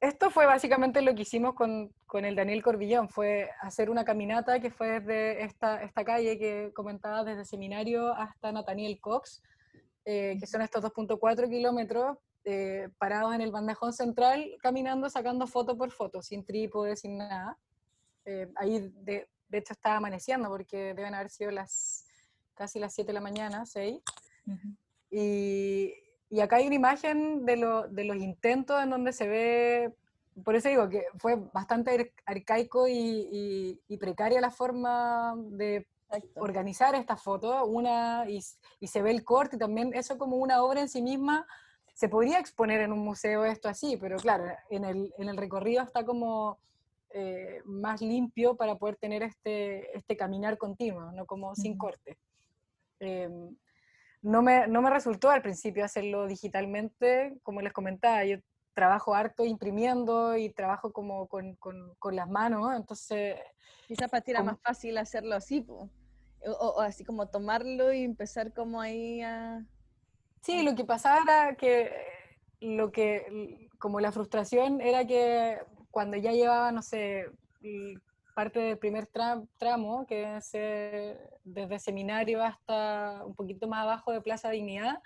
esto 0.00 0.30
fue 0.30 0.46
básicamente 0.46 1.02
lo 1.02 1.14
que 1.14 1.22
hicimos 1.22 1.54
con, 1.54 1.92
con, 2.06 2.24
el 2.24 2.34
Daniel 2.34 2.62
Corbillón, 2.62 3.08
fue 3.10 3.50
hacer 3.60 3.90
una 3.90 4.04
caminata 4.04 4.58
que 4.58 4.70
fue 4.70 5.00
desde 5.00 5.44
esta, 5.44 5.82
esta 5.82 6.04
calle 6.04 6.38
que 6.38 6.72
comentaba, 6.74 7.22
desde 7.22 7.44
Seminario 7.44 8.12
hasta 8.14 8.50
Nathaniel 8.50 8.98
Cox, 9.00 9.42
eh, 10.06 10.36
que 10.40 10.46
son 10.46 10.62
estos 10.62 10.82
2.4 10.82 11.50
kilómetros, 11.50 12.16
eh, 12.44 12.88
parados 12.96 13.34
en 13.34 13.42
el 13.42 13.52
bandejón 13.52 13.92
central, 13.92 14.56
caminando, 14.62 15.10
sacando 15.10 15.46
foto 15.46 15.76
por 15.76 15.90
foto, 15.90 16.22
sin 16.22 16.44
trípode, 16.44 16.96
sin 16.96 17.18
nada. 17.18 17.58
Eh, 18.24 18.50
ahí 18.56 18.90
de, 18.94 19.28
de 19.50 19.58
hecho 19.58 19.72
estaba 19.72 19.96
amaneciendo 19.96 20.48
porque 20.48 20.94
deben 20.94 21.14
haber 21.14 21.30
sido 21.30 21.50
las 21.50 22.06
casi 22.54 22.78
las 22.78 22.94
7 22.94 23.08
de 23.08 23.14
la 23.14 23.20
mañana, 23.20 23.64
6. 23.64 24.00
y, 25.10 25.94
y, 26.28 26.40
acá 26.40 26.56
hay 26.56 26.66
una 26.66 26.76
imagen 26.76 27.46
de, 27.46 27.56
lo, 27.56 27.88
de, 27.88 28.04
los 28.04 28.18
intentos 28.18 28.82
en 28.82 28.90
donde 28.90 29.12
se 29.12 29.26
ve, 29.26 29.94
por 30.44 30.54
eso 30.54 30.68
digo 30.68 30.88
que 30.88 31.06
fue 31.16 31.36
bastante 31.54 32.12
arcaico 32.26 32.86
y, 32.86 33.80
y, 33.88 33.96
precaria 33.96 34.42
la 34.42 34.50
forma 34.50 35.34
de 35.36 35.86
organizar 36.34 36.94
esta 36.94 37.16
foto, 37.16 37.64
una, 37.64 38.28
y, 38.28 38.40
y 38.78 38.86
se 38.88 39.00
ve 39.00 39.10
el 39.10 39.24
corte 39.24 39.56
y 39.56 39.58
también 39.58 39.92
eso 39.94 40.18
como 40.18 40.36
una 40.36 40.62
obra 40.62 40.82
en 40.82 40.88
sí 40.88 41.00
misma. 41.00 41.46
Se 41.94 42.08
podría 42.08 42.38
exponer 42.38 42.80
en 42.82 42.92
un 42.92 43.00
museo 43.00 43.44
esto 43.44 43.68
así, 43.68 43.96
pero 43.96 44.16
claro, 44.18 44.44
en 44.68 44.84
el, 44.84 45.14
en 45.18 45.28
el 45.28 45.36
recorrido 45.36 45.82
está 45.82 46.04
como 46.04 46.58
eh, 47.12 47.62
más 47.64 48.00
limpio 48.00 48.56
para 48.56 48.76
poder 48.76 48.96
tener 48.96 49.22
este, 49.22 49.96
este 49.96 50.16
caminar 50.16 50.58
continuo, 50.58 51.12
no 51.12 51.26
como 51.26 51.54
sin 51.54 51.76
corte. 51.76 52.18
Em, 53.00 53.56
no, 54.22 54.42
me, 54.42 54.68
no 54.68 54.82
me 54.82 54.90
resultó 54.90 55.30
al 55.30 55.42
principio 55.42 55.84
hacerlo 55.84 56.26
digitalmente, 56.26 57.38
como 57.42 57.60
les 57.62 57.72
comentaba, 57.72 58.24
yo 58.24 58.38
trabajo 58.74 59.14
harto 59.14 59.44
imprimiendo 59.44 60.36
y 60.36 60.50
trabajo 60.50 60.92
como 60.92 61.26
con, 61.26 61.56
con, 61.56 61.94
con 61.98 62.16
las 62.16 62.28
manos, 62.28 62.74
entonces... 62.76 63.36
Quizás 63.86 64.08
para 64.08 64.20
ti 64.20 64.30
era 64.30 64.42
más 64.42 64.60
fácil 64.60 64.96
hacerlo 64.98 65.34
así, 65.34 65.66
o, 65.68 66.80
así 66.80 67.04
como 67.04 67.28
tomarlo 67.28 67.92
y 67.92 68.04
empezar 68.04 68.52
como 68.54 68.80
ahí 68.80 69.20
a... 69.22 69.64
Sí, 70.42 70.62
lo 70.62 70.74
que 70.74 70.84
pasaba 70.84 71.22
era 71.22 71.56
que 71.56 71.90
lo 72.60 72.92
que, 72.92 73.68
como 73.78 74.00
la 74.00 74.12
frustración 74.12 74.80
era 74.80 75.06
que 75.06 75.58
cuando 75.90 76.16
ya 76.16 76.32
llevaba, 76.32 76.72
no 76.72 76.82
sé, 76.82 77.26
parte 78.34 78.60
del 78.60 78.78
primer 78.78 79.06
tramo, 79.06 80.06
que 80.06 80.36
es 80.36 80.52
desde 81.44 81.78
seminario 81.78 82.42
hasta 82.42 83.22
un 83.24 83.34
poquito 83.34 83.68
más 83.68 83.82
abajo 83.82 84.12
de 84.12 84.20
Plaza 84.20 84.50
Dignidad, 84.50 85.00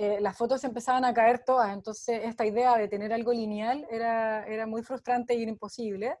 eh, 0.00 0.20
las 0.20 0.36
fotos 0.36 0.62
empezaban 0.62 1.04
a 1.04 1.12
caer 1.12 1.40
todas, 1.40 1.74
entonces 1.74 2.20
esta 2.22 2.46
idea 2.46 2.76
de 2.76 2.86
tener 2.86 3.12
algo 3.12 3.32
lineal 3.32 3.84
era, 3.90 4.46
era 4.46 4.64
muy 4.64 4.84
frustrante 4.84 5.34
y 5.34 5.42
imposible. 5.42 6.14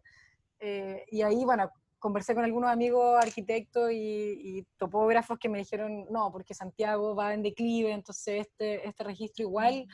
Eh, 0.58 1.04
y 1.12 1.22
ahí, 1.22 1.44
bueno, 1.44 1.70
conversé 2.00 2.34
con 2.34 2.42
algunos 2.42 2.70
amigos 2.70 3.16
arquitectos 3.22 3.92
y, 3.92 4.66
topógrafos 4.78 5.38
que 5.38 5.48
me 5.48 5.58
dijeron, 5.58 6.06
no, 6.10 6.32
porque 6.32 6.54
Santiago 6.54 7.14
va 7.14 7.34
en 7.34 7.42
declive, 7.42 7.92
entonces 7.92 8.48
este, 8.48 8.84
este 8.84 9.04
registro 9.04 9.44
igual 9.44 9.86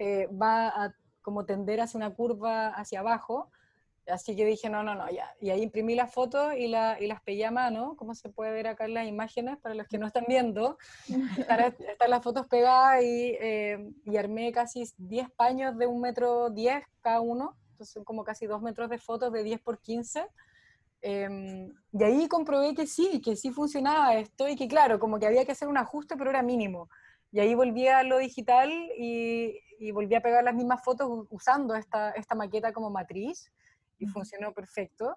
eh, 0.00 0.26
va 0.26 0.66
a 0.68 0.92
como 1.22 1.44
tender 1.44 1.80
hacia 1.80 1.98
una 1.98 2.14
curva 2.14 2.68
hacia 2.68 3.00
abajo. 3.00 3.50
Así 4.08 4.34
que 4.34 4.44
dije, 4.44 4.68
no, 4.68 4.82
no, 4.82 4.96
no, 4.96 5.08
ya. 5.10 5.32
Y 5.40 5.50
ahí 5.50 5.62
imprimí 5.62 5.94
las 5.94 6.12
fotos 6.12 6.54
y, 6.56 6.66
la, 6.66 7.00
y 7.00 7.06
las 7.06 7.22
pegué 7.22 7.46
a 7.46 7.52
mano, 7.52 7.94
como 7.96 8.14
se 8.14 8.28
puede 8.28 8.50
ver 8.50 8.66
acá 8.66 8.84
en 8.84 8.94
las 8.94 9.06
imágenes, 9.06 9.58
para 9.58 9.76
los 9.76 9.86
que 9.86 9.96
no 9.98 10.08
están 10.08 10.24
viendo. 10.26 10.76
Están, 11.38 11.72
las 12.08 12.22
fotos 12.22 12.48
pegadas 12.48 13.02
y, 13.02 13.36
eh, 13.40 13.92
y, 14.04 14.16
armé 14.16 14.50
casi 14.50 14.84
10 14.98 15.30
paños 15.30 15.78
de 15.78 15.86
un 15.86 16.00
metro 16.00 16.50
10 16.50 16.82
cada 17.00 17.20
uno. 17.20 17.56
Entonces 17.70 17.92
son 17.94 18.04
como 18.04 18.24
casi 18.24 18.46
2 18.46 18.60
metros 18.60 18.90
de 18.90 18.98
fotos 18.98 19.32
de 19.32 19.44
10 19.44 19.60
por 19.60 19.80
15. 19.80 20.26
Em, 21.02 21.72
y 21.92 22.02
ahí 22.04 22.28
comprobé 22.28 22.74
que 22.74 22.86
sí, 22.86 23.20
que 23.20 23.34
sí 23.34 23.50
funcionaba 23.50 24.14
esto 24.14 24.48
y 24.48 24.54
que 24.54 24.68
claro, 24.68 25.00
como 25.00 25.18
que 25.18 25.26
había 25.26 25.44
que 25.44 25.52
hacer 25.52 25.66
un 25.66 25.76
ajuste, 25.76 26.16
pero 26.16 26.30
era 26.30 26.42
mínimo. 26.42 26.88
Y 27.32 27.40
ahí 27.40 27.54
volví 27.54 27.88
a 27.88 28.02
lo 28.02 28.18
digital 28.18 28.70
y, 28.96 29.58
y 29.78 29.90
volví 29.90 30.14
a 30.14 30.20
pegar 30.20 30.44
las 30.44 30.54
mismas 30.54 30.84
fotos 30.84 31.26
usando 31.30 31.74
esta, 31.74 32.10
esta 32.10 32.34
maqueta 32.34 32.72
como 32.72 32.90
matriz 32.90 33.50
y 33.98 34.06
funcionó 34.06 34.52
perfecto. 34.52 35.16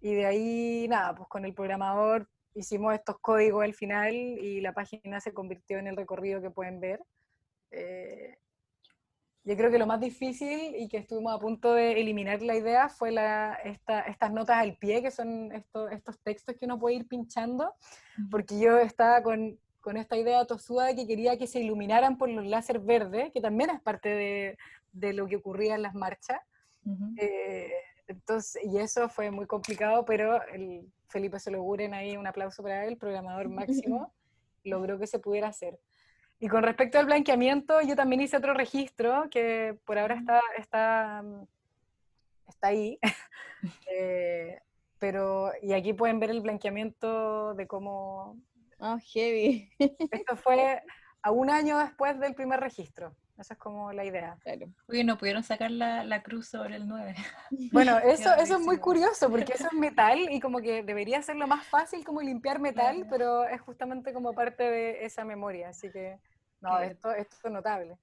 Y 0.00 0.14
de 0.14 0.26
ahí, 0.26 0.86
nada, 0.88 1.14
pues 1.14 1.28
con 1.28 1.44
el 1.44 1.54
programador 1.54 2.28
hicimos 2.54 2.94
estos 2.94 3.18
códigos 3.20 3.64
al 3.64 3.74
final 3.74 4.14
y 4.14 4.60
la 4.60 4.72
página 4.72 5.20
se 5.20 5.32
convirtió 5.32 5.78
en 5.78 5.86
el 5.86 5.96
recorrido 5.96 6.40
que 6.40 6.50
pueden 6.50 6.78
ver. 6.78 7.00
Eh, 7.70 8.36
yo 9.44 9.56
creo 9.56 9.70
que 9.70 9.78
lo 9.78 9.86
más 9.86 10.00
difícil 10.00 10.76
y 10.76 10.88
que 10.88 10.98
estuvimos 10.98 11.34
a 11.34 11.38
punto 11.38 11.74
de 11.74 12.00
eliminar 12.00 12.42
la 12.42 12.56
idea 12.56 12.88
fue 12.88 13.10
la, 13.10 13.54
esta, 13.64 14.00
estas 14.02 14.30
notas 14.32 14.58
al 14.58 14.76
pie, 14.76 15.02
que 15.02 15.10
son 15.10 15.50
estos, 15.52 15.90
estos 15.90 16.18
textos 16.20 16.54
que 16.56 16.66
uno 16.66 16.78
puede 16.78 16.96
ir 16.96 17.08
pinchando, 17.08 17.74
porque 18.30 18.58
yo 18.60 18.78
estaba 18.78 19.22
con, 19.22 19.58
con 19.80 19.96
esta 19.96 20.16
idea 20.16 20.44
tosuda 20.44 20.86
de 20.86 20.96
que 20.96 21.06
quería 21.06 21.38
que 21.38 21.46
se 21.46 21.60
iluminaran 21.60 22.18
por 22.18 22.28
los 22.28 22.46
láser 22.46 22.80
verdes, 22.80 23.32
que 23.32 23.40
también 23.40 23.70
es 23.70 23.80
parte 23.80 24.08
de, 24.08 24.58
de 24.92 25.12
lo 25.12 25.26
que 25.26 25.36
ocurría 25.36 25.74
en 25.74 25.82
las 25.82 25.94
marchas. 25.94 26.40
Entonces, 28.06 28.60
y 28.64 28.78
eso 28.78 29.08
fue 29.08 29.30
muy 29.30 29.46
complicado, 29.46 30.04
pero 30.04 30.42
el 30.48 30.90
Felipe 31.06 31.38
Sologuren 31.38 31.94
ahí, 31.94 32.16
un 32.16 32.26
aplauso 32.26 32.62
para 32.62 32.84
él, 32.84 32.96
programador 32.96 33.48
máximo, 33.48 34.12
logró 34.64 34.98
que 34.98 35.06
se 35.06 35.18
pudiera 35.18 35.48
hacer. 35.48 35.78
Y 36.40 36.48
con 36.48 36.62
respecto 36.62 36.98
al 36.98 37.06
blanqueamiento, 37.06 37.80
yo 37.82 37.94
también 37.94 38.22
hice 38.22 38.36
otro 38.36 38.54
registro 38.54 39.28
que 39.30 39.78
por 39.84 39.98
ahora 39.98 40.14
está, 40.14 40.40
está, 40.58 41.24
está 42.48 42.68
ahí. 42.68 42.98
Eh, 43.92 44.58
pero, 44.98 45.52
y 45.60 45.74
aquí 45.74 45.92
pueden 45.92 46.18
ver 46.18 46.30
el 46.30 46.40
blanqueamiento 46.40 47.52
de 47.52 47.66
cómo... 47.66 48.38
Oh, 48.80 48.98
heavy. 49.12 49.70
Esto 50.10 50.36
fue 50.36 50.82
a 51.22 51.30
un 51.30 51.50
año 51.50 51.78
después 51.78 52.18
del 52.18 52.34
primer 52.34 52.60
registro. 52.60 53.14
Esa 53.38 53.54
es 53.54 53.60
como 53.60 53.92
la 53.92 54.04
idea. 54.04 54.36
Claro. 54.42 54.66
Porque 54.86 55.02
no 55.02 55.16
pudieron 55.16 55.42
sacar 55.42 55.70
la, 55.70 56.04
la, 56.04 56.22
cruz 56.22 56.48
sobre 56.48 56.76
el 56.76 56.86
9. 56.86 57.14
Bueno, 57.72 57.98
eso, 57.98 58.34
eso 58.34 58.56
es 58.56 58.60
muy 58.60 58.78
curioso, 58.78 59.30
porque 59.30 59.54
eso 59.54 59.66
es 59.66 59.72
metal 59.78 60.18
y 60.30 60.40
como 60.40 60.60
que 60.60 60.82
debería 60.82 61.22
ser 61.22 61.36
lo 61.36 61.46
más 61.46 61.66
fácil 61.66 62.04
como 62.04 62.20
limpiar 62.20 62.58
metal, 62.58 63.06
pero 63.08 63.44
es 63.44 63.60
justamente 63.60 64.12
como 64.12 64.34
parte 64.34 64.62
de 64.62 65.04
esa 65.04 65.24
memoria. 65.24 65.70
Así 65.70 65.90
que, 65.90 66.18
no, 66.60 66.78
esto, 66.80 67.12
esto 67.12 67.36
es 67.44 67.52
notable. 67.52 67.96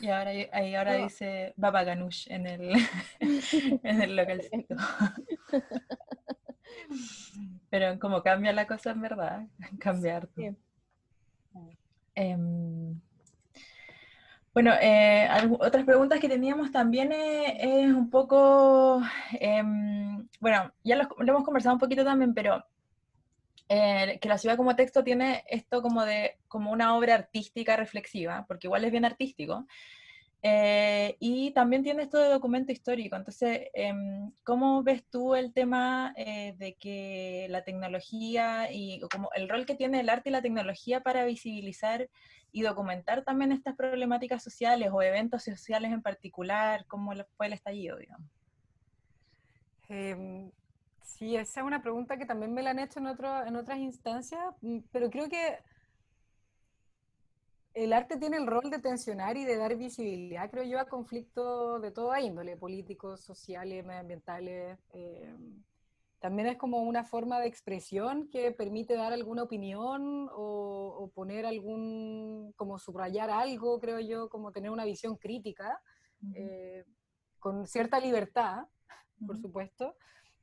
Y 0.00 0.08
ahora, 0.08 0.30
ahí 0.52 0.74
ahora 0.76 0.94
dice 0.94 1.52
Baba 1.56 1.82
Ganush 1.82 2.30
en 2.30 2.46
el, 2.46 2.72
en 3.20 4.02
el 4.02 4.14
localcito. 4.14 4.76
Pero 7.70 7.98
como 7.98 8.22
cambia 8.22 8.52
la 8.52 8.66
cosa 8.66 8.90
en 8.90 9.00
verdad, 9.00 9.46
cambiar. 9.80 10.28
Sí. 10.36 10.56
Em, 12.14 13.00
bueno, 14.52 14.72
eh, 14.80 15.28
otras 15.60 15.84
preguntas 15.84 16.18
que 16.18 16.28
teníamos 16.28 16.72
también 16.72 17.12
es, 17.12 17.92
un 17.92 18.10
poco, 18.10 19.00
em, 19.38 20.26
bueno, 20.40 20.72
ya 20.82 20.96
lo, 20.96 21.08
hemos 21.20 21.44
conversado 21.44 21.74
un 21.76 21.80
poquito 21.80 22.04
también, 22.04 22.34
pero 22.34 22.64
eh, 23.68 24.18
que 24.20 24.28
la 24.28 24.38
ciudad 24.38 24.56
como 24.56 24.74
texto 24.74 25.04
tiene 25.04 25.44
esto 25.48 25.80
como 25.82 26.04
de 26.04 26.38
como 26.48 26.72
una 26.72 26.96
obra 26.96 27.14
artística 27.14 27.76
reflexiva, 27.76 28.44
porque 28.48 28.66
igual 28.66 28.84
es 28.84 28.90
bien 28.90 29.04
artístico, 29.04 29.66
eh, 30.42 31.16
y 31.20 31.50
también 31.52 31.82
tiene 31.82 32.02
esto 32.02 32.18
de 32.18 32.28
documento 32.28 32.72
histórico. 32.72 33.16
Entonces, 33.16 33.68
em, 33.74 34.32
¿cómo 34.42 34.82
ves 34.82 35.04
tú 35.10 35.34
el 35.34 35.52
tema 35.52 36.14
de 36.16 36.76
que 36.78 37.46
la 37.50 37.64
tecnología 37.64 38.72
y 38.72 39.00
como 39.12 39.30
el 39.34 39.48
rol 39.48 39.66
que 39.66 39.74
tiene 39.74 40.00
el 40.00 40.08
arte 40.08 40.30
y 40.30 40.32
la 40.32 40.42
tecnología 40.42 41.00
para 41.02 41.24
visibilizar 41.24 42.08
y 42.52 42.62
documentar 42.62 43.22
también 43.22 43.52
estas 43.52 43.76
problemáticas 43.76 44.42
sociales 44.42 44.90
o 44.92 45.02
eventos 45.02 45.44
sociales 45.44 45.92
en 45.92 46.02
particular, 46.02 46.84
como 46.86 47.12
fue 47.36 47.46
el 47.46 47.52
estallido, 47.52 47.96
digamos. 47.96 48.28
Em, 49.88 50.50
sí, 51.02 51.36
esa 51.36 51.60
es 51.60 51.66
una 51.66 51.82
pregunta 51.82 52.16
que 52.16 52.26
también 52.26 52.52
me 52.52 52.62
la 52.62 52.70
han 52.70 52.78
hecho 52.78 53.00
en, 53.00 53.06
otro, 53.06 53.44
en 53.44 53.56
otras 53.56 53.78
instancias, 53.78 54.40
mm, 54.60 54.78
pero 54.92 55.10
creo 55.10 55.28
que 55.28 55.58
el 57.74 57.92
arte 57.92 58.16
tiene 58.16 58.36
el 58.36 58.46
rol 58.46 58.68
de 58.70 58.80
tensionar 58.80 59.36
y 59.36 59.44
de 59.44 59.56
dar 59.56 59.76
visibilidad, 59.76 60.50
creo 60.50 60.64
yo, 60.64 60.80
a 60.80 60.88
conflictos 60.88 61.80
de 61.80 61.90
toda 61.90 62.20
índole, 62.20 62.56
políticos, 62.56 63.20
sociales, 63.20 63.84
medioambientales. 63.84 64.78
Eh, 64.92 65.34
también 66.18 66.48
es 66.48 66.58
como 66.58 66.82
una 66.82 67.04
forma 67.04 67.40
de 67.40 67.46
expresión 67.46 68.28
que 68.28 68.50
permite 68.50 68.94
dar 68.94 69.12
alguna 69.12 69.44
opinión 69.44 70.28
o, 70.32 71.10
poner 71.14 71.46
algún, 71.46 72.52
como 72.56 72.78
subrayar 72.78 73.30
algo, 73.30 73.80
creo 73.80 74.00
yo, 74.00 74.28
como 74.28 74.52
tener 74.52 74.70
una 74.70 74.84
visión 74.84 75.16
crítica, 75.16 75.80
eh, 76.34 76.84
con 77.38 77.66
cierta 77.66 77.98
libertad, 78.00 78.66
por 79.26 79.38
supuesto. 79.38 79.96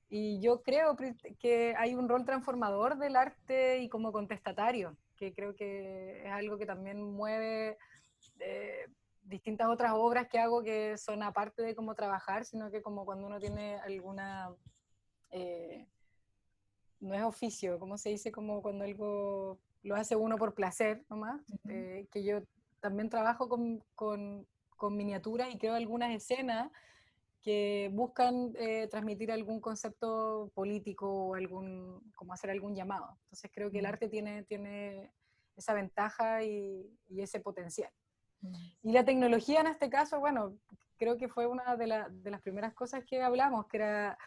Y 0.10 0.40
yo 0.40 0.64
creo 0.64 0.96
que 1.40 1.76
hay 1.78 1.94
un 1.94 2.10
rol 2.10 2.26
transformador 2.26 2.98
del 2.98 3.16
arte 3.16 3.80
y 3.80 3.90
como 3.90 4.12
contestatario, 4.12 4.98
que 5.18 5.34
creo 5.34 5.56
que 5.56 6.26
es 6.26 6.32
algo 6.32 6.58
que 6.58 6.66
también 6.66 7.02
mueve 7.02 7.78
eh, 8.40 8.88
distintas 9.24 9.68
otras 9.68 9.92
obras 9.94 10.28
que 10.28 10.40
hago 10.40 10.64
que 10.64 10.98
son 10.98 11.24
aparte 11.24 11.62
de 11.62 11.76
cómo 11.76 11.96
trabajar, 11.96 12.46
sino 12.46 12.72
que 12.72 12.82
como 12.82 13.06
cuando 13.06 13.28
uno 13.28 13.40
tiene 13.40 13.78
alguna 13.80 14.56
eh, 15.32 15.86
no 17.00 17.14
es 17.14 17.24
oficio, 17.24 17.80
como 17.80 17.98
se 17.98 18.10
dice, 18.10 18.32
como 18.32 18.62
cuando 18.62 18.86
algo 18.86 19.60
lo 19.84 19.96
hace 19.96 20.16
uno 20.16 20.38
por 20.38 20.54
placer 20.54 21.06
nomás, 21.10 21.42
eh, 21.70 22.08
que 22.12 22.24
yo 22.24 22.42
también 22.80 23.10
trabajo 23.10 23.48
con, 23.48 23.84
con, 23.96 24.48
con 24.76 24.98
miniaturas 24.98 25.54
y 25.54 25.58
creo 25.58 25.76
algunas 25.76 26.12
escenas 26.12 26.72
que 27.48 27.90
buscan 27.94 28.52
eh, 28.60 28.90
transmitir 28.92 29.32
algún 29.32 29.62
concepto 29.62 30.52
político 30.54 31.10
o 31.10 31.36
algún, 31.36 32.12
como 32.14 32.34
hacer 32.34 32.50
algún 32.50 32.76
llamado. 32.76 33.18
Entonces 33.24 33.50
creo 33.54 33.72
que 33.72 33.80
el 33.80 33.86
arte 33.86 34.10
tiene, 34.10 34.44
tiene 34.44 35.14
esa 35.56 35.74
ventaja 35.74 36.44
y, 36.44 36.86
y 37.08 37.22
ese 37.22 37.40
potencial. 37.40 37.90
Y 38.84 38.92
la 38.92 39.06
tecnología 39.06 39.62
en 39.62 39.68
este 39.68 39.90
caso, 39.90 40.20
bueno, 40.20 40.58
creo 40.98 41.18
que 41.18 41.30
fue 41.30 41.48
una 41.48 41.78
de, 41.78 42.04
de 42.12 42.32
las 42.32 42.42
primeras 42.42 42.74
cosas 42.74 43.06
que 43.06 43.22
hablamos, 43.22 43.66
que 43.68 43.78
era 43.78 44.18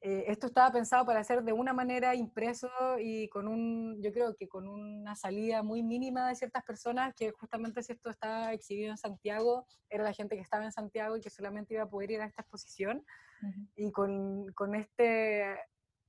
eh, 0.00 0.24
esto 0.28 0.46
estaba 0.46 0.72
pensado 0.72 1.04
para 1.06 1.20
hacer 1.20 1.42
de 1.42 1.52
una 1.52 1.72
manera 1.72 2.14
impreso 2.14 2.68
y 2.98 3.28
con 3.28 3.48
un, 3.48 4.00
yo 4.02 4.12
creo 4.12 4.34
que 4.34 4.48
con 4.48 4.68
una 4.68 5.16
salida 5.16 5.62
muy 5.62 5.82
mínima 5.82 6.28
de 6.28 6.36
ciertas 6.36 6.64
personas, 6.64 7.14
que 7.14 7.32
justamente 7.32 7.82
si 7.82 7.92
esto 7.92 8.10
estaba 8.10 8.52
exhibido 8.52 8.90
en 8.90 8.98
Santiago, 8.98 9.66
era 9.88 10.04
la 10.04 10.12
gente 10.12 10.36
que 10.36 10.42
estaba 10.42 10.64
en 10.64 10.72
Santiago 10.72 11.16
y 11.16 11.20
que 11.20 11.30
solamente 11.30 11.74
iba 11.74 11.84
a 11.84 11.90
poder 11.90 12.10
ir 12.10 12.20
a 12.20 12.26
esta 12.26 12.42
exposición. 12.42 13.04
Y 13.74 13.92
con, 13.92 14.52
con, 14.52 14.74
este 14.74 15.58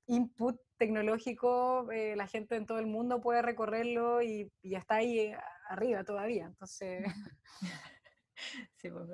input 0.05 0.59
tecnológico, 0.77 1.91
eh, 1.91 2.15
la 2.15 2.27
gente 2.27 2.55
en 2.55 2.65
todo 2.65 2.79
el 2.79 2.87
mundo 2.87 3.19
puede 3.19 3.41
recorrerlo 3.41 4.21
y, 4.21 4.49
y 4.61 4.75
está 4.75 4.95
ahí 4.95 5.19
eh, 5.19 5.37
arriba 5.69 6.03
todavía. 6.03 6.45
Entonces... 6.45 7.03
Sí, 8.75 8.89
pues, 8.89 9.09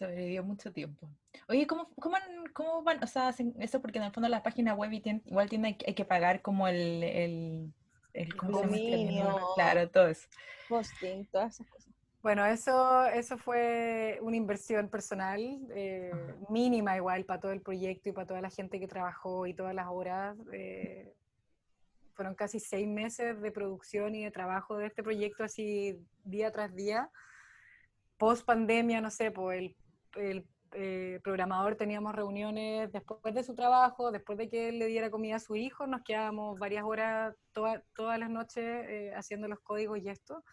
sobrevivió 0.00 0.42
mucho 0.42 0.72
tiempo. 0.72 1.08
Oye, 1.48 1.66
¿cómo, 1.66 1.90
cómo, 2.00 2.16
cómo 2.54 2.82
van? 2.82 3.04
O 3.04 3.06
sea, 3.06 3.28
hacen 3.28 3.54
eso 3.58 3.80
porque 3.82 3.98
en 3.98 4.04
el 4.04 4.12
fondo 4.12 4.28
la 4.28 4.42
página 4.42 4.74
web 4.74 4.90
igual 4.92 5.48
tiene, 5.50 5.76
hay 5.86 5.94
que 5.94 6.04
pagar 6.06 6.40
como 6.40 6.66
el, 6.66 7.02
el, 7.02 8.28
dominio, 8.48 9.38
claro, 9.54 9.88
todo 9.90 10.08
eso. 10.08 10.26
Hosting, 10.70 11.26
todas 11.26 11.54
esas 11.54 11.66
cosas. 11.68 11.92
Bueno, 12.22 12.44
eso, 12.46 13.06
eso 13.06 13.36
fue 13.36 14.18
una 14.22 14.36
inversión 14.36 14.88
personal, 14.88 15.40
eh, 15.74 16.12
mínima 16.48 16.96
igual 16.96 17.24
para 17.24 17.40
todo 17.40 17.52
el 17.52 17.60
proyecto 17.60 18.08
y 18.08 18.12
para 18.12 18.26
toda 18.26 18.40
la 18.40 18.50
gente 18.50 18.80
que 18.80 18.88
trabajó 18.88 19.46
y 19.46 19.54
todas 19.54 19.74
las 19.74 19.86
horas. 19.88 20.36
Eh, 20.52 21.14
fueron 22.14 22.34
casi 22.34 22.58
seis 22.58 22.86
meses 22.86 23.40
de 23.40 23.50
producción 23.50 24.14
y 24.14 24.24
de 24.24 24.30
trabajo 24.30 24.76
de 24.76 24.86
este 24.86 25.02
proyecto 25.02 25.44
así 25.44 25.98
día 26.24 26.50
tras 26.50 26.74
día. 26.74 27.10
Post 28.18 28.44
pandemia, 28.44 29.00
no 29.00 29.10
sé, 29.10 29.30
pues 29.30 29.58
el, 29.58 29.76
el 30.16 30.46
eh, 30.72 31.20
programador 31.24 31.76
teníamos 31.76 32.14
reuniones 32.14 32.92
después 32.92 33.34
de 33.34 33.42
su 33.42 33.54
trabajo, 33.54 34.12
después 34.12 34.38
de 34.38 34.48
que 34.48 34.68
él 34.68 34.78
le 34.78 34.86
diera 34.86 35.10
comida 35.10 35.36
a 35.36 35.40
su 35.40 35.56
hijo, 35.56 35.86
nos 35.86 36.02
quedábamos 36.02 36.58
varias 36.58 36.84
horas 36.84 37.34
todas 37.52 38.18
las 38.18 38.30
noches 38.30 39.14
haciendo 39.16 39.48
los 39.48 39.60
códigos 39.60 39.98
y 39.98 40.08
esto 40.08 40.44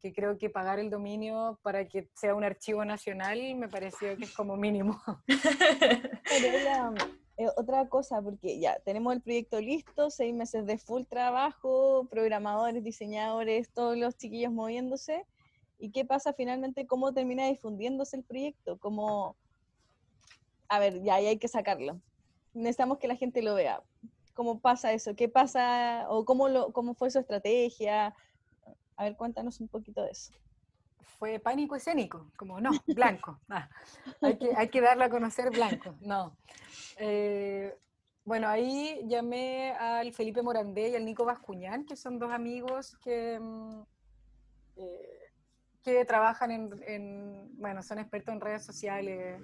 que 0.00 0.12
creo 0.12 0.38
que 0.38 0.50
pagar 0.50 0.78
el 0.78 0.90
dominio 0.90 1.58
para 1.62 1.88
que 1.88 2.08
sea 2.14 2.34
un 2.34 2.44
archivo 2.44 2.84
nacional 2.84 3.40
me 3.56 3.68
pareció 3.68 4.16
que 4.16 4.24
es 4.24 4.34
como 4.34 4.56
mínimo. 4.56 5.00
Eh, 7.38 7.48
otra 7.58 7.86
cosa, 7.86 8.22
porque 8.22 8.58
ya 8.58 8.78
tenemos 8.80 9.12
el 9.12 9.20
proyecto 9.20 9.60
listo, 9.60 10.08
seis 10.08 10.34
meses 10.34 10.64
de 10.64 10.78
full 10.78 11.02
trabajo, 11.04 12.08
programadores, 12.10 12.82
diseñadores, 12.82 13.70
todos 13.74 13.94
los 13.98 14.16
chiquillos 14.16 14.50
moviéndose. 14.50 15.26
¿Y 15.78 15.90
qué 15.90 16.04
pasa 16.04 16.32
finalmente? 16.32 16.86
¿Cómo 16.86 17.12
termina 17.12 17.46
difundiéndose 17.46 18.16
el 18.16 18.24
proyecto? 18.24 18.78
¿Cómo... 18.78 19.36
A 20.68 20.78
ver, 20.78 21.02
ya 21.02 21.16
hay 21.16 21.38
que 21.38 21.48
sacarlo. 21.48 22.00
Necesitamos 22.54 22.98
que 22.98 23.08
la 23.08 23.16
gente 23.16 23.42
lo 23.42 23.54
vea. 23.54 23.82
¿Cómo 24.34 24.60
pasa 24.60 24.92
eso? 24.92 25.14
¿Qué 25.14 25.28
pasa? 25.28 26.06
¿O 26.08 26.24
cómo, 26.24 26.48
lo, 26.48 26.72
cómo 26.72 26.94
fue 26.94 27.10
su 27.10 27.18
estrategia? 27.18 28.14
A 28.96 29.04
ver, 29.04 29.16
cuéntanos 29.16 29.60
un 29.60 29.68
poquito 29.68 30.02
de 30.02 30.10
eso. 30.10 30.32
Fue 31.18 31.38
pánico 31.38 31.76
escénico, 31.76 32.30
como 32.36 32.60
no, 32.60 32.70
blanco. 32.86 33.40
Ah, 33.48 33.68
hay, 34.20 34.38
que, 34.38 34.54
hay 34.56 34.68
que 34.68 34.80
darlo 34.80 35.04
a 35.04 35.08
conocer 35.08 35.50
blanco, 35.50 35.94
no. 36.00 36.36
Eh, 36.98 37.74
bueno, 38.24 38.48
ahí 38.48 39.00
llamé 39.06 39.70
al 39.72 40.12
Felipe 40.12 40.42
Morandé 40.42 40.90
y 40.90 40.96
al 40.96 41.04
Nico 41.04 41.24
Bascuñán, 41.24 41.86
que 41.86 41.96
son 41.96 42.18
dos 42.18 42.32
amigos 42.32 42.96
que, 42.98 43.38
mm, 43.40 43.82
eh, 44.76 45.25
que 45.86 46.04
trabajan 46.04 46.50
en, 46.50 47.48
bueno, 47.60 47.80
son 47.80 48.00
expertos 48.00 48.34
en 48.34 48.40
redes 48.40 48.64
sociales, 48.64 49.40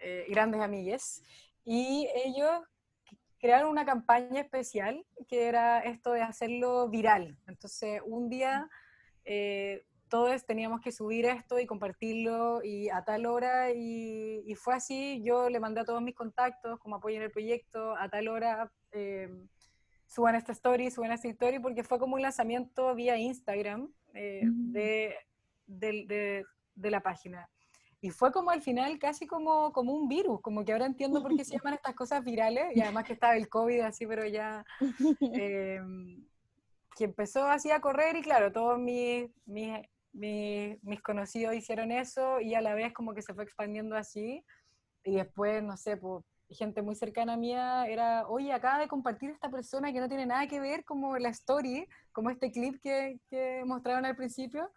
eh, 0.00 0.26
grandes 0.28 0.60
amigues, 0.60 1.22
y 1.64 2.06
ellos 2.14 2.60
crearon 3.38 3.70
una 3.70 3.86
campaña 3.86 4.42
especial 4.42 5.02
que 5.28 5.48
era 5.48 5.80
esto 5.80 6.12
de 6.12 6.20
hacerlo 6.20 6.90
viral. 6.90 7.38
Entonces, 7.46 8.02
un 8.04 8.28
día 8.28 8.68
eh, 9.24 9.82
todos 10.10 10.44
teníamos 10.44 10.82
que 10.82 10.92
subir 10.92 11.24
esto 11.24 11.58
y 11.58 11.64
compartirlo 11.64 12.62
y 12.62 12.90
a 12.90 13.02
tal 13.02 13.24
hora 13.24 13.72
y, 13.72 14.54
fue 14.56 14.74
así. 14.74 15.22
Yo 15.24 15.48
le 15.48 15.58
mandé 15.58 15.80
a 15.80 15.84
todos 15.86 16.02
mis 16.02 16.14
contactos 16.14 16.78
como 16.80 16.96
apoyo 16.96 17.16
en 17.16 17.22
el 17.22 17.30
proyecto 17.30 17.96
a 17.96 18.10
tal 18.10 18.28
hora. 18.28 18.70
Eh, 18.92 19.30
suban 20.06 20.34
esta 20.34 20.52
story, 20.52 20.90
suban 20.90 21.12
esta 21.12 21.28
story, 21.28 21.58
porque 21.60 21.82
fue 21.82 21.98
como 21.98 22.16
un 22.16 22.22
lanzamiento 22.22 22.94
vía 22.94 23.16
Instagram 23.16 23.90
eh, 24.14 24.42
de, 24.44 25.14
de 25.78 26.44
la 26.76 27.00
página. 27.00 27.48
Y 28.04 28.10
fue 28.10 28.32
como 28.32 28.50
al 28.50 28.62
final 28.62 28.98
casi 28.98 29.28
como, 29.28 29.72
como 29.72 29.94
un 29.94 30.08
virus, 30.08 30.40
como 30.40 30.64
que 30.64 30.72
ahora 30.72 30.86
entiendo 30.86 31.22
por 31.22 31.36
qué 31.36 31.44
se 31.44 31.56
llaman 31.56 31.74
estas 31.74 31.94
cosas 31.94 32.24
virales, 32.24 32.76
y 32.76 32.80
además 32.80 33.04
que 33.04 33.12
estaba 33.12 33.36
el 33.36 33.48
COVID 33.48 33.80
así, 33.82 34.08
pero 34.08 34.26
ya, 34.26 34.64
em, 35.20 36.26
que 36.96 37.04
empezó 37.04 37.44
así 37.44 37.70
a 37.70 37.80
correr 37.80 38.16
y 38.16 38.22
claro, 38.22 38.50
todos 38.50 38.76
mis, 38.76 39.30
mis, 39.46 39.78
mis, 40.12 41.00
conocidos 41.00 41.54
hicieron 41.54 41.92
eso 41.92 42.40
y 42.40 42.54
a 42.54 42.60
la 42.60 42.74
vez 42.74 42.92
como 42.92 43.14
que 43.14 43.22
se 43.22 43.34
fue 43.34 43.44
expandiendo 43.44 43.96
así, 43.96 44.44
y 45.04 45.14
después, 45.14 45.62
no 45.62 45.76
sé, 45.76 45.96
pues 45.96 46.24
gente 46.50 46.82
muy 46.82 46.96
cercana 46.96 47.34
a 47.34 47.36
mía 47.36 47.86
era, 47.86 48.26
oye, 48.26 48.52
acaba 48.52 48.80
de 48.80 48.88
compartir 48.88 49.30
esta 49.30 49.48
persona 49.48 49.92
que 49.92 50.00
no 50.00 50.08
tiene 50.08 50.26
nada 50.26 50.48
que 50.48 50.58
ver 50.58 50.84
como 50.84 51.16
la 51.18 51.28
story, 51.28 51.88
como 52.10 52.30
este 52.30 52.50
clip 52.50 52.80
que, 52.82 53.20
que 53.28 53.62
mostraron 53.64 54.04
al 54.04 54.16
principio. 54.16 54.72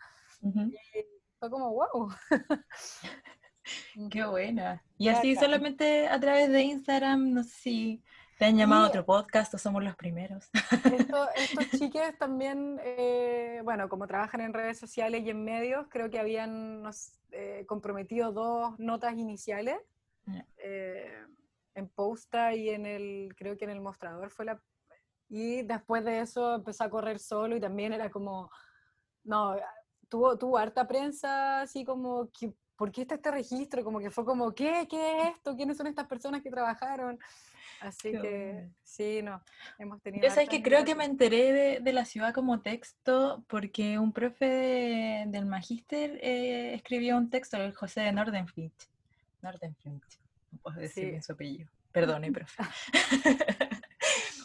Fue 1.39 1.49
como, 1.49 1.71
wow. 1.71 2.13
Qué 4.11 4.25
buena. 4.25 4.83
Y 4.97 5.09
así 5.09 5.35
solamente 5.35 6.07
a 6.07 6.19
través 6.19 6.49
de 6.49 6.61
Instagram, 6.61 7.33
no 7.33 7.43
sé 7.43 7.49
si 7.49 8.03
te 8.37 8.45
han 8.45 8.57
llamado 8.57 8.85
a 8.85 8.87
otro 8.89 9.05
podcast 9.05 9.53
o 9.53 9.57
somos 9.57 9.83
los 9.83 9.95
primeros. 9.95 10.49
estos 10.83 11.29
chiques 11.79 12.17
también, 12.17 12.79
eh, 12.83 13.61
bueno, 13.63 13.87
como 13.87 14.07
trabajan 14.07 14.41
en 14.41 14.53
redes 14.53 14.77
sociales 14.77 15.23
y 15.23 15.29
en 15.29 15.43
medios, 15.43 15.87
creo 15.89 16.09
que 16.09 16.19
habían 16.19 16.83
eh, 17.31 17.65
comprometido 17.67 18.31
dos 18.31 18.77
notas 18.77 19.13
iniciales. 19.13 19.77
Eh, 20.57 21.23
en 21.75 21.87
Posta 21.89 22.55
y 22.55 22.69
en 22.69 22.85
el, 22.85 23.35
creo 23.37 23.57
que 23.57 23.65
en 23.65 23.71
el 23.71 23.81
mostrador 23.81 24.31
fue 24.31 24.45
la... 24.45 24.61
Y 25.29 25.61
después 25.63 26.03
de 26.03 26.21
eso 26.21 26.55
empezó 26.55 26.83
a 26.83 26.89
correr 26.89 27.19
solo 27.19 27.55
y 27.55 27.59
también 27.59 27.93
era 27.93 28.09
como, 28.09 28.49
no, 29.23 29.55
tuvo, 30.09 30.37
tuvo 30.37 30.57
harta 30.57 30.87
prensa, 30.87 31.61
así 31.61 31.83
como, 31.83 32.29
¿por 32.75 32.91
qué 32.91 33.01
está 33.01 33.15
este 33.15 33.31
registro? 33.31 33.83
Como 33.83 33.99
que 33.99 34.11
fue 34.11 34.25
como, 34.25 34.53
¿qué? 34.53 34.87
¿Qué 34.89 35.21
es 35.21 35.35
esto? 35.35 35.55
¿Quiénes 35.55 35.77
son 35.77 35.87
estas 35.87 36.07
personas 36.07 36.41
que 36.41 36.49
trabajaron? 36.49 37.19
Así 37.81 38.11
que 38.11 38.69
sí, 38.83 39.21
no, 39.21 39.41
hemos 39.77 40.01
tenido... 40.01 40.23
Yo 40.23 40.33
sabes 40.33 40.49
que 40.49 40.63
creo 40.63 40.85
que 40.85 40.95
me 40.95 41.05
enteré 41.05 41.51
de, 41.51 41.79
de, 41.81 41.93
la 41.93 42.05
ciudad 42.05 42.33
como 42.33 42.61
texto 42.61 43.43
porque 43.47 43.99
un 43.99 44.13
profe 44.13 45.25
del 45.27 45.45
magíster 45.45 46.17
eh, 46.21 46.73
escribió 46.73 47.17
un 47.17 47.29
texto, 47.29 47.57
el 47.57 47.73
José 47.73 48.01
de 48.01 48.13
Nordenflit. 48.13 48.73
Nordenflit, 49.41 50.03
no 50.51 50.59
puedo 50.59 50.79
decir 50.79 51.09
bien 51.09 51.21
su 51.21 51.33
apellido. 51.33 51.69
Perdone, 51.91 52.31
profe. 52.31 52.63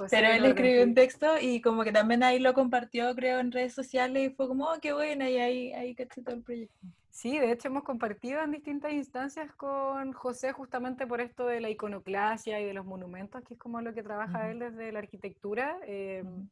Pero 0.09 0.29
él 0.29 0.45
escribió 0.45 0.85
un 0.85 0.95
texto 0.95 1.39
y 1.41 1.61
como 1.61 1.85
que 1.85 1.93
también 1.93 2.23
ahí 2.23 2.39
lo 2.39 2.55
compartió, 2.55 3.15
creo, 3.15 3.41
en 3.41 3.53
redes 3.53 3.75
sociales 3.75 4.31
y 4.31 4.35
fue 4.35 4.49
como, 4.49 4.67
oh, 4.67 4.79
qué 4.81 4.93
buena, 4.93 5.29
y 5.29 5.39
ahí, 5.39 5.73
ahí 5.73 5.95
caché 5.95 6.23
todo 6.23 6.35
el 6.37 6.43
proyecto. 6.43 6.77
Sí, 7.11 7.39
de 7.39 7.53
hecho 7.53 7.69
hemos 7.69 7.83
compartido 7.83 8.43
en 8.43 8.53
distintas 8.53 8.93
instancias 8.93 9.53
con 9.57 10.13
José 10.13 10.53
justamente 10.53 11.07
por 11.07 11.21
esto 11.21 11.47
de 11.47 11.61
la 11.61 11.69
iconoclasia 11.69 12.61
y 12.61 12.65
de 12.65 12.73
los 12.73 12.87
monumentos, 12.87 13.43
que 13.45 13.55
es 13.55 13.61
como 13.61 13.81
lo 13.81 13.93
que 13.93 14.03
trabaja 14.03 14.51
él 14.51 14.61
desde 14.61 14.93
la 14.93 15.01
arquitectura. 15.01 15.77
Em, 15.87 16.49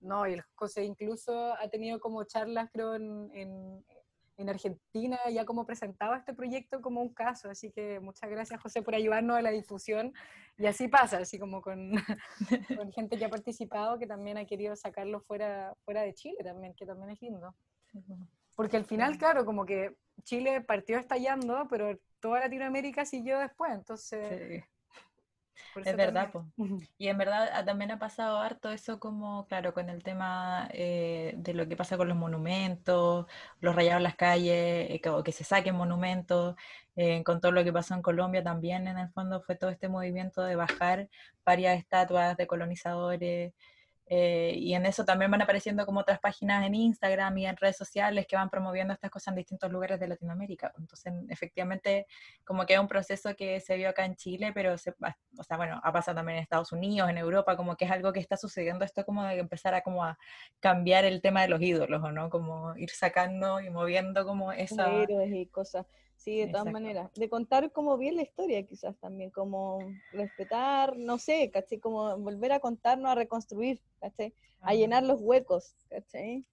no, 0.00 0.26
y 0.26 0.34
el 0.34 0.42
José 0.54 0.84
incluso 0.84 1.54
ha 1.54 1.68
tenido 1.68 2.00
como 2.00 2.24
charlas, 2.24 2.68
creo, 2.72 2.96
en, 2.96 3.30
en 3.32 3.84
Argentina 4.48 5.18
ya 5.30 5.44
como 5.44 5.64
presentaba 5.64 6.16
este 6.16 6.34
proyecto 6.34 6.80
como 6.80 7.00
un 7.00 7.14
caso, 7.14 7.48
así 7.48 7.70
que 7.70 8.00
muchas 8.00 8.28
gracias 8.28 8.60
José 8.60 8.82
por 8.82 8.94
ayudarnos 8.94 9.36
a 9.36 9.42
la 9.42 9.50
difusión 9.50 10.12
y 10.56 10.66
así 10.66 10.88
pasa, 10.88 11.18
así 11.18 11.38
como 11.38 11.62
con, 11.62 11.92
con, 12.78 12.92
gente 12.92 13.16
que 13.16 13.24
ha 13.24 13.30
participado 13.30 13.98
que 13.98 14.06
también 14.06 14.36
ha 14.36 14.44
querido 14.44 14.74
sacarlo 14.76 15.20
fuera, 15.20 15.74
fuera 15.84 16.02
de 16.02 16.14
Chile 16.14 16.38
también, 16.42 16.74
que 16.74 16.86
también 16.86 17.10
es 17.10 17.22
lindo. 17.22 17.54
Porque 18.56 18.76
al 18.76 18.84
final, 18.84 19.18
claro, 19.18 19.44
como 19.44 19.64
que 19.64 19.96
Chile 20.24 20.60
partió 20.60 20.98
estallando, 20.98 21.66
pero 21.68 21.98
toda 22.20 22.40
Latinoamérica 22.40 23.04
siguió 23.04 23.38
después, 23.38 23.72
entonces 23.72 24.64
es 25.84 25.96
verdad, 25.96 26.30
y 26.98 27.08
en 27.08 27.18
verdad 27.18 27.50
ah, 27.52 27.64
también 27.64 27.90
ha 27.90 27.98
pasado 27.98 28.38
harto 28.38 28.70
eso 28.70 28.98
como, 28.98 29.46
claro, 29.46 29.74
con 29.74 29.88
el 29.88 30.02
tema 30.02 30.68
eh, 30.72 31.34
de 31.36 31.54
lo 31.54 31.68
que 31.68 31.76
pasa 31.76 31.96
con 31.96 32.08
los 32.08 32.16
monumentos, 32.16 33.26
los 33.60 33.74
rayados 33.74 33.98
en 33.98 34.04
las 34.04 34.16
calles, 34.16 34.90
eh, 34.90 35.00
que, 35.24 35.32
se 35.32 35.44
saquen 35.44 35.74
monumentos, 35.74 36.56
eh, 36.96 37.22
con 37.24 37.40
todo 37.40 37.52
lo 37.52 37.64
que 37.64 37.72
pasó 37.72 37.94
en 37.94 38.02
Colombia 38.02 38.42
también 38.42 38.86
en 38.88 38.98
el 38.98 39.10
fondo 39.10 39.40
fue 39.42 39.56
todo 39.56 39.70
este 39.70 39.88
movimiento 39.88 40.42
de 40.42 40.56
bajar 40.56 41.08
varias 41.44 41.78
estatuas 41.78 42.36
de 42.36 42.46
colonizadores, 42.46 43.52
eh, 44.06 44.54
y 44.56 44.74
en 44.74 44.84
eso 44.84 45.04
también 45.04 45.30
van 45.30 45.40
apareciendo 45.40 45.86
como 45.86 46.00
otras 46.00 46.20
páginas 46.20 46.66
en 46.66 46.74
Instagram 46.74 47.38
y 47.38 47.46
en 47.46 47.56
redes 47.56 47.76
sociales 47.76 48.26
que 48.26 48.36
van 48.36 48.50
promoviendo 48.50 48.92
estas 48.92 49.10
cosas 49.10 49.28
en 49.28 49.36
distintos 49.36 49.70
lugares 49.70 49.98
de 49.98 50.08
Latinoamérica. 50.08 50.72
Entonces, 50.78 51.12
efectivamente, 51.28 52.06
como 52.44 52.66
que 52.66 52.74
es 52.74 52.80
un 52.80 52.88
proceso 52.88 53.34
que 53.34 53.60
se 53.60 53.76
vio 53.76 53.88
acá 53.88 54.04
en 54.04 54.16
Chile, 54.16 54.52
pero, 54.54 54.76
se, 54.76 54.90
o 54.90 55.42
sea, 55.42 55.56
bueno, 55.56 55.80
ha 55.82 55.92
pasado 55.92 56.16
también 56.16 56.38
en 56.38 56.42
Estados 56.42 56.72
Unidos, 56.72 57.08
en 57.08 57.18
Europa, 57.18 57.56
como 57.56 57.76
que 57.76 57.86
es 57.86 57.90
algo 57.90 58.12
que 58.12 58.20
está 58.20 58.36
sucediendo 58.36 58.84
esto 58.84 59.04
como 59.04 59.24
de 59.24 59.38
empezar 59.38 59.74
a 59.74 59.82
como 59.82 60.04
a 60.04 60.18
cambiar 60.60 61.04
el 61.04 61.22
tema 61.22 61.42
de 61.42 61.48
los 61.48 61.62
ídolos, 61.62 62.02
¿o 62.02 62.12
no? 62.12 62.28
Como 62.28 62.76
ir 62.76 62.90
sacando 62.90 63.60
y 63.60 63.70
moviendo 63.70 64.24
como 64.26 64.52
esa... 64.52 64.90
Cosas. 65.50 65.86
Sí, 66.16 66.38
de 66.38 66.48
todas 66.48 66.72
maneras. 66.72 67.12
De 67.14 67.28
contar 67.28 67.70
como 67.72 67.98
bien 67.98 68.16
la 68.16 68.22
historia, 68.22 68.62
quizás 68.66 68.96
también, 68.98 69.30
como 69.30 69.78
respetar, 70.12 70.96
no 70.96 71.18
sé, 71.18 71.50
¿cachai? 71.50 71.78
Como 71.78 72.16
volver 72.18 72.52
a 72.52 72.60
contarnos, 72.60 73.10
a 73.10 73.14
reconstruir, 73.14 73.80
¿cachai? 74.00 74.34
A 74.60 74.74
llenar 74.74 75.02
los 75.02 75.20
huecos, 75.20 75.76
¿cachai? 75.90 76.44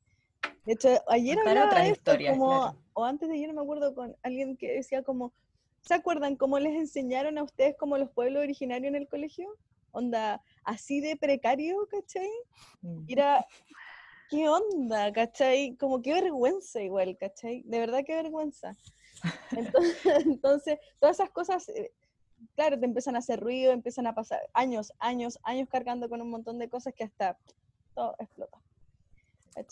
De 0.66 0.74
hecho, 0.74 0.90
ayer 1.08 1.40
hablaba 1.40 1.68
otra 1.68 1.88
historia, 1.88 2.32
como, 2.32 2.76
o 2.94 3.06
antes 3.06 3.30
de 3.30 3.36
ayer 3.36 3.54
me 3.54 3.62
acuerdo 3.62 3.96
con 3.96 4.16
alguien 4.24 4.58
que 4.58 4.74
decía 4.74 5.04
como, 5.04 5.34
¿se 5.82 5.94
acuerdan 5.94 6.36
cómo 6.36 6.60
les 6.60 6.76
enseñaron 6.76 7.38
a 7.38 7.44
ustedes 7.44 7.76
como 7.78 7.98
los 7.98 8.12
pueblos 8.12 8.44
originarios 8.44 8.90
en 8.90 8.96
el 8.96 9.08
colegio? 9.08 9.48
Onda, 9.92 10.42
así 10.64 11.00
de 11.02 11.18
precario, 11.18 11.88
¿cachai? 11.90 12.30
Mm. 12.82 13.06
Era 13.08 13.46
¿qué 14.32 14.48
onda? 14.48 15.12
¿Cachai? 15.12 15.76
Como 15.76 16.02
qué 16.02 16.14
vergüenza 16.14 16.82
igual, 16.82 17.18
¿cachai? 17.18 17.64
De 17.66 17.80
verdad 17.80 18.04
qué 18.06 18.16
vergüenza. 18.16 18.76
Entonces, 20.26 20.80
todas 21.00 21.20
esas 21.20 21.30
cosas, 21.30 21.68
eh, 21.70 21.92
claro, 22.56 22.80
te 22.80 22.86
empiezan 22.86 23.16
a 23.16 23.20
hacer 23.20 23.40
ruido, 23.40 23.72
empiezan 23.72 24.08
a 24.08 24.16
pasar 24.16 24.40
años, 24.54 24.94
años, 25.00 25.40
años 25.44 25.68
cargando 25.70 26.10
con 26.10 26.22
un 26.22 26.30
montón 26.30 26.60
de 26.60 26.70
cosas 26.70 26.94
que 26.94 27.04
hasta 27.04 27.38
todo 27.94 28.16
explota. 28.20 28.58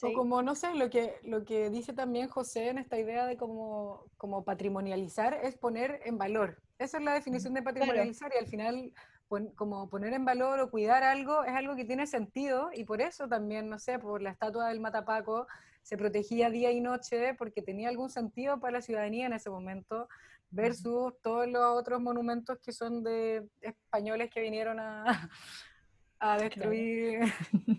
O 0.04 0.14
como, 0.14 0.42
no 0.42 0.56
sé, 0.56 0.76
lo 0.76 0.90
que, 0.90 1.16
lo 1.24 1.46
que 1.46 1.70
dice 1.70 1.94
también 1.94 2.28
José 2.28 2.68
en 2.68 2.80
esta 2.80 3.00
idea 3.00 3.26
de 3.26 3.38
como, 3.38 4.04
como 4.18 4.44
patrimonializar 4.44 5.40
es 5.42 5.56
poner 5.56 6.02
en 6.04 6.18
valor. 6.18 6.62
Esa 6.80 6.98
es 6.98 7.04
la 7.04 7.14
definición 7.14 7.54
de 7.54 7.62
patrimonializar 7.62 8.32
y 8.36 8.40
al 8.40 8.48
final 8.48 8.94
como 9.56 9.88
poner 9.90 10.14
en 10.14 10.26
valor 10.26 10.60
o 10.60 10.72
cuidar 10.72 11.04
algo 11.04 11.44
es 11.44 11.54
algo 11.54 11.76
que 11.76 11.86
tiene 11.86 12.08
sentido 12.08 12.72
y 12.74 12.84
por 12.84 13.00
eso 13.00 13.28
también, 13.28 13.70
no 13.70 13.78
sé, 13.78 14.00
por 14.00 14.22
la 14.22 14.32
estatua 14.32 14.70
del 14.70 14.80
Matapaco 14.80 15.48
se 15.82 15.98
protegía 15.98 16.50
día 16.50 16.72
y 16.72 16.82
noche 16.82 17.34
porque 17.36 17.62
tenía 17.62 17.90
algún 17.90 18.10
sentido 18.10 18.60
para 18.60 18.74
la 18.74 18.82
ciudadanía 18.82 19.26
en 19.26 19.34
ese 19.34 19.50
momento 19.50 20.08
versus 20.52 21.14
todos 21.22 21.48
los 21.48 21.64
otros 21.80 22.02
monumentos 22.02 22.58
que 22.60 22.72
son 22.72 23.04
de 23.04 23.48
españoles 23.62 24.30
que 24.32 24.42
vinieron 24.42 24.80
a, 24.80 25.04
a 26.20 26.38
destruir, 26.38 27.22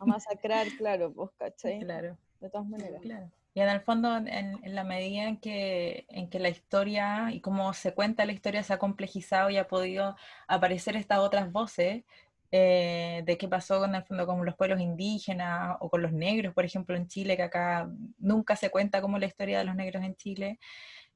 a 0.00 0.06
masacrar, 0.06 0.66
claro, 0.78 1.12
pues, 1.12 1.30
¿cachai? 1.38 1.80
Claro. 1.80 2.16
De 2.40 2.48
todas 2.48 2.66
maneras. 2.66 3.02
Claro. 3.02 3.30
Y 3.52 3.60
en 3.60 3.68
el 3.68 3.80
fondo, 3.80 4.16
en, 4.16 4.60
la 4.74 4.84
medida 4.84 5.24
en 5.24 5.36
que, 5.36 6.06
en 6.08 6.30
que 6.30 6.38
la 6.38 6.48
historia 6.48 7.32
y 7.32 7.40
cómo 7.40 7.72
se 7.74 7.92
cuenta 7.94 8.24
la 8.24 8.32
historia 8.32 8.62
se 8.62 8.72
ha 8.72 8.78
complejizado 8.78 9.50
y 9.50 9.56
ha 9.56 9.66
podido 9.66 10.16
aparecer 10.46 10.94
estas 10.96 11.18
otras 11.18 11.50
voces 11.50 12.04
eh, 12.50 13.22
de 13.24 13.38
qué 13.38 13.48
pasó 13.48 13.78
con 13.78 13.94
el 13.94 14.04
fondo 14.04 14.26
con 14.26 14.44
los 14.44 14.56
pueblos 14.56 14.80
indígenas 14.80 15.76
o 15.80 15.88
con 15.88 16.02
los 16.02 16.12
negros, 16.12 16.54
por 16.54 16.64
ejemplo, 16.64 16.96
en 16.96 17.06
Chile, 17.06 17.36
que 17.36 17.44
acá 17.44 17.88
nunca 18.18 18.56
se 18.56 18.70
cuenta 18.70 19.00
como 19.00 19.18
la 19.18 19.26
historia 19.26 19.58
de 19.58 19.64
los 19.64 19.76
negros 19.76 20.02
en 20.02 20.16
Chile. 20.16 20.58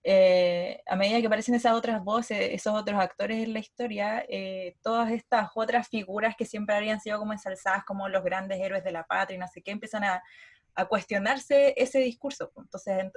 Eh, 0.06 0.82
a 0.86 0.96
medida 0.96 1.20
que 1.20 1.26
aparecen 1.26 1.54
esas 1.54 1.72
otras 1.72 2.04
voces, 2.04 2.38
esos 2.52 2.74
otros 2.74 3.00
actores 3.00 3.42
en 3.42 3.54
la 3.54 3.58
historia, 3.58 4.24
eh, 4.28 4.76
todas 4.82 5.10
estas 5.10 5.48
otras 5.54 5.88
figuras 5.88 6.36
que 6.36 6.44
siempre 6.44 6.76
habían 6.76 7.00
sido 7.00 7.18
como 7.18 7.32
ensalzadas 7.32 7.84
como 7.84 8.08
los 8.08 8.22
grandes 8.22 8.60
héroes 8.60 8.84
de 8.84 8.92
la 8.92 9.04
patria 9.04 9.36
y 9.36 9.38
no 9.38 9.48
sé 9.48 9.62
qué, 9.62 9.70
empiezan 9.70 10.04
a, 10.04 10.22
a 10.74 10.84
cuestionarse 10.86 11.74
ese 11.76 12.00
discurso. 12.00 12.52
Entonces, 12.56 13.10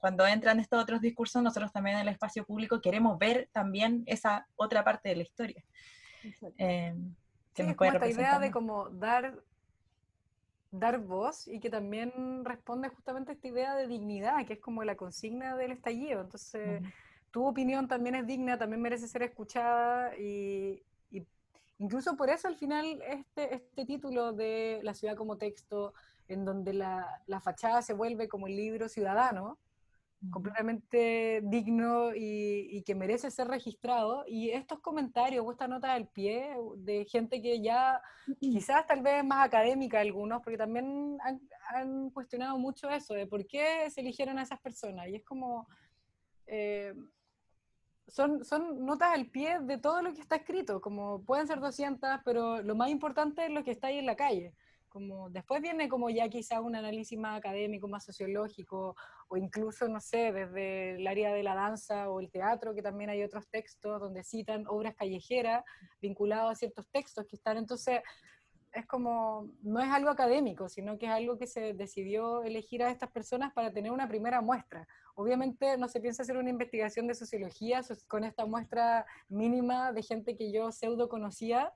cuando 0.00 0.26
entran 0.26 0.60
estos 0.60 0.82
otros 0.82 1.00
discursos, 1.00 1.42
nosotros 1.42 1.72
también 1.72 1.96
en 1.96 2.02
el 2.02 2.08
espacio 2.08 2.44
público 2.44 2.80
queremos 2.80 3.18
ver 3.18 3.48
también 3.52 4.02
esa 4.06 4.46
otra 4.56 4.84
parte 4.84 5.10
de 5.10 5.16
la 5.16 5.22
historia. 5.22 5.64
Eh, 6.58 6.94
sí, 7.54 7.62
es 7.62 7.76
como 7.76 7.92
esta 7.92 8.08
idea 8.08 8.38
de 8.38 8.50
como 8.50 8.88
dar 8.90 9.42
dar 10.72 10.98
voz 10.98 11.46
y 11.46 11.60
que 11.60 11.70
también 11.70 12.44
responde 12.44 12.88
justamente 12.88 13.30
a 13.30 13.34
esta 13.34 13.46
idea 13.46 13.76
de 13.76 13.86
dignidad, 13.86 14.44
que 14.46 14.54
es 14.54 14.58
como 14.58 14.82
la 14.82 14.96
consigna 14.96 15.54
del 15.54 15.70
estallido. 15.70 16.22
Entonces, 16.22 16.82
tu 17.30 17.46
opinión 17.46 17.86
también 17.86 18.14
es 18.14 18.26
digna, 18.26 18.58
también 18.58 18.80
merece 18.80 19.06
ser 19.06 19.22
escuchada 19.22 20.16
y, 20.16 20.82
incluso 21.78 22.16
por 22.16 22.30
eso 22.30 22.48
al 22.48 22.56
final 22.56 23.02
este, 23.02 23.54
este 23.54 23.84
título 23.84 24.32
de 24.32 24.80
La 24.82 24.94
ciudad 24.94 25.14
como 25.14 25.36
texto, 25.36 25.92
en 26.28 26.44
donde 26.44 26.72
la, 26.72 27.22
la 27.26 27.40
fachada 27.40 27.82
se 27.82 27.92
vuelve 27.92 28.28
como 28.28 28.46
el 28.46 28.56
libro 28.56 28.88
ciudadano, 28.88 29.58
completamente 30.30 31.40
digno 31.44 32.14
y, 32.14 32.82
que 32.84 32.94
merece 32.94 33.30
ser 33.30 33.48
registrado. 33.48 34.24
Y 34.26 34.50
estos 34.50 34.80
comentarios 34.80 35.44
o 35.46 35.52
esta 35.52 35.68
nota 35.68 35.94
del 35.94 36.06
pie 36.08 36.54
de 36.76 37.04
gente 37.06 37.40
que 37.42 37.60
ya, 37.60 38.00
quizás 38.40 38.86
tal 38.86 39.02
vez 39.02 39.24
más 39.24 39.46
académica 39.46 40.00
algunos, 40.00 40.42
porque 40.42 40.58
también 40.58 41.18
han, 41.74 42.10
cuestionado 42.10 42.58
mucho 42.58 42.90
eso, 42.90 43.14
de 43.14 43.26
por 43.26 43.46
qué 43.46 43.88
se 43.90 44.00
eligieron 44.00 44.38
a 44.38 44.42
esas 44.42 44.60
personas. 44.60 45.08
Y 45.08 45.16
es 45.16 45.24
como... 45.24 45.66
Eh, 46.46 46.94
son, 48.08 48.44
son 48.44 48.84
notas 48.84 49.12
al 49.12 49.30
pie 49.30 49.60
de 49.60 49.78
todo 49.78 50.02
lo 50.02 50.12
que 50.12 50.20
está 50.20 50.36
escrito, 50.36 50.80
como 50.80 51.24
pueden 51.24 51.46
ser 51.46 51.60
200, 51.60 52.20
pero 52.24 52.60
lo 52.60 52.74
más 52.74 52.90
importante 52.90 53.46
es 53.46 53.50
lo 53.50 53.64
que 53.64 53.70
está 53.70 53.86
ahí 53.86 53.98
en 53.98 54.06
la 54.06 54.16
calle. 54.16 54.52
Como, 54.92 55.30
después 55.30 55.62
viene 55.62 55.88
como 55.88 56.10
ya 56.10 56.28
quizá 56.28 56.60
un 56.60 56.76
análisis 56.76 57.18
más 57.18 57.38
académico, 57.38 57.88
más 57.88 58.04
sociológico, 58.04 58.94
o 59.28 59.36
incluso, 59.38 59.88
no 59.88 60.00
sé, 60.00 60.32
desde 60.32 60.96
el 60.96 61.06
área 61.06 61.32
de 61.32 61.42
la 61.42 61.54
danza 61.54 62.10
o 62.10 62.20
el 62.20 62.30
teatro, 62.30 62.74
que 62.74 62.82
también 62.82 63.08
hay 63.08 63.22
otros 63.22 63.48
textos 63.48 63.98
donde 63.98 64.22
citan 64.22 64.66
obras 64.68 64.94
callejeras 64.94 65.64
vinculadas 66.02 66.52
a 66.52 66.54
ciertos 66.56 66.90
textos 66.90 67.24
que 67.26 67.36
están. 67.36 67.56
Entonces, 67.56 68.02
es 68.74 68.84
como, 68.84 69.48
no 69.62 69.80
es 69.80 69.90
algo 69.90 70.10
académico, 70.10 70.68
sino 70.68 70.98
que 70.98 71.06
es 71.06 71.12
algo 71.12 71.38
que 71.38 71.46
se 71.46 71.72
decidió 71.72 72.42
elegir 72.42 72.82
a 72.82 72.90
estas 72.90 73.10
personas 73.10 73.54
para 73.54 73.72
tener 73.72 73.92
una 73.92 74.08
primera 74.08 74.42
muestra. 74.42 74.86
Obviamente 75.14 75.78
no 75.78 75.88
se 75.88 76.00
piensa 76.00 76.22
hacer 76.22 76.36
una 76.36 76.50
investigación 76.50 77.06
de 77.06 77.14
sociología 77.14 77.80
con 78.08 78.24
esta 78.24 78.44
muestra 78.44 79.06
mínima 79.30 79.90
de 79.92 80.02
gente 80.02 80.36
que 80.36 80.52
yo 80.52 80.70
pseudo 80.70 81.08
conocía 81.08 81.72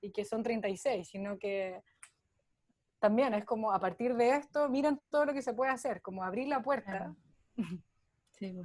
y 0.00 0.12
que 0.12 0.24
son 0.24 0.42
36, 0.42 1.08
sino 1.08 1.38
que 1.38 1.82
también 3.00 3.34
es 3.34 3.44
como 3.44 3.72
a 3.72 3.80
partir 3.80 4.14
de 4.14 4.36
esto, 4.36 4.68
miren 4.68 5.00
todo 5.08 5.24
lo 5.24 5.32
que 5.32 5.42
se 5.42 5.54
puede 5.54 5.72
hacer, 5.72 6.02
como 6.02 6.22
abrir 6.22 6.48
la 6.48 6.62
puerta. 6.62 7.14
Sí, 8.38 8.58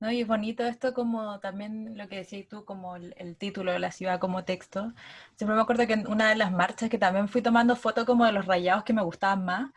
no, 0.00 0.12
y 0.12 0.20
es 0.20 0.26
bonito 0.28 0.64
esto 0.64 0.94
como 0.94 1.40
también 1.40 1.96
lo 1.96 2.08
que 2.08 2.16
decías 2.16 2.46
tú, 2.48 2.64
como 2.64 2.94
el, 2.96 3.36
título 3.36 3.72
de 3.72 3.80
la 3.80 3.90
ciudad 3.90 4.20
como 4.20 4.44
texto. 4.44 4.92
Siempre 5.36 5.56
me 5.56 5.62
acuerdo 5.62 5.86
que 5.86 5.94
en 5.94 6.06
una 6.06 6.28
de 6.28 6.36
las 6.36 6.52
marchas 6.52 6.90
que 6.90 6.98
también 6.98 7.28
fui 7.28 7.42
tomando 7.42 7.74
fotos 7.74 8.04
como 8.04 8.24
de 8.24 8.32
los 8.32 8.46
rayados 8.46 8.84
que 8.84 8.92
me 8.92 9.02
gustaban 9.02 9.44
más, 9.44 9.72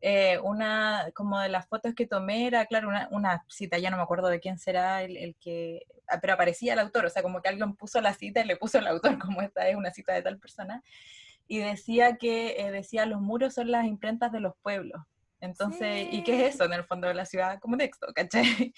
eh, 0.00 0.38
una 0.44 1.10
como 1.14 1.38
de 1.40 1.48
las 1.48 1.66
fotos 1.66 1.94
que 1.94 2.06
tomé 2.06 2.46
era, 2.46 2.66
claro, 2.66 2.88
una, 2.88 3.08
una, 3.10 3.44
cita, 3.48 3.78
ya 3.78 3.90
no 3.90 3.96
me 3.96 4.02
acuerdo 4.02 4.28
de 4.28 4.40
quién 4.40 4.58
será 4.58 5.02
el, 5.02 5.16
el, 5.16 5.36
que, 5.36 5.86
ah, 6.08 6.20
pero 6.20 6.34
aparecía 6.34 6.74
el 6.74 6.78
autor, 6.78 7.06
o 7.06 7.10
sea, 7.10 7.22
como 7.22 7.42
que 7.42 7.48
alguien 7.48 7.74
puso 7.74 8.00
la 8.00 8.14
cita 8.14 8.40
y 8.40 8.46
le 8.46 8.56
puso 8.56 8.78
el 8.78 8.86
autor, 8.86 9.18
como 9.18 9.42
esta 9.42 9.68
es 9.68 9.76
una 9.76 9.90
cita 9.90 10.12
de 10.12 10.22
tal 10.22 10.38
persona 10.38 10.82
y 11.50 11.58
decía 11.58 12.16
que 12.16 12.54
eh, 12.60 12.70
decía 12.70 13.06
los 13.06 13.20
muros 13.20 13.54
son 13.54 13.72
las 13.72 13.84
imprentas 13.84 14.30
de 14.30 14.38
los 14.38 14.52
pueblos. 14.62 15.02
Entonces, 15.40 16.06
¿y 16.12 16.22
qué 16.22 16.46
es 16.46 16.54
eso 16.54 16.64
en 16.64 16.74
el 16.74 16.84
fondo 16.84 17.08
de 17.08 17.14
la 17.14 17.24
ciudad 17.26 17.58
como 17.58 17.76
texto? 17.76 18.06
¿cachai? 18.14 18.72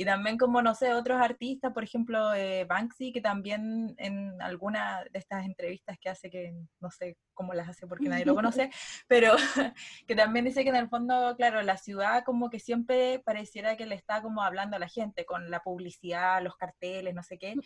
Y 0.00 0.04
también 0.04 0.38
como, 0.38 0.62
no 0.62 0.76
sé, 0.76 0.94
otros 0.94 1.20
artistas, 1.20 1.72
por 1.72 1.82
ejemplo, 1.82 2.32
eh, 2.32 2.64
Banksy, 2.66 3.12
que 3.12 3.20
también 3.20 3.96
en 3.98 4.40
alguna 4.40 5.02
de 5.10 5.18
estas 5.18 5.44
entrevistas 5.44 5.98
que 6.00 6.08
hace, 6.08 6.30
que 6.30 6.54
no 6.78 6.88
sé 6.92 7.16
cómo 7.34 7.52
las 7.52 7.68
hace 7.68 7.84
porque 7.88 8.08
nadie 8.08 8.24
lo 8.24 8.36
conoce, 8.36 8.70
pero 9.08 9.34
que 10.06 10.14
también 10.14 10.44
dice 10.44 10.62
que 10.62 10.68
en 10.68 10.76
el 10.76 10.88
fondo, 10.88 11.34
claro, 11.36 11.62
la 11.62 11.76
ciudad 11.78 12.22
como 12.22 12.48
que 12.48 12.60
siempre 12.60 13.18
pareciera 13.24 13.76
que 13.76 13.86
le 13.86 13.96
está 13.96 14.22
como 14.22 14.44
hablando 14.44 14.76
a 14.76 14.78
la 14.78 14.86
gente 14.86 15.24
con 15.24 15.50
la 15.50 15.64
publicidad, 15.64 16.44
los 16.44 16.56
carteles, 16.56 17.12
no 17.12 17.24
sé 17.24 17.36
qué. 17.36 17.56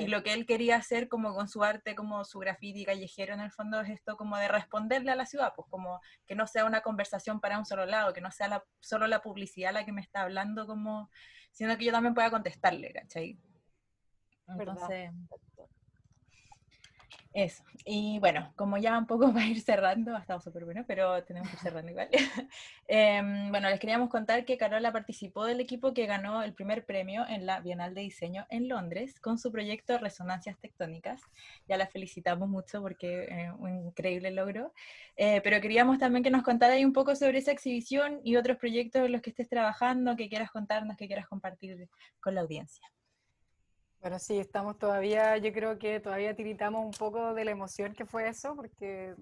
Y 0.00 0.08
lo 0.08 0.24
que 0.24 0.32
él 0.32 0.44
quería 0.44 0.74
hacer 0.74 1.06
como 1.06 1.36
con 1.36 1.46
su 1.46 1.62
arte, 1.62 1.94
como 1.94 2.24
su 2.24 2.40
graffiti 2.40 2.84
callejero 2.84 3.32
en 3.32 3.40
el 3.40 3.52
fondo 3.52 3.80
es 3.80 3.90
esto 3.90 4.16
como 4.16 4.36
de 4.38 4.48
responderle 4.48 5.12
a 5.12 5.16
la 5.16 5.26
ciudad, 5.26 5.52
pues 5.54 5.68
como 5.70 6.00
que 6.26 6.34
no 6.34 6.48
sea 6.48 6.64
una 6.64 6.80
conversación 6.80 7.40
para 7.40 7.60
un 7.60 7.64
solo 7.64 7.86
lado, 7.86 8.12
que 8.12 8.20
no 8.20 8.32
sea 8.32 8.48
la, 8.48 8.64
solo 8.80 9.06
la 9.06 9.22
publicidad 9.22 9.72
la 9.72 9.84
que 9.84 9.92
me 9.92 10.00
está 10.00 10.22
hablando 10.22 10.66
como 10.66 11.10
sino 11.56 11.76
que 11.78 11.86
yo 11.86 11.92
también 11.92 12.12
pueda 12.12 12.30
contestarle, 12.30 12.92
¿cachai? 12.92 13.38
Entonces, 14.46 15.10
eso. 17.36 17.62
Y 17.84 18.18
bueno, 18.18 18.50
como 18.56 18.78
ya 18.78 18.96
un 18.96 19.06
poco 19.06 19.30
va 19.32 19.42
a 19.42 19.46
ir 19.46 19.60
cerrando, 19.60 20.16
ha 20.16 20.20
estado 20.20 20.40
súper 20.40 20.64
bueno, 20.64 20.84
pero 20.86 21.22
tenemos 21.24 21.48
que 21.50 21.56
ir 21.56 21.62
cerrando 21.62 21.90
igual. 21.92 22.08
Em, 22.88 23.50
bueno, 23.50 23.68
les 23.68 23.80
queríamos 23.80 24.08
contar 24.10 24.44
que 24.44 24.56
Carola 24.56 24.92
participó 24.92 25.44
del 25.44 25.60
equipo 25.60 25.92
que 25.92 26.06
ganó 26.06 26.44
el 26.44 26.54
primer 26.54 26.86
premio 26.86 27.26
en 27.28 27.44
la 27.44 27.58
Bienal 27.58 27.94
de 27.94 28.02
Diseño 28.02 28.46
en 28.48 28.68
Londres 28.68 29.18
con 29.18 29.38
su 29.38 29.50
proyecto 29.50 29.98
Resonancias 29.98 30.56
Tectónicas. 30.58 31.20
Ya 31.68 31.76
la 31.76 31.88
felicitamos 31.88 32.48
mucho 32.48 32.80
porque 32.80 33.24
es 33.24 33.52
un 33.58 33.86
increíble 33.88 34.30
logro. 34.30 34.72
Eh, 35.16 35.40
pero 35.42 35.60
queríamos 35.60 35.98
también 35.98 36.22
que 36.22 36.30
nos 36.30 36.44
contara 36.44 36.76
un 36.76 36.92
poco 36.92 37.16
sobre 37.16 37.38
esa 37.38 37.50
exhibición 37.50 38.20
y 38.22 38.36
otros 38.36 38.56
proyectos 38.56 39.02
en 39.02 39.12
los 39.12 39.20
que 39.20 39.30
estés 39.30 39.48
trabajando, 39.48 40.16
que 40.16 40.28
quieras 40.28 40.50
contarnos, 40.52 40.96
que 40.96 41.08
quieras 41.08 41.26
compartir 41.26 41.88
con 42.20 42.34
la 42.36 42.42
audiencia. 42.42 42.86
Bueno, 44.06 44.20
sí, 44.20 44.38
estamos 44.38 44.78
todavía, 44.78 45.36
yo 45.38 45.52
creo 45.52 45.80
que 45.80 45.98
todavía 45.98 46.36
tiritamos 46.36 46.84
un 46.84 46.92
poco 46.92 47.34
de 47.34 47.44
la 47.44 47.50
emoción 47.50 47.92
que 47.92 48.06
fue 48.06 48.28
eso, 48.28 48.54
porque 48.54 49.16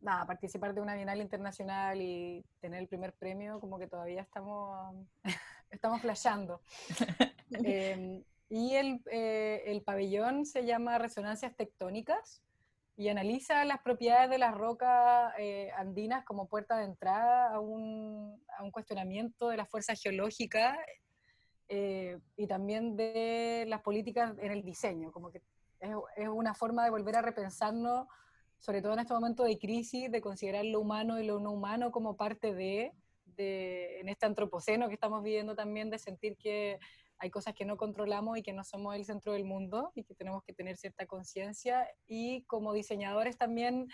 nada, 0.00 0.24
participar 0.24 0.72
de 0.72 0.80
una 0.80 0.94
Bienal 0.94 1.20
Internacional 1.20 2.00
y 2.00 2.44
tener 2.60 2.78
el 2.78 2.86
primer 2.86 3.12
premio, 3.12 3.58
como 3.58 3.76
que 3.76 3.88
todavía 3.88 4.22
estamos, 4.22 4.94
estamos 5.72 6.00
flasheando. 6.00 6.60
Em, 7.50 8.22
y 8.48 8.76
el, 8.76 9.02
eh, 9.10 9.64
el, 9.66 9.82
pabellón 9.82 10.46
se 10.46 10.64
llama 10.64 10.98
Resonancias 10.98 11.56
Tectónicas 11.56 12.40
y 12.96 13.08
analiza 13.08 13.64
las 13.64 13.80
propiedades 13.80 14.30
de 14.30 14.38
las 14.38 14.54
rocas 14.54 15.32
eh, 15.40 15.72
andinas 15.76 16.24
como 16.24 16.46
puerta 16.46 16.76
de 16.78 16.84
entrada 16.84 17.52
a 17.52 17.58
un, 17.58 18.40
a 18.56 18.62
un 18.62 18.70
cuestionamiento 18.70 19.48
de 19.48 19.56
la 19.56 19.66
fuerza 19.66 19.96
geológica 19.96 20.78
eh, 21.70 22.18
y 22.36 22.46
también 22.46 22.96
de 22.96 23.64
las 23.66 23.80
políticas 23.80 24.34
en 24.38 24.52
el 24.52 24.62
diseño, 24.62 25.10
como 25.10 25.30
que 25.30 25.40
es, 25.78 25.90
es, 26.16 26.28
una 26.28 26.52
forma 26.52 26.84
de 26.84 26.90
volver 26.90 27.16
a 27.16 27.22
repensarnos 27.22 28.06
sobre 28.60 28.82
todo 28.82 28.92
en 28.92 28.98
este 28.98 29.14
momento 29.14 29.42
de 29.42 29.58
crisis, 29.58 30.10
de 30.12 30.20
considerar 30.20 30.64
lo 30.66 30.80
humano 30.80 31.18
y 31.18 31.26
lo 31.26 31.40
no 31.40 31.50
humano 31.50 31.90
como 31.90 32.16
parte 32.16 32.54
de, 32.54 32.92
de, 33.24 34.00
en 34.00 34.08
este 34.08 34.26
antropoceno 34.26 34.88
que 34.88 34.94
estamos 34.94 35.22
viviendo 35.22 35.56
también, 35.56 35.90
de 35.90 35.98
sentir 35.98 36.36
que 36.36 36.78
hay 37.18 37.30
cosas 37.30 37.54
que 37.54 37.64
no 37.64 37.76
controlamos 37.76 38.38
y 38.38 38.42
que 38.42 38.52
no 38.52 38.62
somos 38.64 38.96
el 38.96 39.04
centro 39.04 39.32
del 39.32 39.44
mundo 39.44 39.92
y 39.94 40.04
que 40.04 40.14
tenemos 40.14 40.42
que 40.42 40.52
tener 40.52 40.76
cierta 40.76 41.06
conciencia. 41.06 41.86
Y 42.06 42.42
como 42.44 42.72
diseñadores 42.72 43.36
también 43.36 43.88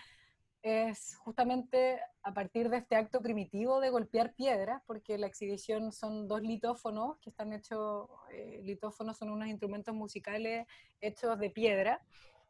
es 0.67 1.15
justamente 1.15 1.99
a 2.23 2.33
partir 2.33 2.69
de 2.69 2.77
este 2.77 2.95
acto 2.95 3.21
primitivo 3.21 3.79
de 3.79 3.89
golpear 3.89 4.33
piedras, 4.33 4.81
porque 4.85 5.17
la 5.17 5.27
exhibición 5.27 5.91
son 5.91 6.27
dos 6.27 6.41
litófonos 6.41 7.17
que 7.19 7.29
están 7.29 7.53
hechos, 7.53 8.09
eh, 8.31 8.61
litófonos 8.63 9.17
son 9.17 9.29
unos 9.29 9.47
instrumentos 9.47 9.95
musicales 9.95 10.67
hechos 10.99 11.39
de 11.39 11.49
piedra, 11.49 12.01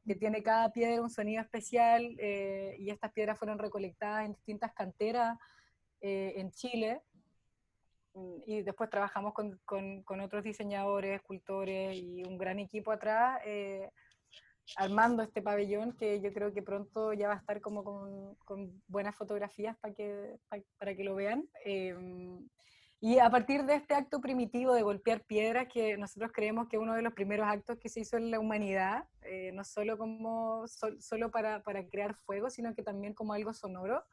que 0.05 0.15
tiene 0.15 0.41
cada 0.41 0.71
piedra 0.71 1.01
un 1.01 1.09
sonido 1.09 1.41
especial 1.41 2.15
eh, 2.19 2.75
y 2.79 2.89
estas 2.89 3.11
piedras 3.11 3.37
fueron 3.37 3.59
recolectadas 3.59 4.25
en 4.25 4.33
distintas 4.33 4.73
canteras 4.73 5.37
eh, 6.01 6.33
en 6.37 6.51
Chile. 6.51 7.01
Y 8.47 8.63
después 8.63 8.89
trabajamos 8.89 9.35
con, 9.35 9.59
con, 9.63 10.01
con, 10.01 10.21
otros 10.21 10.43
diseñadores, 10.43 11.17
escultores 11.17 11.95
y 11.95 12.23
un 12.23 12.39
gran 12.39 12.57
equipo 12.57 12.91
atrás 12.91 13.39
armando 14.75 15.23
este 15.23 15.41
pabellón 15.41 15.93
que 15.93 16.19
yo 16.19 16.33
creo 16.33 16.53
que 16.53 16.61
pronto 16.61 17.13
ya 17.13 17.27
va 17.27 17.35
a 17.35 17.37
estar 17.37 17.61
como 17.61 17.83
con, 17.83 18.35
con 18.45 18.81
buenas 18.87 19.15
fotografías 19.15 19.77
para 19.77 19.93
que, 19.93 20.37
para, 20.77 20.95
que 20.95 21.03
lo 21.03 21.15
vean. 21.15 21.47
Em, 21.63 22.47
y 22.99 23.19
a 23.19 23.29
partir 23.29 23.63
de 23.65 23.75
este 23.75 23.93
acto 23.93 24.19
primitivo 24.19 24.73
de 24.73 24.81
golpear 24.81 25.23
piedras, 25.23 25.67
que 25.71 25.97
nosotros 25.97 26.31
creemos 26.33 26.67
que 26.67 26.77
es 26.77 26.81
uno 26.81 26.95
de 26.95 27.03
los 27.03 27.13
primeros 27.13 27.47
actos 27.47 27.77
que 27.77 27.89
se 27.89 27.99
hizo 27.99 28.17
en 28.17 28.31
la 28.31 28.39
humanidad, 28.39 29.05
eh, 29.21 29.51
no 29.53 29.63
solo, 29.63 29.97
como, 29.97 30.65
solo 30.67 31.29
para, 31.29 31.61
para, 31.61 31.87
crear 31.87 32.15
fuego, 32.15 32.49
sino 32.49 32.73
que 32.73 32.81
también 32.81 33.13
como 33.13 33.33
algo 33.33 33.53
sonoro, 33.53 34.03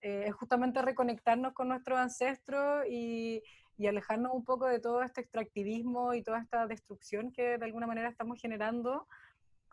eh, 0.00 0.24
es 0.26 0.34
justamente 0.34 0.82
reconectarnos 0.82 1.54
con 1.54 1.68
nuestros 1.68 1.98
ancestros 1.98 2.84
y, 2.90 3.40
y 3.76 3.86
alejarnos 3.86 4.32
un 4.34 4.44
poco 4.44 4.66
de 4.66 4.80
todo 4.80 5.02
este 5.02 5.20
extractivismo 5.20 6.12
y 6.14 6.22
toda 6.22 6.40
esta 6.40 6.66
destrucción 6.66 7.32
que 7.32 7.56
de 7.56 7.64
alguna 7.64 7.86
manera 7.86 8.08
estamos 8.08 8.40
generando 8.40 9.06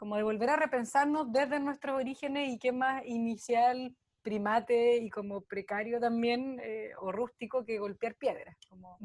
como 0.01 0.15
de 0.15 0.23
volver 0.23 0.49
a 0.49 0.55
repensarnos 0.55 1.31
desde 1.31 1.59
nuestros 1.59 1.95
orígenes 1.95 2.49
y 2.49 2.57
qué 2.57 2.71
más 2.71 3.05
inicial, 3.05 3.95
primate 4.23 4.97
y 4.97 5.11
como 5.11 5.41
precario 5.41 5.99
también, 5.99 6.59
eh, 6.63 6.89
o 6.99 7.11
rústico, 7.11 7.63
que 7.63 7.77
golpear 7.77 8.15
piedras. 8.15 8.57
Como... 8.67 8.97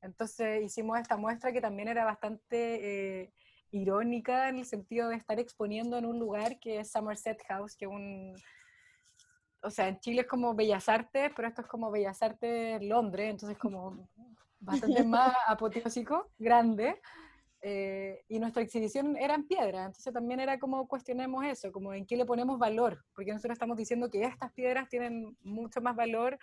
Entonces 0.00 0.64
hicimos 0.64 0.98
esta 0.98 1.16
muestra 1.16 1.52
que 1.52 1.60
también 1.60 1.86
era 1.86 2.04
bastante 2.04 3.20
eh, 3.20 3.32
irónica 3.70 4.48
en 4.48 4.58
el 4.58 4.64
sentido 4.64 5.08
de 5.08 5.14
estar 5.14 5.38
exponiendo 5.38 5.96
en 5.96 6.06
un 6.06 6.18
lugar 6.18 6.58
que 6.58 6.80
es 6.80 6.90
Somerset 6.90 7.40
House, 7.46 7.76
que 7.76 7.86
un... 7.86 8.34
O 9.62 9.70
sea, 9.70 9.86
en 9.86 10.00
Chile 10.00 10.22
es 10.22 10.26
como 10.26 10.52
Bellas 10.52 10.88
Artes, 10.88 11.30
pero 11.36 11.46
esto 11.46 11.60
es 11.62 11.68
como 11.68 11.92
Bellas 11.92 12.20
Artes 12.24 12.82
Londres, 12.82 13.30
entonces 13.30 13.56
como 13.56 14.08
bastante 14.58 15.04
más 15.04 15.32
apoteósico, 15.46 16.32
grande. 16.38 17.00
Eh, 17.64 18.24
y 18.26 18.40
nuestra 18.40 18.60
exhibición 18.60 19.16
era 19.16 19.36
en 19.36 19.46
piedra, 19.46 19.84
entonces 19.84 20.12
también 20.12 20.40
era 20.40 20.58
como 20.58 20.88
cuestionemos 20.88 21.44
eso, 21.44 21.70
como 21.70 21.94
en 21.94 22.04
qué 22.04 22.16
le 22.16 22.26
ponemos 22.26 22.58
valor, 22.58 23.04
porque 23.14 23.32
nosotros 23.32 23.54
estamos 23.54 23.76
diciendo 23.76 24.10
que 24.10 24.24
estas 24.24 24.52
piedras 24.52 24.88
tienen 24.88 25.36
mucho 25.44 25.80
más 25.80 25.94
valor 25.94 26.40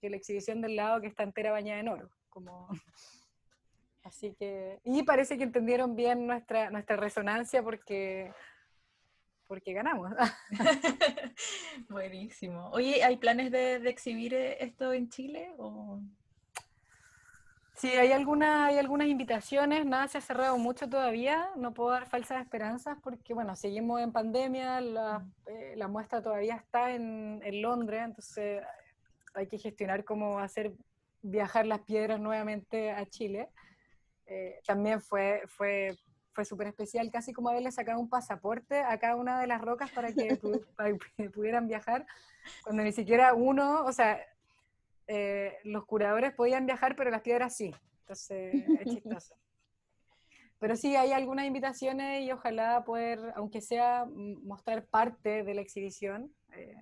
que 0.00 0.08
la 0.08 0.16
exhibición 0.16 0.62
del 0.62 0.76
lado 0.76 1.02
que 1.02 1.08
está 1.08 1.24
entera 1.24 1.52
bañada 1.52 1.78
en 1.78 1.88
oro. 1.88 2.10
Así 4.02 4.34
que, 4.34 4.80
y 4.82 5.02
parece 5.02 5.36
que 5.36 5.44
entendieron 5.44 5.94
bien 5.94 6.26
nuestra, 6.26 6.70
nuestra 6.70 6.96
resonancia 6.96 7.62
porque, 7.62 8.32
porque 9.46 9.74
ganamos. 9.74 10.10
Buenísimo. 11.90 12.70
Oye, 12.70 13.04
¿hay 13.04 13.18
planes 13.18 13.52
de, 13.52 13.78
de 13.78 13.90
exhibir 13.90 14.34
esto 14.34 14.94
en 14.94 15.10
Chile? 15.10 15.52
O... 15.58 16.00
Sí, 17.74 17.88
hay, 17.88 18.12
alguna, 18.12 18.66
hay 18.66 18.78
algunas 18.78 19.08
invitaciones, 19.08 19.86
nada 19.86 20.06
se 20.06 20.18
ha 20.18 20.20
cerrado 20.20 20.58
mucho 20.58 20.88
todavía, 20.88 21.50
no 21.56 21.72
puedo 21.72 21.90
dar 21.90 22.06
falsas 22.06 22.42
esperanzas 22.42 22.98
porque, 23.02 23.34
bueno, 23.34 23.56
seguimos 23.56 24.00
en 24.00 24.12
pandemia, 24.12 24.80
la, 24.80 25.26
eh, 25.46 25.74
la 25.76 25.88
muestra 25.88 26.22
todavía 26.22 26.56
está 26.56 26.92
en, 26.92 27.40
en, 27.42 27.62
Londres, 27.62 28.02
entonces 28.04 28.62
hay 29.34 29.46
que 29.46 29.58
gestionar 29.58 30.04
cómo 30.04 30.38
hacer 30.38 30.74
viajar 31.22 31.66
las 31.66 31.80
piedras 31.80 32.20
nuevamente 32.20 32.92
a 32.92 33.06
Chile. 33.06 33.48
Eh, 34.26 34.60
también 34.66 35.00
fue, 35.00 35.42
fue, 35.46 35.96
fue 36.32 36.44
súper 36.44 36.68
especial, 36.68 37.10
casi 37.10 37.32
como 37.32 37.48
haberle 37.48 37.72
sacado 37.72 38.00
un 38.00 38.08
pasaporte 38.08 38.80
a 38.80 38.98
cada 38.98 39.16
una 39.16 39.40
de 39.40 39.46
las 39.46 39.60
rocas 39.62 39.90
para 39.90 40.12
que, 40.12 40.38
para 40.76 40.92
que 41.16 41.30
pudieran 41.30 41.66
viajar, 41.66 42.06
cuando 42.64 42.82
ni 42.82 42.92
siquiera 42.92 43.32
uno, 43.32 43.84
o 43.84 43.92
sea, 43.92 44.20
eh, 45.06 45.58
los 45.64 45.84
curadores 45.84 46.32
podían 46.34 46.66
viajar, 46.66 46.96
pero 46.96 47.10
las 47.10 47.22
piedras 47.22 47.56
sí. 47.56 47.74
Entonces, 48.00 48.54
es 48.80 48.88
chistoso. 48.88 49.34
Pero 50.58 50.76
sí, 50.76 50.94
hay 50.94 51.10
algunas 51.10 51.44
invitaciones 51.44 52.22
y 52.22 52.30
ojalá 52.30 52.84
poder, 52.84 53.18
aunque 53.34 53.60
sea, 53.60 54.06
mostrar 54.06 54.86
parte 54.86 55.42
de 55.42 55.54
la 55.54 55.60
exhibición. 55.60 56.32
Eh, 56.52 56.76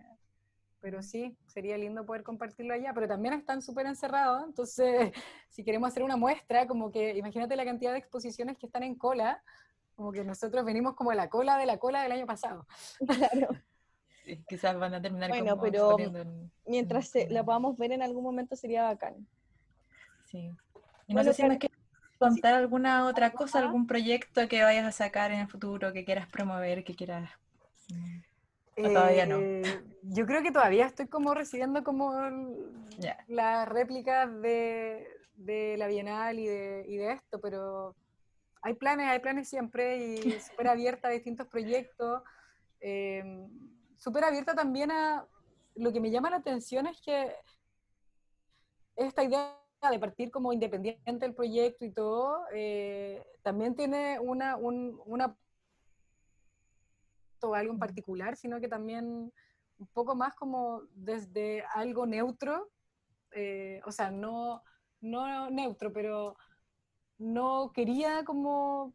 pero 0.81 1.03
sí, 1.03 1.35
sería 1.47 1.79
lindo 1.79 2.05
poder 2.05 2.23
compartirlo 2.23 2.75
allá, 2.75 2.93
pero 2.93 3.09
también 3.09 3.33
están 3.33 3.63
súper 3.63 3.87
encerrados, 3.87 4.45
entonces 4.47 5.13
si 5.49 5.65
queremos 5.65 5.89
hacer 5.89 6.03
una 6.03 6.17
muestra, 6.17 6.67
como 6.67 6.91
que 6.91 7.17
imagínate 7.17 7.57
la 7.57 7.65
cantidad 7.65 7.93
de 7.93 7.99
exposiciones 7.99 8.59
que 8.59 8.67
están 8.67 8.83
en 8.83 8.97
cola, 8.97 9.43
como 9.95 10.13
que 10.13 10.25
nosotros 10.25 10.65
venimos 10.65 10.95
como 10.95 11.11
de 11.11 11.17
la 11.17 11.31
cola 11.31 11.57
de 11.57 11.67
la 11.67 11.79
cola 11.79 12.03
del 12.03 12.13
año 12.13 12.27
pasado. 12.27 12.67
Claro 13.07 13.49
quizás 14.49 14.79
van 14.79 14.95
a 14.95 15.03
terminar 15.03 15.31
bueno, 15.31 15.61
pero 15.61 15.97
mientras 16.67 17.13
la 17.29 17.45
podamos 17.45 17.77
ver 17.77 17.93
en 17.93 18.03
algún 18.03 18.23
momento 18.23 18.57
sería 18.57 18.85
bacán. 18.85 19.27
Sí. 20.27 20.51
Y 21.07 21.15
no 21.15 21.25
sé 21.25 21.33
si 21.33 21.43
me 21.43 21.59
quieres 21.59 21.79
contar 22.19 22.55
alguna 22.55 23.07
otra 23.07 23.33
cosa, 23.33 23.59
algún 23.59 23.87
proyecto 23.87 24.47
que 24.49 24.63
vayas 24.63 24.87
a 24.87 24.93
sacar 24.93 25.33
en 25.33 25.41
el 25.41 25.49
futuro, 25.49 25.93
que 25.93 26.05
quieras 26.05 26.29
promover, 26.29 26.85
que 26.85 26.95
quieras... 26.95 27.31
todavía 28.77 29.27
no. 29.27 29.39
Eh, 29.41 29.63
yo 30.03 30.27
creo 30.27 30.43
que 30.43 30.53
todavía 30.53 30.87
estoy 30.87 31.09
como 31.09 31.35
recibiendo 31.35 31.83
como 31.83 32.13
las 33.27 33.69
réplicas 33.69 34.31
de, 34.41 35.07
de, 35.35 35.77
la 35.79 35.89
Bienal 35.89 36.39
y 36.39 36.47
de, 36.47 36.85
y 36.87 36.97
de 36.97 37.13
esto, 37.13 37.41
pero 37.41 37.97
hay 38.63 38.75
planes, 38.75 39.09
hay 39.09 39.19
planes 39.19 39.49
siempre 39.49 39.97
y 39.97 40.17
súper 40.41 40.69
abierta 40.69 41.09
a 41.09 41.13
distintos 41.13 41.47
proyectos. 41.47 42.23
Eh, 42.81 43.47
súper 44.01 44.25
abierta 44.25 44.55
también 44.55 44.91
a... 44.91 45.25
Lo 45.77 45.93
que 45.93 46.01
me 46.01 46.11
llama 46.11 46.31
la 46.31 46.39
atención 46.39 46.89
es 46.89 47.01
que 47.01 47.33
esta 48.97 49.23
idea 49.23 49.57
de 49.89 49.99
partir 49.99 50.31
como 50.31 50.53
independiente 50.53 51.25
del 51.25 51.35
proyecto 51.35 51.85
y 51.85 51.93
todo, 51.93 52.45
eh, 52.53 53.25
también 53.43 53.77
tiene 53.77 54.19
una, 54.19 54.57
un, 54.57 55.01
una 55.07 55.37
algo 57.55 57.73
en 57.73 57.79
particular, 57.79 58.37
sino 58.37 58.61
que 58.61 58.69
también 58.69 59.33
un 59.79 59.87
poco 59.95 60.15
más 60.15 60.35
como 60.35 60.83
desde 60.95 61.65
algo 61.75 62.05
neutro, 62.05 62.71
eh, 63.31 63.81
o 63.87 63.93
sea, 63.93 64.11
no, 64.11 64.63
no 65.01 65.49
neutro, 65.49 65.93
pero 65.93 66.37
no 67.17 67.73
quería 67.73 68.25
como 68.25 68.93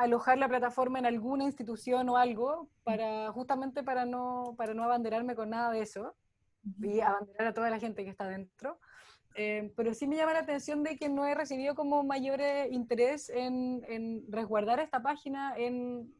alojar 0.00 0.38
la 0.38 0.48
plataforma 0.48 0.98
en 0.98 1.06
alguna 1.06 1.44
institución 1.44 2.08
o 2.08 2.16
algo 2.16 2.70
para 2.84 3.30
justamente 3.32 3.82
para 3.82 4.06
no 4.06 4.54
para 4.56 4.72
no 4.72 4.82
abanderarme 4.84 5.34
con 5.34 5.50
nada 5.50 5.70
de 5.70 5.82
eso 5.82 6.14
y 6.80 7.00
abanderar 7.00 7.48
a 7.48 7.54
toda 7.54 7.70
la 7.70 7.78
gente 7.78 8.04
que 8.04 8.10
está 8.10 8.26
dentro. 8.26 8.78
Eh, 9.36 9.72
pero 9.76 9.94
sí 9.94 10.06
me 10.06 10.16
llama 10.16 10.32
la 10.32 10.40
atención 10.40 10.82
de 10.82 10.96
que 10.96 11.08
no 11.08 11.24
he 11.26 11.34
recibido 11.34 11.74
como 11.74 12.02
mayor 12.02 12.40
interés 12.70 13.28
en, 13.28 13.84
en 13.88 14.24
resguardar 14.28 14.80
esta 14.80 15.02
página 15.02 15.54
en, 15.56 16.12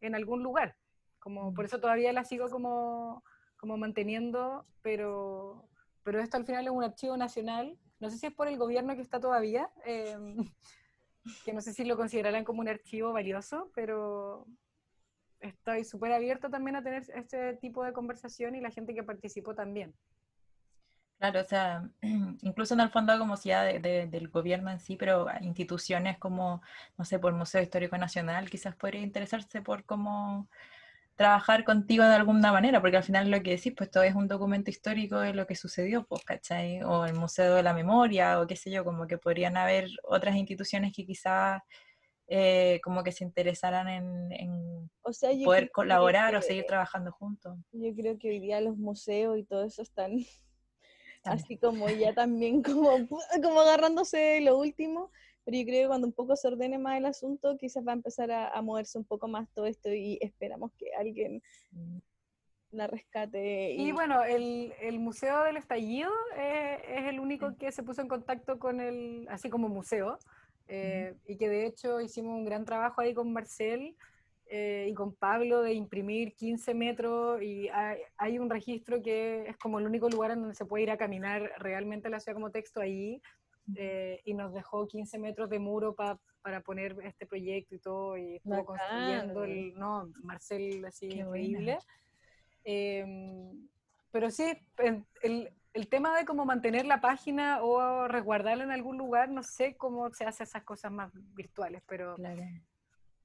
en, 0.00 0.14
algún 0.14 0.42
lugar. 0.42 0.76
Como 1.18 1.54
por 1.54 1.64
eso 1.64 1.80
todavía 1.80 2.12
la 2.12 2.24
sigo 2.24 2.48
como 2.50 3.22
como 3.56 3.76
manteniendo 3.76 4.66
pero 4.82 5.68
pero 6.02 6.20
esto 6.20 6.36
al 6.36 6.44
final 6.44 6.64
es 6.64 6.72
un 6.72 6.82
archivo 6.82 7.16
nacional. 7.16 7.78
No 8.00 8.10
sé 8.10 8.18
si 8.18 8.26
es 8.26 8.34
por 8.34 8.48
el 8.48 8.58
gobierno 8.58 8.94
que 8.96 9.02
está 9.02 9.20
todavía 9.20 9.70
eh, 9.86 10.16
que 11.44 11.52
no 11.52 11.60
sé 11.60 11.72
si 11.72 11.84
lo 11.84 11.96
considerarán 11.96 12.44
como 12.44 12.60
un 12.60 12.68
archivo 12.68 13.12
valioso, 13.12 13.70
pero 13.74 14.46
estoy 15.40 15.84
súper 15.84 16.12
abierto 16.12 16.50
también 16.50 16.76
a 16.76 16.82
tener 16.82 17.04
este 17.14 17.54
tipo 17.54 17.84
de 17.84 17.92
conversación 17.92 18.54
y 18.54 18.60
la 18.60 18.70
gente 18.70 18.94
que 18.94 19.02
participó 19.02 19.54
también. 19.54 19.94
Claro, 21.18 21.40
o 21.40 21.44
sea, 21.44 21.88
incluso 22.42 22.74
en 22.74 22.80
el 22.80 22.90
fondo 22.90 23.16
como 23.18 23.36
si 23.36 23.50
ya 23.50 23.62
del 23.62 24.28
gobierno 24.28 24.70
en 24.70 24.80
sí, 24.80 24.96
pero 24.96 25.26
instituciones 25.40 26.18
como, 26.18 26.62
no 26.98 27.04
sé, 27.04 27.18
por 27.18 27.32
el 27.32 27.38
Museo 27.38 27.62
Histórico 27.62 27.96
Nacional, 27.96 28.50
quizás 28.50 28.74
podría 28.74 29.02
interesarse 29.02 29.62
por 29.62 29.84
cómo 29.84 30.48
trabajar 31.16 31.64
contigo 31.64 32.04
de 32.04 32.14
alguna 32.14 32.52
manera, 32.52 32.80
porque 32.80 32.96
al 32.96 33.04
final 33.04 33.30
lo 33.30 33.42
que 33.42 33.50
decís, 33.50 33.74
pues 33.76 33.90
todo 33.90 34.02
es 34.02 34.14
un 34.14 34.28
documento 34.28 34.70
histórico 34.70 35.20
de 35.20 35.34
lo 35.34 35.46
que 35.46 35.54
sucedió, 35.54 36.04
pues, 36.04 36.24
¿cachai? 36.24 36.82
O 36.82 37.04
el 37.04 37.14
Museo 37.14 37.54
de 37.54 37.62
la 37.62 37.74
Memoria, 37.74 38.40
o 38.40 38.46
qué 38.46 38.56
sé 38.56 38.70
yo, 38.70 38.84
como 38.84 39.06
que 39.06 39.18
podrían 39.18 39.56
haber 39.56 39.88
otras 40.04 40.36
instituciones 40.36 40.92
que 40.92 41.04
quizás 41.04 41.60
eh, 42.28 42.80
como 42.82 43.02
que 43.02 43.12
se 43.12 43.24
interesaran 43.24 43.88
en, 43.88 44.90
o 45.02 45.12
sea, 45.12 45.30
poder 45.44 45.70
colaborar 45.70 46.34
o 46.34 46.40
seguir 46.40 46.64
trabajando 46.64 47.12
juntos. 47.12 47.58
Yo 47.72 47.94
creo 47.94 48.18
que 48.18 48.30
hoy 48.30 48.40
día 48.40 48.60
los 48.60 48.78
museos 48.78 49.36
y 49.36 49.44
todo 49.44 49.64
eso 49.64 49.82
están 49.82 50.12
así 51.24 51.56
como 51.58 51.88
ya 51.90 52.14
también 52.14 52.62
como, 52.62 52.90
como 53.42 53.60
agarrándose 53.60 54.40
lo 54.40 54.58
último, 54.58 55.10
pero 55.44 55.56
yo 55.58 55.64
creo 55.64 55.82
que 55.82 55.88
cuando 55.88 56.06
un 56.06 56.12
poco 56.12 56.36
se 56.36 56.48
ordene 56.48 56.78
más 56.78 56.98
el 56.98 57.06
asunto, 57.06 57.56
quizás 57.56 57.86
va 57.86 57.92
a 57.92 57.96
empezar 57.96 58.30
a, 58.30 58.60
moverse 58.62 58.98
un 58.98 59.04
poco 59.04 59.26
más 59.26 59.48
todo 59.52 59.66
esto 59.66 59.92
y 59.92 60.18
esperamos 60.20 60.72
que 60.78 60.92
alguien 60.94 61.42
mm. 61.72 61.98
la 62.72 62.86
rescate. 62.86 63.72
Y, 63.72 63.90
bueno, 63.92 64.22
el, 64.22 64.72
el, 64.80 65.00
Museo 65.00 65.42
del 65.42 65.56
Estallido 65.56 66.10
eh, 66.36 66.80
es 66.88 67.04
el 67.06 67.18
único 67.18 67.56
que 67.56 67.72
se 67.72 67.82
puso 67.82 68.02
en 68.02 68.08
contacto 68.08 68.58
con 68.58 68.80
el, 68.80 69.26
así 69.30 69.50
como 69.50 69.68
museo, 69.68 70.18
eh, 70.68 71.14
y 71.26 71.36
que 71.36 71.48
de 71.48 71.66
hecho 71.66 72.00
hicimos 72.00 72.34
un 72.34 72.44
gran 72.44 72.64
trabajo 72.64 73.00
ahí 73.00 73.14
con 73.14 73.32
Marcel. 73.32 73.96
Eh, 74.54 74.88
y 74.90 74.92
con 74.92 75.14
Pablo 75.14 75.62
de 75.62 75.72
imprimir 75.72 76.34
15 76.34 76.74
metros 76.74 77.40
y 77.40 77.70
hay, 77.70 78.00
hay, 78.18 78.38
un 78.38 78.50
registro 78.50 79.00
que 79.00 79.48
es 79.48 79.56
como 79.56 79.78
el 79.78 79.86
único 79.86 80.10
lugar 80.10 80.32
en 80.32 80.40
donde 80.40 80.54
se 80.54 80.66
puede 80.66 80.82
ir 80.82 80.90
a 80.90 80.98
caminar 80.98 81.52
realmente 81.58 82.10
la 82.10 82.20
ciudad 82.20 82.34
como 82.34 82.50
texto 82.50 82.78
ahí 82.78 83.22
eh, 83.76 84.20
y 84.24 84.34
nos 84.34 84.52
dejó 84.52 84.86
15 84.86 85.18
metros 85.18 85.48
de 85.48 85.58
muro 85.58 85.94
para 85.94 86.60
poner 86.60 86.96
este 87.04 87.26
proyecto 87.26 87.74
y 87.74 87.78
todo, 87.78 88.16
y 88.16 88.36
estuvo 88.36 88.64
construyendo 88.64 89.44
el, 89.44 89.74
no, 89.74 90.10
Marcel, 90.22 90.84
así, 90.84 91.06
increíble. 91.06 91.78
Em, 92.64 93.68
pero 94.10 94.30
sí, 94.30 94.52
el, 94.78 95.52
el, 95.72 95.88
tema 95.88 96.16
de 96.16 96.24
cómo 96.24 96.44
mantener 96.44 96.86
la 96.86 97.00
página 97.00 97.62
o 97.62 98.06
resguardarla 98.08 98.64
en 98.64 98.72
algún 98.72 98.98
lugar, 98.98 99.30
no 99.30 99.42
sé 99.42 99.76
cómo 99.76 100.12
se 100.12 100.24
hace 100.24 100.44
esas 100.44 100.64
cosas 100.64 100.92
más 100.92 101.10
virtuales, 101.34 101.82
pero 101.86 102.16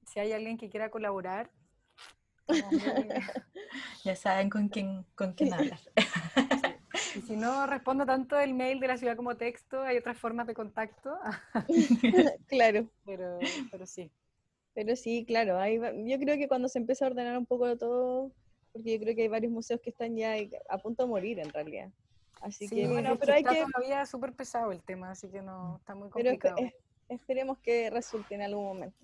si 0.06 0.20
hay 0.20 0.32
alguien 0.32 0.56
que 0.56 0.70
quiera 0.70 0.90
colaborar, 0.90 1.50
ya 4.04 4.16
saben 4.16 4.48
con 4.48 4.68
quién, 4.68 5.04
con 5.14 5.34
quién 5.34 5.52
hablar. 5.54 5.78
Y 7.14 7.20
si 7.22 7.36
no 7.36 7.66
respondo 7.66 8.04
tanto 8.06 8.38
el 8.38 8.54
mail 8.54 8.80
de 8.80 8.88
la 8.88 8.96
ciudad 8.96 9.16
como 9.16 9.36
texto, 9.36 9.82
hay 9.82 9.96
otras 9.96 10.18
formas 10.18 10.46
de 10.46 10.54
contacto. 10.54 11.18
claro. 12.48 12.88
Pero, 13.04 13.38
pero 13.70 13.86
sí. 13.86 14.10
Pero 14.74 14.96
sí, 14.96 15.24
claro. 15.26 15.58
Hay, 15.58 15.80
yo 16.06 16.18
creo 16.18 16.36
que 16.36 16.48
cuando 16.48 16.68
se 16.68 16.78
empieza 16.78 17.04
a 17.04 17.08
ordenar 17.08 17.36
un 17.36 17.46
poco 17.46 17.66
de 17.66 17.76
todo, 17.76 18.30
porque 18.72 18.92
yo 18.92 19.00
creo 19.00 19.14
que 19.14 19.22
hay 19.22 19.28
varios 19.28 19.52
museos 19.52 19.80
que 19.80 19.90
están 19.90 20.16
ya 20.16 20.34
a 20.68 20.78
punto 20.78 21.04
de 21.04 21.08
morir 21.08 21.38
en 21.38 21.50
realidad. 21.50 21.90
Así 22.40 22.68
que 22.68 22.86
bueno, 22.86 23.16
pero 23.18 23.34
hay 23.34 23.42
que... 23.42 23.64
todavía 23.72 24.06
súper 24.06 24.32
pesado 24.32 24.70
el 24.70 24.82
tema, 24.82 25.10
así 25.10 25.28
que 25.28 25.42
no, 25.42 25.78
está 25.78 25.94
muy 25.94 26.08
complicado. 26.10 26.56
Pero 26.56 26.72
esperemos 27.08 27.58
que 27.58 27.90
resulte 27.90 28.34
en 28.34 28.42
algún 28.42 28.64
momento. 28.64 28.96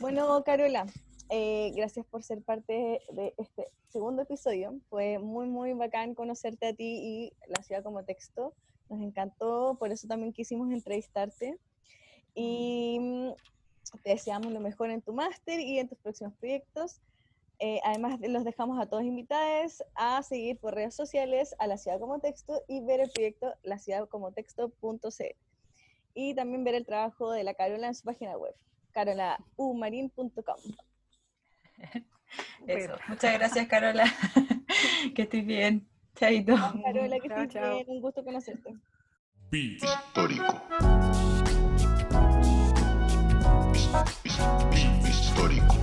Bueno, 0.00 0.42
Carola, 0.44 0.86
eh, 1.30 1.72
gracias 1.74 2.04
por 2.06 2.22
ser 2.22 2.42
parte 2.42 3.00
de 3.10 3.34
este 3.38 3.68
segundo 3.88 4.22
episodio. 4.22 4.78
Fue 4.90 5.18
muy, 5.18 5.48
muy 5.48 5.72
bacán 5.72 6.14
conocerte 6.14 6.66
a 6.66 6.74
ti 6.74 6.84
y 6.84 7.32
la 7.48 7.62
ciudad 7.62 7.82
como 7.82 8.04
texto. 8.04 8.54
Nos 8.90 9.00
encantó, 9.00 9.76
por 9.78 9.90
eso 9.90 10.06
también 10.06 10.32
quisimos 10.32 10.70
entrevistarte. 10.70 11.58
Y 12.34 12.98
mm, 13.00 13.30
te 14.02 14.10
deseamos 14.10 14.52
lo 14.52 14.60
mejor 14.60 14.90
en 14.90 15.00
tu 15.00 15.12
máster 15.12 15.60
y 15.60 15.78
en 15.78 15.88
tus 15.88 15.98
próximos 15.98 16.34
proyectos. 16.34 17.00
Eh, 17.60 17.80
además, 17.84 18.18
los 18.20 18.44
dejamos 18.44 18.80
a 18.80 18.86
todos 18.86 19.04
invitados 19.04 19.82
a 19.94 20.22
seguir 20.22 20.58
por 20.58 20.74
redes 20.74 20.94
sociales 20.94 21.54
a 21.58 21.66
la 21.66 21.78
ciudad 21.78 22.00
como 22.00 22.18
texto 22.18 22.62
y 22.68 22.80
ver 22.80 23.00
el 23.00 23.10
proyecto 23.10 23.54
laciudadcomotexto.c. 23.62 25.36
Y 26.14 26.34
también 26.34 26.64
ver 26.64 26.74
el 26.74 26.84
trabajo 26.84 27.30
de 27.30 27.44
la 27.44 27.54
Carola 27.54 27.88
en 27.88 27.94
su 27.94 28.04
página 28.04 28.36
web, 28.36 28.54
carolaumarin.com. 28.92 30.60
Eso. 32.66 32.96
Muchas 33.08 33.34
gracias, 33.34 33.66
Carola. 33.68 34.04
que 35.14 35.22
estés 35.22 35.46
bien. 35.46 35.86
Chaito. 36.16 36.54
Carola, 36.56 37.18
que 37.20 37.28
estés 37.28 37.54
bien. 37.54 37.84
Un 37.88 38.00
gusto 38.00 38.24
conocerte. 38.24 38.74
Histórico. 39.52 40.62
Histórico. 44.24 45.74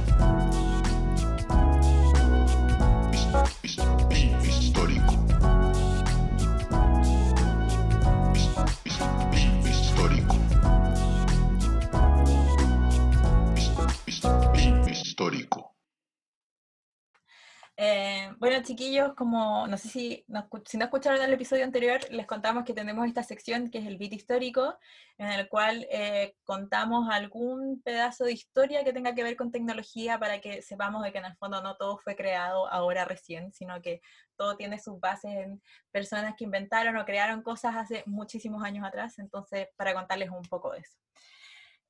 Eh, 17.84 18.30
bueno, 18.38 18.62
chiquillos, 18.62 19.16
como 19.16 19.66
no 19.66 19.76
sé 19.76 19.90
si 19.90 20.24
no, 20.28 20.48
si 20.68 20.78
no 20.78 20.86
escucharon 20.86 21.20
el 21.20 21.34
episodio 21.34 21.64
anterior, 21.64 22.00
les 22.12 22.28
contamos 22.28 22.64
que 22.64 22.76
tenemos 22.76 23.08
esta 23.08 23.24
sección 23.24 23.72
que 23.72 23.80
es 23.80 23.88
el 23.88 23.98
bit 23.98 24.14
histórico, 24.14 24.78
en 25.18 25.30
el 25.30 25.50
cual 25.50 25.88
eh, 25.90 26.36
contamos 26.44 27.10
algún 27.10 27.82
pedazo 27.82 28.26
de 28.26 28.34
historia 28.34 28.84
que 28.84 28.94
tenga 28.94 29.16
que 29.16 29.24
ver 29.24 29.36
con 29.36 29.52
tecnología 29.52 30.20
para 30.20 30.40
que 30.42 30.62
sepamos 30.62 31.02
de 31.02 31.12
que 31.12 31.18
en 31.18 31.26
el 31.26 31.36
fondo 31.38 31.64
no 31.64 31.76
todo 31.76 31.98
fue 31.98 32.16
creado 32.16 32.72
ahora 32.72 33.04
recién, 33.04 33.52
sino 33.52 33.82
que 33.82 34.04
todo 34.36 34.56
tiene 34.58 34.78
sus 34.78 35.00
bases 35.00 35.32
en 35.32 35.60
personas 35.90 36.36
que 36.38 36.44
inventaron 36.44 36.96
o 36.98 37.04
crearon 37.04 37.42
cosas 37.42 37.76
hace 37.76 38.04
muchísimos 38.06 38.64
años 38.64 38.86
atrás, 38.86 39.18
entonces 39.18 39.70
para 39.76 39.96
contarles 39.96 40.30
un 40.30 40.44
poco 40.44 40.72
de 40.72 40.82
eso. 40.82 41.00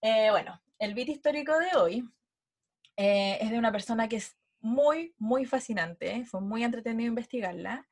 Eh, 0.02 0.32
bueno, 0.32 0.58
el 0.80 0.94
bit 0.94 1.10
histórico 1.10 1.60
de 1.60 1.76
hoy 1.78 2.10
es 2.96 3.50
de 3.50 3.58
una 3.58 3.72
persona 3.72 4.08
que 4.08 4.18
es 4.18 4.38
muy, 4.62 5.14
muy 5.18 5.46
fascinante, 5.46 6.26
fue 6.26 6.42
muy 6.42 6.64
entretenido 6.64 7.10
investigarla. 7.10 7.88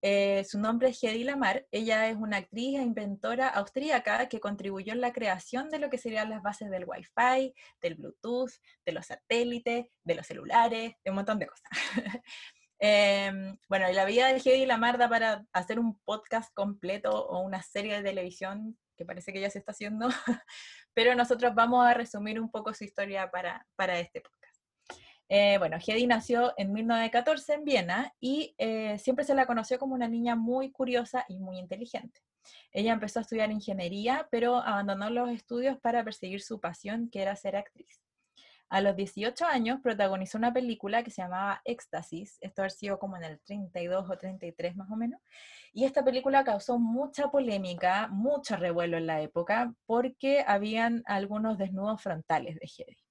Eh, 0.00 0.44
su 0.44 0.60
nombre 0.60 0.90
es 0.90 1.02
Hedy 1.02 1.24
Lamar, 1.24 1.66
ella 1.72 2.08
es 2.08 2.16
una 2.16 2.36
actriz 2.36 2.78
e 2.78 2.82
inventora 2.82 3.48
austríaca 3.48 4.28
que 4.28 4.38
contribuyó 4.38 4.92
en 4.92 5.00
la 5.00 5.12
creación 5.12 5.70
de 5.70 5.80
lo 5.80 5.90
que 5.90 5.98
serían 5.98 6.30
las 6.30 6.40
bases 6.40 6.70
del 6.70 6.84
Wi-Fi, 6.86 7.52
del 7.80 7.94
Bluetooth, 7.96 8.52
de 8.86 8.92
los 8.92 9.06
satélites, 9.06 9.86
de 10.04 10.14
los 10.14 10.26
celulares, 10.26 10.94
de 11.04 11.10
un 11.10 11.16
montón 11.16 11.38
de 11.38 11.46
cosas. 11.46 11.70
Em, 12.80 13.58
bueno, 13.68 13.90
y 13.90 13.92
la 13.92 14.04
vida 14.04 14.32
de 14.32 14.38
Hedy 14.38 14.64
Lamar 14.64 14.98
da 14.98 15.08
para 15.08 15.44
hacer 15.52 15.80
un 15.80 15.98
podcast 16.04 16.54
completo 16.54 17.10
o 17.10 17.40
una 17.40 17.60
serie 17.60 17.96
de 17.96 18.04
televisión 18.04 18.78
que 18.96 19.04
parece 19.04 19.32
que 19.32 19.40
ya 19.40 19.50
se 19.50 19.58
está 19.58 19.72
haciendo, 19.72 20.08
pero 20.94 21.14
nosotros 21.14 21.54
vamos 21.54 21.84
a 21.86 21.94
resumir 21.94 22.40
un 22.40 22.50
poco 22.50 22.74
su 22.74 22.84
historia 22.84 23.30
para, 23.30 23.66
para 23.76 23.98
este 23.98 24.20
podcast. 24.20 24.37
Eh, 25.28 25.58
bueno, 25.58 25.76
Hedy 25.76 26.06
nació 26.06 26.54
en 26.56 26.72
1914 26.72 27.54
en 27.54 27.64
Viena 27.64 28.14
y 28.18 28.54
eh, 28.56 28.98
siempre 28.98 29.24
se 29.24 29.34
la 29.34 29.46
conoció 29.46 29.78
como 29.78 29.94
una 29.94 30.08
niña 30.08 30.36
muy 30.36 30.70
curiosa 30.70 31.24
y 31.28 31.38
muy 31.38 31.58
inteligente. 31.58 32.20
Ella 32.72 32.94
empezó 32.94 33.18
a 33.18 33.22
estudiar 33.22 33.50
ingeniería, 33.50 34.26
pero 34.30 34.56
abandonó 34.56 35.10
los 35.10 35.30
estudios 35.30 35.78
para 35.80 36.02
perseguir 36.02 36.40
su 36.40 36.60
pasión, 36.60 37.10
que 37.10 37.20
era 37.20 37.36
ser 37.36 37.56
actriz. 37.56 38.00
A 38.70 38.82
los 38.82 38.96
18 38.96 39.46
años 39.46 39.80
protagonizó 39.82 40.36
una 40.36 40.52
película 40.52 41.02
que 41.02 41.10
se 41.10 41.22
llamaba 41.22 41.62
Éxtasis, 41.64 42.36
esto 42.40 42.62
ha 42.62 42.68
sido 42.68 42.98
como 42.98 43.16
en 43.16 43.24
el 43.24 43.40
32 43.40 44.10
o 44.10 44.18
33 44.18 44.76
más 44.76 44.90
o 44.90 44.96
menos, 44.96 45.20
y 45.72 45.84
esta 45.84 46.04
película 46.04 46.44
causó 46.44 46.78
mucha 46.78 47.30
polémica, 47.30 48.08
mucho 48.08 48.56
revuelo 48.56 48.98
en 48.98 49.06
la 49.06 49.22
época, 49.22 49.74
porque 49.86 50.44
habían 50.46 51.02
algunos 51.06 51.56
desnudos 51.56 52.02
frontales 52.02 52.56
de 52.56 52.66
Hedy. 52.66 53.07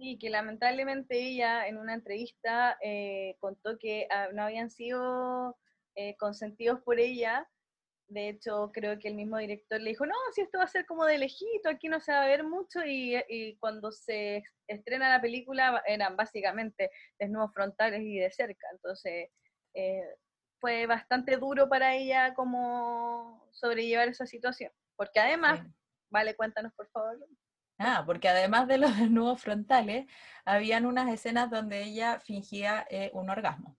Sí, 0.00 0.16
que 0.18 0.30
lamentablemente 0.30 1.20
ella 1.20 1.66
en 1.68 1.76
una 1.76 1.92
entrevista 1.92 2.78
eh, 2.82 3.36
contó 3.38 3.76
que 3.78 4.08
ah, 4.10 4.28
no 4.32 4.44
habían 4.44 4.70
sido 4.70 5.58
eh, 5.94 6.16
consentidos 6.16 6.80
por 6.80 6.98
ella. 6.98 7.46
De 8.08 8.30
hecho, 8.30 8.70
creo 8.72 8.98
que 8.98 9.08
el 9.08 9.14
mismo 9.14 9.36
director 9.36 9.78
le 9.78 9.90
dijo, 9.90 10.06
no, 10.06 10.14
si 10.34 10.40
esto 10.40 10.56
va 10.56 10.64
a 10.64 10.68
ser 10.68 10.86
como 10.86 11.04
de 11.04 11.18
lejito, 11.18 11.68
aquí 11.68 11.88
no 11.88 12.00
se 12.00 12.12
va 12.12 12.22
a 12.22 12.28
ver 12.28 12.44
mucho. 12.44 12.80
Y, 12.82 13.58
cuando 13.60 13.92
se 13.92 14.42
estrena 14.66 15.10
la 15.10 15.20
película 15.20 15.82
eran 15.86 16.16
básicamente 16.16 16.90
desnudos 17.18 17.52
frontales 17.52 18.00
y 18.00 18.20
de 18.20 18.30
cerca. 18.30 18.68
Entonces, 18.72 19.28
eh, 19.74 20.14
fue 20.60 20.86
bastante 20.86 21.36
duro 21.36 21.68
para 21.68 21.94
ella 21.94 22.32
como 22.32 23.46
sobrellevar 23.52 24.08
esa 24.08 24.24
situación. 24.24 24.72
Porque 24.96 25.20
además, 25.20 25.60
vale, 26.10 26.34
cuéntanos 26.36 26.72
por 26.72 26.88
favor. 26.88 27.18
Ah, 27.82 28.02
porque 28.04 28.28
además 28.28 28.68
de 28.68 28.76
los 28.76 28.90
desnudos 28.98 29.40
frontales, 29.40 30.06
habían 30.44 30.84
unas 30.84 31.10
escenas 31.10 31.50
donde 31.50 31.82
ella 31.82 32.20
fingía 32.20 32.86
eh, 32.90 33.10
un 33.14 33.30
orgasmo. 33.30 33.76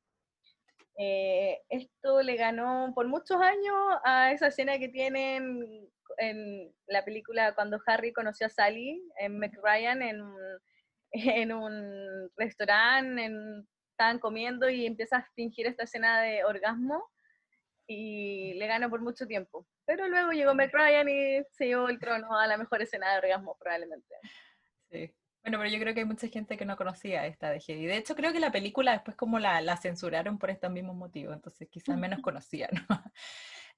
Eh, 0.97 1.61
esto 1.69 2.21
le 2.23 2.35
ganó 2.35 2.91
por 2.95 3.07
muchos 3.07 3.39
años 3.39 3.75
a 4.03 4.31
esa 4.31 4.47
escena 4.47 4.79
que 4.79 4.89
tienen 4.89 5.87
en 6.17 6.73
la 6.87 7.05
película 7.05 7.53
cuando 7.53 7.79
Harry 7.85 8.11
conoció 8.11 8.47
a 8.47 8.49
Sally 8.49 9.01
en 9.19 9.39
McRyan 9.39 10.01
en, 10.01 10.21
en 11.11 11.53
un 11.53 12.29
restaurante, 12.37 13.31
estaban 13.91 14.17
comiendo 14.17 14.67
y 14.67 14.87
empieza 14.87 15.17
a 15.17 15.27
fingir 15.35 15.67
esta 15.67 15.83
escena 15.83 16.21
de 16.21 16.43
orgasmo 16.43 17.07
y 17.91 18.53
le 18.53 18.67
ganó 18.67 18.89
por 18.89 19.01
mucho 19.01 19.25
tiempo. 19.27 19.67
Pero 19.85 20.07
luego 20.07 20.31
llegó 20.31 20.53
Meg 20.53 20.71
Ryan 20.73 21.09
y 21.09 21.43
se 21.51 21.67
llevó 21.67 21.89
el 21.89 21.99
trono 21.99 22.37
a 22.37 22.47
la 22.47 22.57
mejor 22.57 22.81
escena 22.81 23.11
de 23.11 23.19
orgasmo, 23.19 23.57
probablemente. 23.59 24.15
Sí. 24.89 25.13
Bueno, 25.43 25.57
pero 25.57 25.71
yo 25.71 25.79
creo 25.79 25.93
que 25.93 26.01
hay 26.01 26.05
mucha 26.05 26.27
gente 26.27 26.55
que 26.55 26.65
no 26.65 26.77
conocía 26.77 27.25
esta 27.25 27.49
de 27.49 27.57
Hedy. 27.57 27.87
De 27.87 27.97
hecho, 27.97 28.15
creo 28.15 28.31
que 28.31 28.39
la 28.39 28.51
película 28.51 28.91
después 28.91 29.17
como 29.17 29.39
la, 29.39 29.59
la 29.61 29.75
censuraron 29.75 30.37
por 30.37 30.51
estos 30.51 30.71
mismos 30.71 30.95
motivos, 30.95 31.33
entonces 31.33 31.67
quizás 31.69 31.97
menos 31.97 32.21
conocida, 32.21 32.69
¿no? 32.71 32.87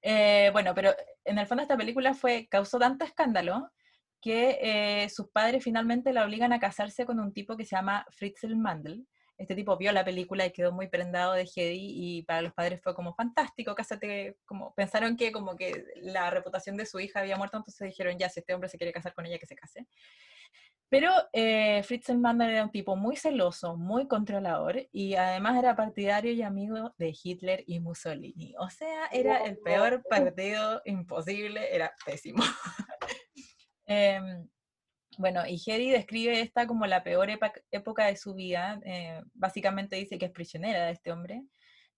Eh, 0.06 0.50
bueno, 0.52 0.74
pero 0.74 0.94
en 1.24 1.38
el 1.38 1.46
fondo 1.46 1.62
esta 1.62 1.78
película 1.78 2.12
fue, 2.12 2.46
causó 2.50 2.78
tanto 2.78 3.06
escándalo 3.06 3.70
que 4.20 4.58
eh, 4.60 5.08
sus 5.08 5.30
padres 5.30 5.64
finalmente 5.64 6.12
la 6.12 6.26
obligan 6.26 6.52
a 6.52 6.60
casarse 6.60 7.06
con 7.06 7.20
un 7.20 7.32
tipo 7.32 7.56
que 7.56 7.64
se 7.64 7.74
llama 7.74 8.04
Fritzl 8.10 8.54
Mandel. 8.54 9.06
Este 9.36 9.54
tipo 9.54 9.76
vio 9.76 9.92
la 9.92 10.04
película 10.04 10.46
y 10.46 10.52
quedó 10.52 10.72
muy 10.72 10.88
prendado 10.88 11.32
de 11.32 11.42
Hedy 11.42 11.92
y 11.94 12.22
para 12.22 12.42
los 12.42 12.52
padres 12.52 12.80
fue 12.82 12.94
como 12.94 13.14
fantástico, 13.14 13.74
cásate, 13.74 14.36
como 14.44 14.74
pensaron 14.74 15.16
que 15.16 15.32
como 15.32 15.56
que 15.56 15.84
la 15.96 16.30
reputación 16.30 16.76
de 16.76 16.86
su 16.86 17.00
hija 17.00 17.20
había 17.20 17.36
muerto, 17.36 17.56
entonces 17.56 17.88
dijeron 17.88 18.16
ya, 18.18 18.28
si 18.28 18.40
este 18.40 18.54
hombre 18.54 18.68
se 18.68 18.78
quiere 18.78 18.92
casar 18.92 19.12
con 19.14 19.26
ella, 19.26 19.38
que 19.38 19.46
se 19.46 19.56
case. 19.56 19.86
Pero 20.88 21.10
eh, 21.32 21.82
Fritz 21.82 22.10
Mandel 22.10 22.50
era 22.50 22.62
un 22.62 22.70
tipo 22.70 22.94
muy 22.94 23.16
celoso, 23.16 23.76
muy 23.76 24.06
controlador 24.06 24.86
y 24.92 25.16
además 25.16 25.58
era 25.58 25.74
partidario 25.74 26.30
y 26.30 26.42
amigo 26.42 26.94
de 26.98 27.12
Hitler 27.20 27.64
y 27.66 27.80
Mussolini. 27.80 28.54
O 28.58 28.70
sea, 28.70 29.06
era 29.10 29.38
el 29.38 29.58
peor 29.58 30.04
partido 30.08 30.82
imposible, 30.84 31.74
era 31.74 31.92
pésimo. 32.06 32.44
Em, 33.86 34.48
bueno, 35.18 35.46
y 35.46 35.60
Hedy 35.64 35.90
describe 35.90 36.40
esta 36.40 36.66
como 36.66 36.86
la 36.86 37.02
peor 37.02 37.28
época 37.70 38.06
de 38.06 38.16
su 38.16 38.34
vida. 38.34 38.80
Eh, 38.84 39.20
básicamente 39.34 39.96
dice 39.96 40.18
que 40.18 40.26
es 40.26 40.32
prisionera 40.32 40.86
de 40.86 40.92
este 40.92 41.12
hombre, 41.12 41.42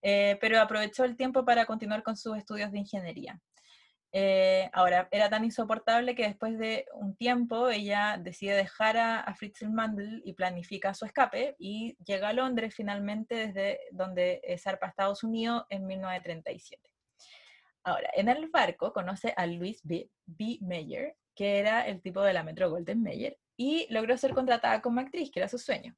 eh, 0.03 0.39
pero 0.41 0.61
aprovechó 0.61 1.05
el 1.05 1.17
tiempo 1.17 1.45
para 1.45 1.67
continuar 1.67 2.03
con 2.03 2.17
sus 2.17 2.37
estudios 2.37 2.73
de 2.73 2.79
ingeniería. 2.79 3.41
Eh, 4.13 4.71
ahora, 4.73 5.09
era 5.11 5.29
tan 5.29 5.45
insoportable 5.45 6.15
que 6.15 6.27
después 6.27 6.59
de 6.59 6.87
un 6.95 7.17
tiempo 7.17 7.69
ella 7.69 8.19
decide 8.19 8.55
dejar 8.55 8.97
a, 8.97 9.35
Fritz 9.35 9.63
Mandel 9.63 10.23
y 10.25 10.33
planifica 10.33 10.95
su 10.95 11.05
escape 11.05 11.55
y 11.59 11.97
llega 12.05 12.31
a 12.31 12.33
Londres 12.33 12.75
finalmente 12.75 13.49
desde 13.49 13.81
donde 13.91 14.41
zarpa 14.59 14.87
a 14.87 14.91
Estados 14.91 15.23
Unidos 15.23 15.65
en 15.69 15.87
1937. 15.87 16.81
Ahora, 17.85 18.11
en 18.15 18.29
el 18.29 18.49
barco 18.49 18.93
conoce 18.93 19.35
a 19.37 19.47
Louis 19.47 19.81
B. 19.85 20.11
B. 20.25 20.59
Mayer, 20.61 21.15
que 21.37 21.59
era 21.59 21.87
el 21.87 22.03
tipo 22.03 22.23
de 22.23 22.33
la 22.33 22.43
Metro 22.43 22.71
Golden 22.71 23.03
Mayer, 23.03 23.39
y 23.57 23.87
logró 23.91 24.17
ser 24.17 24.35
contratada 24.35 24.83
como 24.83 25.01
actriz, 25.01 25.31
que 25.31 25.39
era 25.41 25.49
su 25.49 25.59
sueño. 25.59 25.95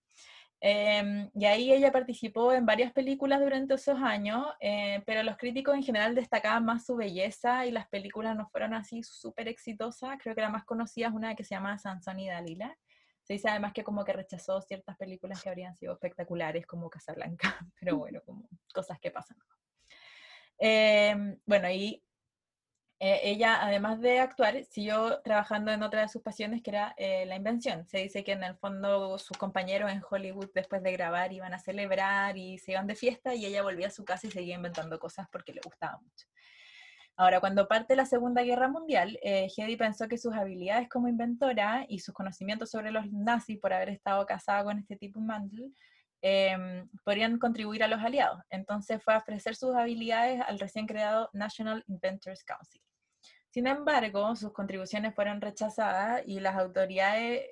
Em, 0.61 1.30
y 1.34 1.45
ahí 1.45 1.72
ella 1.72 1.93
participó 1.93 2.53
en 2.53 2.66
varias 2.66 2.93
películas 2.93 3.41
durante 3.41 3.74
esos 3.74 4.01
años, 4.03 4.45
eh, 4.61 5.03
pero 5.07 5.22
los 5.22 5.36
críticos 5.36 5.76
en 5.76 5.84
general 5.84 6.16
destacaban 6.16 6.64
más 6.64 6.84
su 6.84 6.97
belleza 6.97 7.64
y 7.64 7.70
las 7.70 7.89
películas 7.89 8.36
no 8.36 8.49
fueron 8.49 8.74
así 8.74 9.03
súper 9.05 9.47
exitosas. 9.47 10.18
Creo 10.20 10.34
que 10.34 10.41
la 10.41 10.51
más 10.51 10.64
conocida 10.64 11.07
es 11.09 11.12
una 11.12 11.36
que 11.36 11.45
se 11.45 11.55
llama 11.55 11.78
Sansón 11.78 12.18
y 12.18 12.28
Dalila. 12.28 12.76
Se 13.22 13.34
dice 13.34 13.49
además 13.49 13.72
que 13.72 13.84
como 13.84 14.05
que 14.05 14.12
rechazó 14.12 14.61
ciertas 14.61 14.97
películas 14.97 15.41
que 15.41 15.49
habrían 15.49 15.76
sido 15.76 15.93
espectaculares 15.93 16.66
como 16.66 16.91
Casablanca, 16.91 17.39
pero 17.80 17.97
bueno, 17.97 18.20
como 18.24 18.49
cosas 18.74 18.99
que 18.99 19.12
pasan. 19.12 19.36
Em, 20.59 21.39
bueno, 21.47 21.70
y 21.70 22.03
eh, 23.01 23.20
ella, 23.22 23.64
además 23.64 24.01
de 24.01 24.18
actuar, 24.18 24.64
siguió 24.64 25.20
trabajando 25.22 25.70
en 25.70 25.82
otra 25.84 26.03
de 26.03 26.09
sus 26.09 26.20
pasiones, 26.22 26.62
que 26.62 26.70
era 26.70 26.94
eh, 26.96 27.26
la 27.26 27.36
invención. 27.36 27.86
Se 27.86 27.99
dice 27.99 28.24
que 28.24 28.32
en 28.32 28.42
el 28.42 28.57
fondo 28.57 29.18
sus 29.18 29.36
compañeros 29.38 29.92
en 29.92 30.03
Hollywood, 30.09 30.51
después 30.53 30.82
de 30.82 30.92
grabar, 30.92 31.32
iban 31.32 31.55
a 31.55 31.61
celebrar 31.61 32.36
y 32.36 32.59
se 32.59 32.72
iban 32.72 32.88
de 32.88 32.96
fiesta 32.96 33.34
y 33.34 33.46
ella 33.46 33.62
volvía 33.62 33.86
a 33.86 33.90
su 33.90 34.05
casa 34.05 34.26
y 34.26 34.30
seguía 34.32 34.57
inventando 34.57 34.99
cosas 34.99 35.28
porque 35.30 35.53
le 35.53 35.61
gustaba 35.64 35.99
mucho. 36.01 36.26
Ahora, 37.16 37.40
cuando 37.40 37.66
parte 37.68 37.96
la 37.96 38.07
Segunda 38.07 38.42
Guerra 38.42 38.68
Mundial, 38.68 39.18
eh, 39.22 39.49
Hedy 39.57 39.76
pensó 39.76 40.09
que 40.09 40.18
sus 40.18 40.34
habilidades 40.34 40.88
como 40.88 41.09
inventora 41.09 41.84
y 41.88 42.01
sus 42.01 42.14
conocimientos 42.14 42.70
sobre 42.70 42.92
los 42.92 43.11
nazis 43.12 43.59
por 43.59 43.72
haber 43.72 43.90
estado 43.90 44.24
casada 44.26 44.64
con 44.64 44.78
este 44.78 44.96
tipo 44.96 45.20
Mandel 45.20 45.72
em, 46.22 46.88
podrían 47.04 47.38
contribuir 47.38 47.82
a 47.84 47.88
los 47.88 48.00
aliados. 48.00 48.40
Entonces 48.50 49.02
fue 49.02 49.14
a 49.14 49.18
ofrecer 49.18 49.56
sus 49.56 49.74
habilidades 49.74 50.40
al 50.46 50.58
recién 50.58 50.86
creado 50.86 51.30
National 51.32 51.84
Inventors 51.86 52.44
Council. 52.44 52.82
Sin 53.50 53.66
embargo, 53.66 54.36
sus 54.36 54.52
contribuciones 54.52 55.14
fueron 55.14 55.40
rechazadas 55.40 56.22
y 56.26 56.40
las 56.40 56.56
autoridades, 56.56 57.46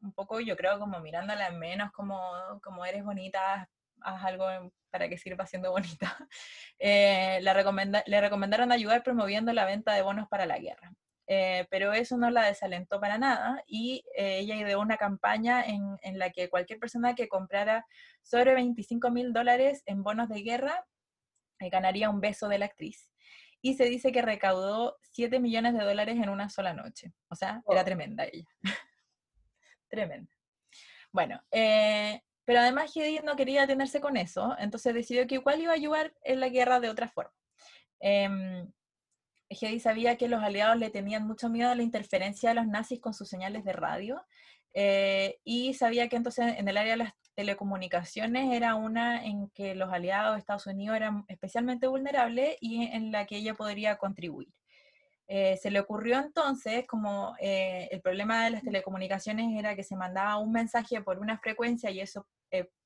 un 0.00 0.12
poco 0.12 0.40
yo 0.40 0.56
creo 0.56 0.78
como 0.78 1.00
mirándola 1.00 1.48
en 1.48 1.58
menos, 1.58 1.90
como, 1.92 2.20
como 2.62 2.84
eres 2.84 3.04
bonita, 3.04 3.68
haz 4.00 4.24
algo 4.24 4.72
para 4.90 5.08
que 5.08 5.18
sirva 5.18 5.46
siendo 5.46 5.70
bonita, 5.70 6.16
eh, 6.78 7.40
le 7.42 8.20
recomendaron 8.20 8.72
ayudar 8.72 9.02
promoviendo 9.02 9.52
la 9.52 9.64
venta 9.64 9.92
de 9.94 10.02
bonos 10.02 10.28
para 10.28 10.46
la 10.46 10.58
guerra. 10.58 10.92
Eh, 11.32 11.68
pero 11.70 11.92
eso 11.92 12.16
no 12.16 12.28
la 12.28 12.46
desalentó 12.46 12.98
para 12.98 13.16
nada 13.16 13.62
y 13.68 14.02
eh, 14.16 14.38
ella 14.40 14.56
ideó 14.56 14.80
una 14.80 14.96
campaña 14.96 15.62
en, 15.62 15.96
en, 16.02 16.18
la 16.18 16.30
que 16.30 16.50
cualquier 16.50 16.80
persona 16.80 17.14
que 17.14 17.28
comprara 17.28 17.86
sobre 18.20 18.52
25 18.52 19.12
mil 19.12 19.32
dólares 19.32 19.84
en 19.86 20.02
bonos 20.02 20.28
de 20.28 20.42
guerra 20.42 20.84
ganaría 21.60 22.10
un 22.10 22.20
beso 22.20 22.48
de 22.48 22.58
la 22.58 22.64
actriz 22.66 23.12
y 23.62 23.74
se 23.74 23.84
dice 23.84 24.10
que 24.10 24.22
recaudó 24.22 24.98
7 25.02 25.38
millones 25.38 25.74
de 25.74 25.84
dólares 25.84 26.16
en 26.16 26.30
una 26.30 26.48
sola 26.48 26.74
noche. 26.74 27.12
O 27.28 27.36
sea, 27.36 27.62
era 27.68 27.84
tremenda 27.84 28.24
ella. 28.24 28.48
tremenda. 29.88 30.32
Bueno, 31.12 31.40
eh, 31.52 32.22
pero 32.44 32.58
además 32.58 32.90
Hedy 32.92 33.20
no 33.20 33.36
quería 33.36 33.60
detenerse 33.60 34.00
con 34.00 34.16
eso, 34.16 34.56
entonces 34.58 34.94
decidió 34.94 35.28
que 35.28 35.36
igual 35.36 35.60
iba 35.60 35.70
a 35.70 35.76
ayudar 35.76 36.12
en 36.24 36.40
la 36.40 36.48
guerra 36.48 36.80
de 36.80 36.88
otra 36.88 37.08
forma. 37.08 37.34
Eh, 38.00 38.66
sabía 39.80 40.16
que 40.16 40.28
los 40.28 40.42
aliados 40.42 40.76
le 40.78 40.90
tenían 40.90 41.26
mucho 41.26 41.48
miedo 41.48 41.70
a 41.70 41.74
la 41.74 41.82
interferencia 41.82 42.50
de 42.50 42.54
los 42.56 42.66
nazis 42.66 43.00
con 43.00 43.14
sus 43.14 43.28
señales 43.28 43.64
de 43.64 43.72
radio, 43.72 44.22
eh, 44.74 45.38
y 45.44 45.74
sabía 45.74 46.08
que 46.08 46.16
entonces 46.16 46.54
en 46.56 46.68
el 46.68 46.76
área 46.76 46.92
de 46.92 47.04
las 47.04 47.12
telecomunicaciones 47.34 48.52
era 48.52 48.74
una 48.74 49.24
en 49.24 49.50
que 49.50 49.74
los 49.74 49.92
aliados 49.92 50.34
de 50.34 50.40
Estados 50.40 50.66
Unidos 50.66 50.96
eran 50.96 51.24
especialmente 51.28 51.86
vulnerables 51.86 52.56
y 52.60 52.84
en 52.84 53.10
la 53.12 53.26
que 53.26 53.36
ella 53.36 53.54
podría 53.54 53.96
contribuir. 53.96 54.48
Eh, 55.32 55.56
se 55.58 55.70
le 55.70 55.78
ocurrió 55.78 56.18
entonces, 56.18 56.88
como 56.88 57.36
eh, 57.38 57.88
el 57.92 58.00
problema 58.00 58.44
de 58.44 58.50
las 58.50 58.64
telecomunicaciones 58.64 59.56
era 59.56 59.76
que 59.76 59.84
se 59.84 59.94
mandaba 59.94 60.38
un 60.38 60.50
mensaje 60.50 61.00
por 61.02 61.20
una 61.20 61.38
frecuencia 61.38 61.88
y 61.92 62.00
eso 62.00 62.26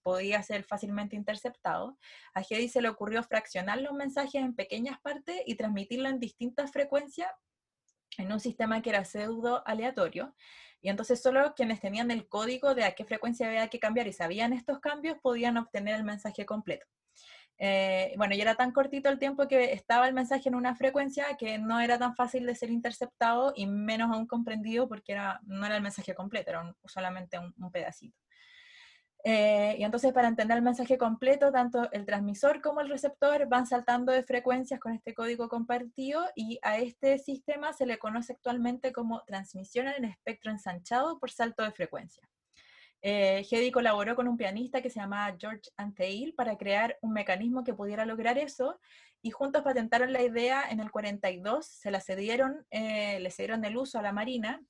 podía 0.03 0.43
ser 0.43 0.63
fácilmente 0.65 1.17
interceptado, 1.17 1.97
a 2.35 2.43
Hedy 2.43 2.69
se 2.69 2.83
le 2.83 2.91
ocurrió 2.91 3.23
fraccionar 3.23 3.81
los 3.81 3.95
mensajes 3.95 4.35
en 4.35 4.55
pequeñas 4.55 5.01
partes 5.01 5.41
y 5.47 5.55
transmitirlo 5.55 6.11
en 6.11 6.21
distintas 6.21 6.71
frecuencias 6.71 7.31
en 8.19 8.31
un 8.31 8.41
sistema 8.41 8.83
que 8.83 8.91
era 8.91 9.07
pseudo 9.07 9.67
aleatorio, 9.67 10.35
y 10.83 10.91
entonces 10.91 11.23
solo 11.23 11.55
quienes 11.55 11.81
tenían 11.81 12.11
el 12.11 12.29
código 12.29 12.75
de 12.75 12.85
a 12.85 12.95
qué 12.95 13.07
frecuencia 13.07 13.47
había 13.47 13.69
que 13.69 13.81
cambiar 13.81 14.07
y 14.07 14.13
sabían 14.13 14.53
estos 14.53 14.81
cambios 14.81 15.17
podían 15.23 15.57
obtener 15.57 15.95
el 15.95 16.05
mensaje 16.05 16.45
completo. 16.45 16.85
Eh, 17.59 18.15
bueno, 18.17 18.35
y 18.35 18.41
era 18.41 18.57
tan 18.57 18.73
cortito 18.73 19.09
el 19.09 19.19
tiempo 19.19 19.47
que 19.47 19.73
estaba 19.73 20.09
el 20.09 20.15
mensaje 20.15 20.49
en 20.49 20.57
una 20.57 20.75
frecuencia 20.75 21.37
que 21.39 21.59
no 21.59 21.81
era 21.81 21.99
tan 21.99 22.17
fácil 22.17 22.47
de 22.47 22.55
ser 22.55 22.71
interceptado 22.71 23.53
y 23.55 23.67
menos 23.67 24.11
aún 24.13 24.27
comprendido 24.27 24.89
porque 24.89 25.17
no 25.43 25.67
era 25.67 25.77
el 25.77 25.83
mensaje 25.83 26.15
completo, 26.15 26.51
era 26.51 26.75
solamente 26.85 27.39
un 27.39 27.71
pedacito. 27.71 28.19
Eh, 29.27 29.77
y 29.79 29.85
entonces 29.85 30.13
para 30.13 30.29
entender 30.29 30.59
el 30.59 30.63
mensaje 30.63 30.99
completo, 30.99 31.51
tanto 31.51 31.91
el 31.93 32.05
transmisor 32.05 32.61
como 32.61 32.83
el 32.83 32.91
receptor 32.91 33.49
van 33.49 33.67
saltando 33.67 34.13
de 34.13 34.23
frecuencias 34.23 34.79
con 34.79 34.93
este 34.93 35.15
código 35.15 35.49
compartido 35.49 36.23
y 36.35 36.59
a 36.61 36.77
este 36.77 37.19
sistema 37.19 37.73
se 37.73 37.87
le 37.87 37.99
conoce 37.99 38.35
actualmente 38.35 38.93
como 38.93 39.23
transmisión 39.23 39.89
en 39.89 40.05
espectro 40.05 40.51
ensanchado 40.51 41.19
por 41.19 41.31
salto 41.31 41.63
de 41.63 41.73
frecuencia. 41.73 42.29
Eh, 43.07 43.71
colaboró 43.71 44.17
con 44.17 44.29
un 44.29 44.39
pianista 44.39 44.81
que 44.81 44.89
se 44.89 44.99
llamaba 44.99 45.37
George 45.39 45.71
Antheil 45.77 46.35
para 46.35 46.57
crear 46.57 46.97
un 47.03 47.13
mecanismo 47.13 47.63
que 47.63 47.75
pudiera 47.75 48.07
lograr 48.07 48.39
eso 48.39 48.81
y 49.21 49.31
juntos 49.31 49.63
patentaron 49.63 50.11
la 50.11 50.23
idea 50.23 50.65
en 50.71 50.81
el 50.81 50.91
42, 50.91 51.67
se 51.67 51.91
la 51.91 52.01
cedieron, 52.01 52.67
eh, 52.71 53.21
le 53.21 53.31
cedieron 53.31 53.63
el 53.67 53.77
uso 53.77 53.99
a 53.99 54.03
la 54.03 54.13
Marina, 54.13 54.63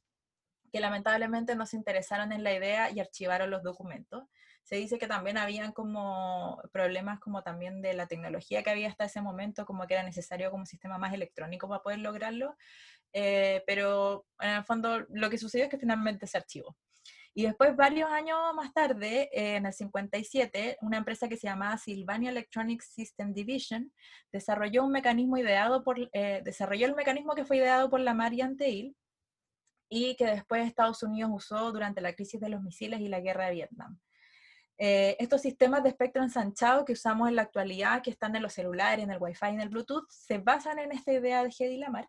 que 0.72 0.80
lamentablemente 0.80 1.55
no 1.55 1.64
se 1.64 1.76
interesaron 1.76 2.32
en 2.32 2.43
la 2.43 2.53
idea 2.53 2.91
y 2.91 2.99
archivaron 2.99 3.51
los 3.51 3.62
documentos 3.62 4.24
se 4.64 4.76
dice 4.76 4.99
que 4.99 5.07
también 5.07 5.37
habían 5.37 5.72
como 5.72 6.61
problemas 6.72 7.20
como 7.20 7.43
también 7.43 7.82
de 7.82 7.93
la 7.93 8.07
tecnología 8.07 8.62
que 8.62 8.70
había 8.70 8.89
hasta 8.89 9.05
ese 9.05 9.20
momento, 9.20 9.66
como 9.66 9.87
que 9.87 9.95
era 9.95 10.03
necesario 10.03 10.51
como 10.51 10.62
un 10.62 10.66
sistema 10.66 10.97
más 10.97 11.12
electrónico 11.12 11.68
para 11.68 11.82
poder 11.82 11.99
lograrlo, 11.99 12.57
eh, 13.12 13.62
pero 13.66 14.26
en 14.41 14.51
el 14.51 14.64
fondo 14.64 15.05
lo 15.11 15.28
que 15.28 15.39
sucedió 15.39 15.64
es 15.64 15.70
que 15.70 15.78
finalmente 15.78 16.26
se 16.26 16.39
archivó. 16.39 16.76
Y 17.37 17.43
después, 17.43 17.74
varios 17.74 18.09
años 18.11 18.39
más 18.55 18.72
tarde, 18.72 19.28
eh, 19.32 19.57
en 19.57 19.66
el 19.66 19.72
57, 19.72 20.78
una 20.82 20.99
empresa 20.99 21.28
que 21.28 21.37
se 21.37 21.49
llamaba 21.49 21.76
Sylvania 21.76 22.30
Electronic 22.30 22.80
System 22.80 23.32
Division 23.35 23.93
desarrolló 24.32 24.85
un 24.85 24.93
mecanismo 24.93 25.37
ideado 25.37 25.82
por, 25.82 26.09
eh, 26.12 26.43
desarrolló 26.45 26.87
el 26.87 26.95
mecanismo 26.95 27.35
que 27.35 27.45
fue 27.45 27.57
ideado 27.57 27.91
por 27.91 27.99
la 27.99 28.14
Marianne 28.14 28.57
Teil 28.57 28.97
y 29.89 30.14
que 30.14 30.26
después 30.26 30.64
Estados 30.64 31.03
Unidos 31.03 31.30
usó 31.35 31.72
durante 31.72 32.01
la 32.01 32.14
crisis 32.14 32.41
de 32.41 32.49
los 32.49 32.62
misiles 32.62 33.01
y 33.01 33.09
la 33.09 33.20
guerra 33.20 33.47
de 33.47 33.55
Vietnam. 33.55 33.99
Eh, 34.78 35.16
estos 35.18 35.43
sistemas 35.43 35.82
de 35.82 35.91
espectro 35.91 36.22
ensanchado 36.22 36.85
que 36.85 36.93
usamos 36.93 37.28
en 37.28 37.37
la 37.37 37.43
actualidad, 37.43 38.03
que 38.03 38.11
están 38.11 38.35
en 38.35 38.43
los 38.43 38.53
celulares, 38.53 39.05
en 39.05 39.11
el 39.11 39.18
Wi-Fi, 39.20 39.47
en 39.47 39.61
el 39.61 39.68
Bluetooth, 39.68 40.09
se 40.09 40.39
basan 40.39 40.78
en 40.78 40.93
esta 40.93 41.12
idea 41.12 41.43
de 41.43 41.55
Hedy 41.57 41.78
Lamar. 41.78 42.09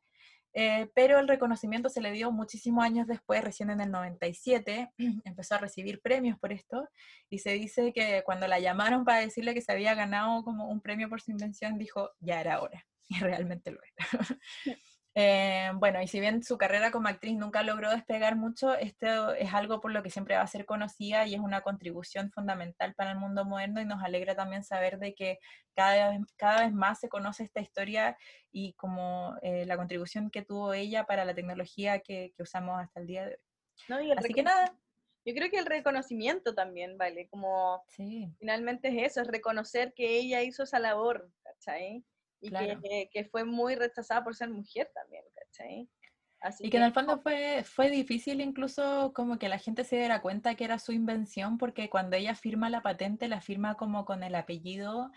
Eh, 0.58 0.90
pero 0.96 1.20
el 1.20 1.28
reconocimiento 1.28 1.90
se 1.90 2.00
le 2.00 2.14
dio 2.14 2.32
muchísimos 2.32 2.86
años 2.86 3.08
después, 3.08 3.44
recién 3.44 3.70
en 3.70 3.82
el 3.82 3.92
97, 3.92 4.90
empezó 5.26 5.56
a 5.56 5.58
recibir 5.58 6.02
premios 6.02 6.40
por 6.40 6.54
esto, 6.54 6.88
y 7.30 7.40
se 7.40 7.52
dice 7.52 7.92
que 7.94 8.24
cuando 8.26 8.48
la 8.48 8.60
llamaron 8.60 9.04
para 9.04 9.20
decirle 9.20 9.54
que 9.54 9.62
se 9.62 9.74
había 9.74 9.94
ganado 9.96 10.44
como 10.44 10.70
un 10.70 10.80
premio 10.80 11.10
por 11.10 11.22
su 11.22 11.32
invención, 11.32 11.78
dijo, 11.78 12.12
ya 12.22 12.40
era 12.40 12.62
hora, 12.62 12.86
y 13.10 13.20
realmente 13.20 13.72
lo 13.72 13.80
era. 13.84 14.80
Eh, 15.18 15.72
bueno, 15.76 16.02
y 16.02 16.08
si 16.08 16.20
bien 16.20 16.44
su 16.44 16.58
carrera 16.58 16.92
como 16.92 17.08
actriz 17.08 17.38
nunca 17.38 17.64
logró 17.64 17.90
despegar 17.90 18.36
mucho, 18.36 18.76
esto 18.76 19.34
es 19.34 19.54
algo 19.54 19.80
por 19.80 19.94
lo 19.94 20.04
que 20.04 20.10
siempre 20.10 20.36
va 20.36 20.42
a 20.42 20.48
ser 20.48 20.66
conocida 20.66 21.26
y 21.26 21.36
es 21.36 21.40
una 21.40 21.62
contribución 21.62 22.32
fundamental 22.32 22.94
para 22.96 23.12
el 23.12 23.18
mundo 23.18 23.46
moderno 23.46 23.80
y 23.80 23.86
nos 23.86 24.04
alegra 24.04 24.36
también 24.36 24.66
saber 24.66 25.00
de 25.00 25.16
que 25.16 25.40
cada 25.74 26.10
vez, 26.10 26.20
cada 26.36 26.66
vez 26.66 26.74
más 26.74 27.00
se 27.00 27.08
conoce 27.08 27.44
esta 27.44 27.62
historia 27.62 28.18
y 28.52 28.74
como 28.74 29.38
eh, 29.42 29.66
la 29.66 29.78
contribución 29.78 30.30
que 30.30 30.42
tuvo 30.42 30.74
ella 30.74 31.06
para 31.06 31.24
la 31.24 31.34
tecnología 31.34 32.00
que, 32.00 32.34
que 32.36 32.44
usamos 32.44 32.78
hasta 32.82 33.00
el 33.00 33.08
día 33.08 33.26
de 33.26 33.40
hoy. 33.90 34.12
Así 34.12 34.34
que 34.34 34.44
nada. 34.44 34.78
Yo 35.28 35.34
creo 35.34 35.50
que 35.50 35.58
el 35.58 35.66
reconocimiento 35.66 36.54
también, 36.54 37.00
¿vale? 37.00 37.28
Como 37.30 37.84
sí. 37.88 38.32
finalmente 38.38 38.90
es 38.90 39.12
eso, 39.12 39.22
es 39.22 39.28
reconocer 39.28 39.94
que 39.96 40.20
ella 40.20 40.44
hizo 40.44 40.64
esa 40.64 40.78
labor, 40.78 41.32
¿cachai? 41.42 42.04
Y 42.42 42.50
que, 43.12 43.26
fue 43.32 43.44
muy 43.44 43.76
rechazada 43.76 44.24
por 44.24 44.36
ser 44.36 44.50
mujer 44.50 44.92
también, 44.94 45.24
¿cachai? 45.34 45.90
y 46.60 46.70
que, 46.70 46.78
en 46.78 46.84
el 46.84 46.94
fondo 46.94 47.20
fue, 47.20 47.64
fue 47.64 47.90
difícil 47.90 48.40
incluso 48.40 49.14
como 49.14 49.40
que 49.40 49.50
la 49.50 49.58
gente 49.58 49.84
se 49.84 49.96
diera 49.96 50.22
cuenta 50.22 50.56
que 50.56 50.64
era 50.64 50.78
su 50.78 50.92
invención, 50.92 51.58
porque 51.58 51.90
cuando 51.90 52.16
ella 52.16 52.36
firma 52.36 52.70
la 52.70 52.84
patente, 52.84 53.28
la 53.28 53.42
firma 53.42 53.76
como 53.76 54.06
con 54.06 54.22
el 54.22 54.36
apellido 54.36 55.12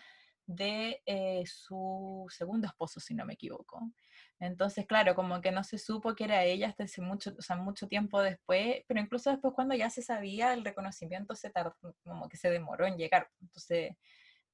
de 0.46 1.02
eh, 1.04 1.44
su 1.46 2.26
segundo 2.30 2.66
esposo, 2.66 3.00
si 3.00 3.14
no 3.14 3.26
me 3.26 3.34
equivoco. 3.34 3.92
Entonces, 4.40 4.86
claro, 4.86 5.14
como 5.14 5.40
que 5.40 5.50
no 5.50 5.62
se 5.62 5.78
supo 5.78 6.14
que 6.14 6.24
era 6.24 6.44
ella 6.44 6.68
hasta 6.68 6.84
hace 6.84 7.02
mucho, 7.02 7.34
o 7.38 7.42
sea, 7.42 7.56
mucho 7.56 7.88
tiempo 7.88 8.22
después, 8.22 8.82
pero 8.86 9.00
incluso 9.00 9.30
después 9.30 9.52
cuando 9.54 9.74
ya 9.74 9.90
se 9.90 10.00
sabía, 10.00 10.54
el 10.54 10.64
reconocimiento 10.64 11.34
se 11.34 11.50
tardó, 11.50 11.74
como 12.04 12.28
que 12.28 12.38
se 12.38 12.50
demoró 12.50 12.86
en 12.86 12.96
llegar. 12.96 13.28
Entonces, 13.42 13.92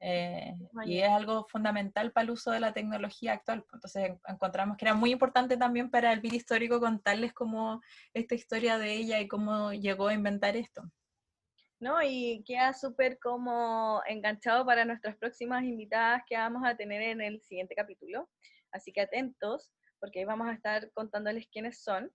eh, 0.00 0.54
y 0.84 1.00
es 1.00 1.08
algo 1.08 1.46
fundamental 1.48 2.12
para 2.12 2.24
el 2.24 2.30
uso 2.30 2.50
de 2.50 2.60
la 2.60 2.72
tecnología 2.72 3.32
actual. 3.32 3.62
Pues, 3.62 3.74
entonces 3.74 4.18
encontramos 4.28 4.76
que 4.76 4.84
era 4.84 4.94
muy 4.94 5.12
importante 5.12 5.56
también 5.56 5.90
para 5.90 6.12
el 6.12 6.20
vídeo 6.20 6.36
histórico 6.36 6.80
contarles 6.80 7.32
cómo 7.32 7.80
esta 8.12 8.34
historia 8.34 8.78
de 8.78 8.92
ella 8.92 9.20
y 9.20 9.28
cómo 9.28 9.72
llegó 9.72 10.08
a 10.08 10.14
inventar 10.14 10.56
esto. 10.56 10.82
¿no? 11.80 12.02
Y 12.02 12.42
queda 12.46 12.72
súper 12.72 13.18
como 13.18 14.00
enganchado 14.06 14.64
para 14.64 14.84
nuestras 14.84 15.16
próximas 15.16 15.64
invitadas 15.64 16.22
que 16.26 16.36
vamos 16.36 16.62
a 16.64 16.76
tener 16.76 17.02
en 17.02 17.20
el 17.20 17.42
siguiente 17.42 17.74
capítulo. 17.74 18.28
Así 18.72 18.92
que 18.92 19.02
atentos, 19.02 19.70
porque 20.00 20.20
ahí 20.20 20.24
vamos 20.24 20.48
a 20.48 20.52
estar 20.52 20.90
contándoles 20.92 21.46
quiénes 21.48 21.82
son. 21.82 22.10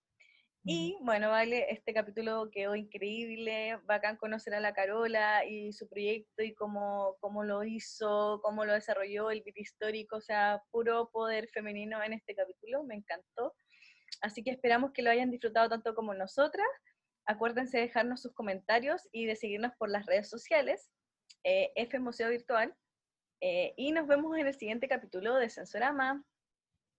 Y 0.72 0.98
bueno, 1.02 1.32
vale, 1.32 1.66
este 1.72 1.96
capítulo 1.96 2.52
quedó 2.52 2.76
increíble, 2.76 3.80
bacán 3.86 4.18
conocer 4.18 4.54
a 4.54 4.60
la 4.60 4.72
Carola 4.72 5.44
y 5.44 5.74
su 5.74 5.90
proyecto 5.90 6.44
y 6.44 6.54
cómo, 6.54 7.18
cómo 7.22 7.44
lo 7.44 7.64
hizo, 7.64 8.40
cómo 8.44 8.66
lo 8.66 8.74
desarrolló, 8.74 9.32
el 9.32 9.42
beat 9.42 9.58
histórico, 9.58 10.18
o 10.18 10.22
sea, 10.22 10.62
puro 10.70 11.10
poder 11.10 11.50
femenino 11.50 12.04
en 12.04 12.14
este 12.14 12.36
capítulo, 12.36 12.84
me 12.84 12.94
encantó. 12.94 13.56
Así 14.22 14.44
que 14.44 14.52
esperamos 14.52 14.92
que 14.92 15.02
lo 15.02 15.10
hayan 15.10 15.32
disfrutado 15.32 15.70
tanto 15.70 15.96
como 15.96 16.14
nosotras. 16.14 16.68
Acuérdense 17.26 17.78
de 17.78 17.88
dejarnos 17.88 18.22
sus 18.22 18.36
comentarios 18.36 19.10
y 19.12 19.26
de 19.26 19.36
seguirnos 19.36 19.72
por 19.80 19.90
las 19.90 20.06
redes 20.06 20.30
sociales, 20.30 20.92
eh, 21.46 21.72
F 21.78 21.98
Museo 21.98 22.30
Virtual. 22.30 22.76
Eh, 23.42 23.74
y 23.76 23.92
nos 23.92 24.06
vemos 24.06 24.38
en 24.38 24.46
el 24.46 24.54
siguiente 24.54 24.88
capítulo 24.88 25.34
de 25.34 25.50
Sensorama. 25.50 26.24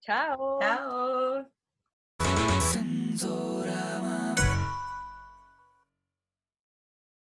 Chao. 0.01 0.59
Chao. 0.61 1.60
vamos 3.23 3.59
orar. 3.59 3.90